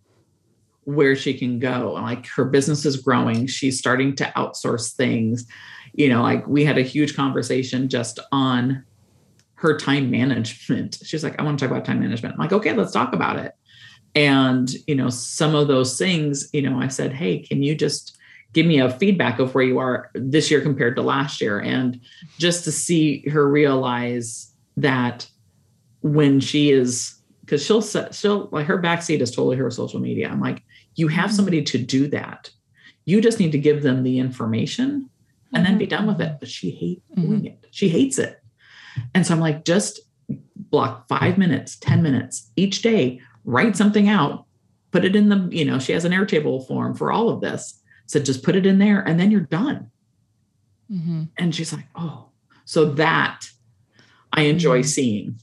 where 0.84 1.14
she 1.14 1.34
can 1.34 1.58
go. 1.58 1.96
And 1.96 2.04
like 2.04 2.26
her 2.28 2.44
business 2.44 2.84
is 2.84 2.96
growing. 2.96 3.46
She's 3.46 3.78
starting 3.78 4.16
to 4.16 4.24
outsource 4.36 4.94
things. 4.94 5.46
You 5.92 6.08
know 6.08 6.22
like 6.22 6.46
we 6.46 6.64
had 6.64 6.78
a 6.78 6.82
huge 6.82 7.16
conversation 7.16 7.88
just 7.88 8.20
on 8.32 8.84
her 9.54 9.76
time 9.76 10.10
management. 10.10 10.98
She's 11.04 11.24
like 11.24 11.38
i 11.38 11.42
want 11.42 11.58
to 11.58 11.64
talk 11.64 11.72
about 11.72 11.84
time 11.84 12.00
management. 12.00 12.34
I'm 12.34 12.40
like 12.40 12.52
okay 12.52 12.72
let's 12.72 12.92
talk 12.92 13.12
about 13.12 13.38
it. 13.38 13.54
And 14.14 14.70
you 14.86 14.94
know 14.94 15.10
some 15.10 15.54
of 15.54 15.68
those 15.68 15.98
things 15.98 16.48
you 16.52 16.62
know 16.62 16.80
i 16.80 16.88
said 16.88 17.12
hey 17.12 17.38
can 17.40 17.62
you 17.62 17.74
just 17.74 18.18
give 18.52 18.66
me 18.66 18.80
a 18.80 18.90
feedback 18.90 19.38
of 19.38 19.54
where 19.54 19.64
you 19.64 19.78
are 19.78 20.10
this 20.14 20.50
year 20.50 20.60
compared 20.60 20.96
to 20.96 21.02
last 21.02 21.40
year? 21.40 21.60
And 21.60 22.00
just 22.38 22.64
to 22.64 22.72
see 22.72 23.28
her 23.28 23.48
realize 23.48 24.52
that 24.76 25.28
when 26.02 26.40
she 26.40 26.70
is 26.70 27.14
because 27.50 27.66
she'll 27.66 27.82
set 27.82 28.14
she'll 28.14 28.48
like 28.52 28.66
her 28.66 28.80
backseat 28.80 29.20
is 29.20 29.34
totally 29.34 29.56
her 29.56 29.70
social 29.72 29.98
media 29.98 30.28
i'm 30.28 30.40
like 30.40 30.62
you 30.94 31.08
have 31.08 31.32
somebody 31.32 31.62
to 31.62 31.78
do 31.78 32.06
that 32.06 32.48
you 33.06 33.20
just 33.20 33.40
need 33.40 33.50
to 33.50 33.58
give 33.58 33.82
them 33.82 34.04
the 34.04 34.20
information 34.20 35.10
and 35.52 35.66
then 35.66 35.76
be 35.76 35.86
done 35.86 36.06
with 36.06 36.20
it 36.20 36.36
but 36.38 36.48
she 36.48 36.70
hates 36.70 37.02
doing 37.16 37.44
it 37.44 37.66
she 37.72 37.88
hates 37.88 38.18
it 38.18 38.40
and 39.14 39.26
so 39.26 39.34
i'm 39.34 39.40
like 39.40 39.64
just 39.64 39.98
block 40.70 41.08
five 41.08 41.36
minutes 41.38 41.76
ten 41.76 42.02
minutes 42.02 42.52
each 42.54 42.82
day 42.82 43.20
write 43.44 43.76
something 43.76 44.08
out, 44.08 44.44
put 44.90 45.04
it 45.04 45.16
in 45.16 45.30
the, 45.30 45.48
you 45.50 45.64
know, 45.64 45.78
she 45.78 45.92
has 45.92 46.04
an 46.04 46.12
Airtable 46.12 46.66
form 46.66 46.94
for 46.94 47.10
all 47.10 47.30
of 47.30 47.40
this. 47.40 47.80
So 48.06 48.20
just 48.20 48.42
put 48.42 48.54
it 48.54 48.66
in 48.66 48.78
there 48.78 49.00
and 49.00 49.18
then 49.18 49.30
you're 49.30 49.40
done. 49.40 49.90
Mhm. 50.92 51.28
And 51.38 51.54
she's 51.54 51.72
like, 51.72 51.86
oh, 51.94 52.28
so 52.64 52.84
that 52.92 53.46
I 54.32 54.42
enjoy 54.42 54.80
Mhm. 54.80 54.86
seeing. 54.86 55.40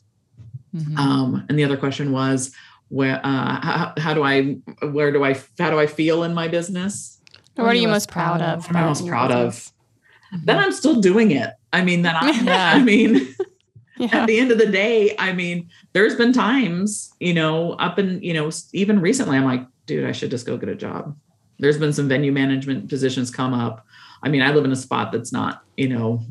Mhm. 0.78 0.98
Um, 0.98 1.46
and 1.50 1.58
the 1.58 1.64
other 1.64 1.78
question 1.78 2.12
was, 2.12 2.52
where, 2.90 3.20
uh, 3.24 3.60
how, 3.62 3.94
how 3.98 4.14
do 4.14 4.24
I, 4.24 4.54
where 4.92 5.12
do 5.12 5.24
I, 5.24 5.34
how 5.60 5.70
do 5.70 5.80
I 5.80 5.88
feel 5.88 6.24
in 6.24 6.34
my 6.34 6.48
business? 6.48 7.20
What 7.56 7.68
are 7.68 7.76
you 7.76 7.88
most 7.88 8.10
proud 8.10 8.42
of? 8.42 8.62
What 8.62 8.70
am 8.70 8.76
I 8.76 8.80
about 8.82 8.88
most 8.90 9.04
your 9.04 9.10
proud 9.10 9.32
of? 9.32 9.48
business? 9.48 9.74
Then 10.46 10.58
I'm 10.60 10.72
still 10.72 11.02
doing 11.02 11.32
it. 11.32 11.52
I 11.74 11.84
mean, 11.84 12.04
that 12.04 12.16
I, 12.22 12.30
Yeah. 12.42 12.72
I 12.76 12.84
mean, 12.84 13.28
Yeah. 13.98 14.10
at 14.12 14.28
the 14.28 14.38
end 14.40 14.52
of 14.52 14.60
the 14.60 14.68
day, 14.68 15.16
I 15.18 15.34
mean, 15.34 15.70
there's 15.94 16.16
been 16.16 16.32
times, 16.32 17.12
you 17.20 17.34
know, 17.34 17.72
up 17.74 17.98
and, 17.98 18.24
you 18.24 18.32
know, 18.34 18.52
even 18.72 19.02
recently, 19.02 19.38
I'm 19.38 19.44
like, 19.46 19.66
dude, 19.88 20.06
I 20.06 20.12
should 20.12 20.30
just 20.30 20.46
go 20.46 20.56
get 20.56 20.70
a 20.70 20.76
job. 20.76 21.18
There's 21.60 21.80
been 21.80 21.92
some 21.94 22.08
venue 22.08 22.32
management 22.32 22.90
positions 22.90 23.32
come 23.32 23.54
up. 23.56 23.84
I 24.22 24.30
mean, 24.30 24.44
I 24.44 24.52
live 24.52 24.66
in 24.66 24.72
a 24.72 24.76
spot 24.76 25.12
that's 25.12 25.32
not, 25.32 25.64
you 25.78 25.90
know, 25.90 26.22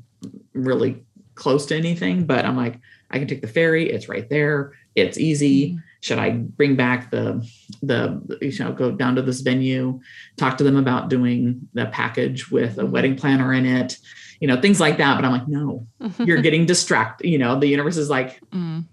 really 0.52 1.04
close 1.34 1.66
to 1.66 1.76
anything, 1.76 2.24
but 2.24 2.44
I'm 2.44 2.56
like, 2.56 2.78
I 3.16 3.18
can 3.18 3.28
take 3.28 3.40
the 3.40 3.48
ferry. 3.48 3.90
It's 3.90 4.08
right 4.08 4.28
there. 4.28 4.74
It's 4.94 5.18
easy. 5.18 5.70
Mm-hmm. 5.70 5.78
Should 6.02 6.18
I 6.18 6.30
bring 6.30 6.76
back 6.76 7.10
the 7.10 7.44
the 7.82 8.38
you 8.40 8.56
know 8.62 8.72
go 8.72 8.92
down 8.92 9.16
to 9.16 9.22
this 9.22 9.40
venue, 9.40 10.00
talk 10.36 10.58
to 10.58 10.64
them 10.64 10.76
about 10.76 11.08
doing 11.08 11.68
the 11.72 11.86
package 11.86 12.50
with 12.50 12.78
a 12.78 12.82
mm-hmm. 12.82 12.92
wedding 12.92 13.16
planner 13.16 13.52
in 13.52 13.66
it, 13.66 13.98
you 14.40 14.46
know 14.46 14.60
things 14.60 14.78
like 14.78 14.98
that. 14.98 15.16
But 15.16 15.24
I'm 15.24 15.32
like, 15.32 15.48
no, 15.48 15.86
you're 16.18 16.42
getting 16.42 16.66
distracted. 16.66 17.28
You 17.28 17.38
know, 17.38 17.58
the 17.58 17.66
universe 17.66 17.96
is 17.96 18.10
like 18.10 18.40
mm. 18.50 18.84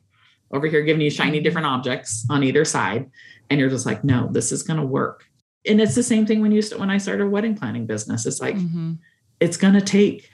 over 0.51 0.65
here 0.67 0.81
giving 0.81 1.01
you 1.01 1.11
shiny 1.11 1.37
mm-hmm. 1.37 1.43
different 1.43 1.67
objects 1.67 2.25
on 2.29 2.43
either 2.43 2.65
side, 2.65 3.11
and 3.49 3.59
you're 3.59 3.69
just 3.69 3.85
like, 3.85 4.03
no, 4.03 4.29
this 4.31 4.51
is 4.51 4.63
going 4.63 4.79
to 4.79 4.85
work. 4.85 5.25
And 5.67 5.79
it's 5.79 5.95
the 5.95 6.03
same 6.03 6.25
thing 6.25 6.41
when 6.41 6.51
you 6.51 6.63
when 6.77 6.89
I 6.89 6.97
started 6.97 7.25
a 7.25 7.29
wedding 7.29 7.55
planning 7.55 7.85
business. 7.85 8.25
It's 8.25 8.41
like 8.41 8.55
mm-hmm. 8.55 8.93
it's 9.39 9.57
going 9.57 9.73
to 9.75 9.81
take. 9.81 10.29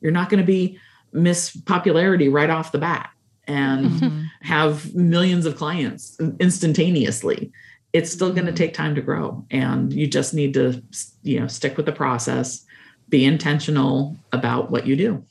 You're 0.00 0.12
not 0.12 0.28
going 0.28 0.40
to 0.40 0.46
be 0.46 0.78
miss 1.14 1.56
popularity 1.62 2.28
right 2.28 2.50
off 2.50 2.72
the 2.72 2.78
bat 2.78 3.10
and 3.46 3.86
mm-hmm. 3.86 4.22
have 4.40 4.94
millions 4.94 5.46
of 5.46 5.56
clients 5.56 6.18
instantaneously 6.40 7.52
it's 7.92 8.10
still 8.10 8.32
going 8.32 8.44
to 8.44 8.50
mm-hmm. 8.50 8.56
take 8.56 8.74
time 8.74 8.94
to 8.94 9.00
grow 9.00 9.44
and 9.50 9.92
you 9.92 10.06
just 10.06 10.34
need 10.34 10.52
to 10.52 10.82
you 11.22 11.40
know 11.40 11.46
stick 11.46 11.76
with 11.76 11.86
the 11.86 11.92
process 11.92 12.64
be 13.08 13.24
intentional 13.24 14.16
about 14.32 14.70
what 14.70 14.86
you 14.86 14.96
do 14.96 15.24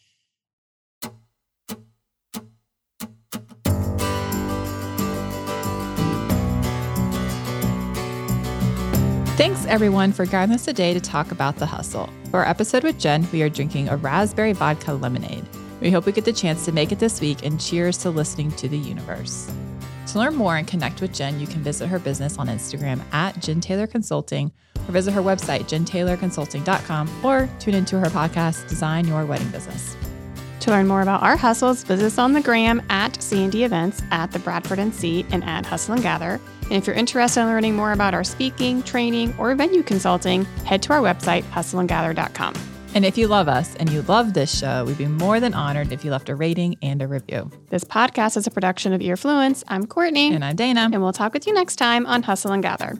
Thanks 9.36 9.66
everyone 9.66 10.14
for 10.14 10.28
guiding 10.28 10.54
us 10.54 10.64
today 10.64 10.94
to 10.94 11.02
talk 11.02 11.32
about 11.32 11.58
the 11.58 11.66
hustle. 11.66 12.08
For 12.30 12.40
our 12.40 12.48
episode 12.48 12.84
with 12.84 13.00
Jen, 13.00 13.28
we 13.34 13.42
are 13.42 13.50
drinking 13.50 13.90
a 13.90 13.98
raspberry 13.98 14.54
vodka 14.54 14.94
lemonade. 14.94 15.44
We 15.84 15.92
hope 15.92 16.06
we 16.06 16.14
get 16.14 16.24
the 16.24 16.32
chance 16.32 16.64
to 16.64 16.72
make 16.72 16.94
it 16.94 17.00
this 17.00 17.20
week 17.20 17.46
and 17.46 17.60
cheers 17.60 17.98
to 18.00 18.10
listening 18.10 18.52
to 18.54 18.70
the 18.70 18.78
universe. 18.78 19.52
To 20.08 20.20
learn 20.20 20.34
more 20.34 20.56
and 20.56 20.66
connect 20.66 21.02
with 21.02 21.14
Jen, 21.14 21.42
you 21.42 21.46
can 21.46 21.62
visit 21.62 21.88
her 21.88 22.00
business 22.00 22.38
on 22.40 22.48
Instagram 22.48 23.02
at 23.12 23.38
Jen 23.42 23.60
Taylor 23.60 23.86
Consulting 23.86 24.54
or 24.88 24.94
visit 24.94 25.12
her 25.12 25.22
website, 25.22 25.64
jentaylorconsulting.com, 25.64 27.26
or 27.26 27.50
tune 27.60 27.74
into 27.74 28.00
her 28.00 28.06
podcast, 28.06 28.68
Design 28.70 29.06
Your 29.06 29.26
Wedding 29.26 29.50
Business. 29.50 29.98
To 30.62 30.72
learn 30.72 30.88
more 30.88 31.02
about 31.02 31.22
our 31.22 31.36
hustles, 31.36 31.84
visit 31.84 32.06
us 32.06 32.18
on 32.18 32.32
the 32.32 32.42
gram 32.42 32.82
at 32.90 33.22
C&D 33.22 33.66
Events, 33.66 34.02
at 34.12 34.32
the 34.32 34.40
Bradford 34.40 34.80
NC, 34.80 35.26
and 35.34 35.44
at 35.44 35.66
Hustle 35.66 35.96
and 35.96 36.02
Gather. 36.02 36.40
And 36.64 36.74
if 36.74 36.88
you're 36.88 36.96
interested 36.96 37.42
in 37.42 37.48
learning 37.48 37.76
more 37.76 37.92
about 37.92 38.14
our 38.14 38.24
speaking, 38.24 38.84
training, 38.84 39.36
or 39.38 39.54
venue 39.56 39.84
consulting, 39.84 40.46
head 40.64 40.82
to 40.84 40.94
our 40.94 41.02
website, 41.02 41.44
hustleandgather.com. 41.44 42.73
And 42.96 43.06
if 43.06 43.18
you 43.18 43.28
love 43.28 43.48
us 43.48 43.76
and 43.76 43.90
you 43.92 44.04
love 44.04 44.34
this 44.34 44.56
show, 44.56 44.86
we'd 44.86 45.00
be 45.00 45.08
more 45.08 45.40
than 45.40 45.56
honored 45.56 45.92
if 45.92 46.06
you 46.06 46.12
left 46.12 46.30
a 46.30 46.36
rating 46.36 46.78
and 46.84 47.02
a 47.02 47.08
review. 47.08 47.50
This 47.70 47.84
podcast 47.84 48.38
is 48.38 48.46
a 48.46 48.52
production 48.52 48.94
of 48.94 49.02
Earfluence. 49.02 49.64
I'm 49.68 49.88
Courtney. 49.88 50.32
And 50.32 50.46
I'm 50.46 50.56
Dana. 50.56 50.90
And 50.94 51.02
we'll 51.02 51.12
talk 51.12 51.34
with 51.34 51.48
you 51.48 51.54
next 51.54 51.78
time 51.78 52.06
on 52.06 52.22
Hustle 52.22 52.52
and 52.52 52.62
Gather. 52.62 53.00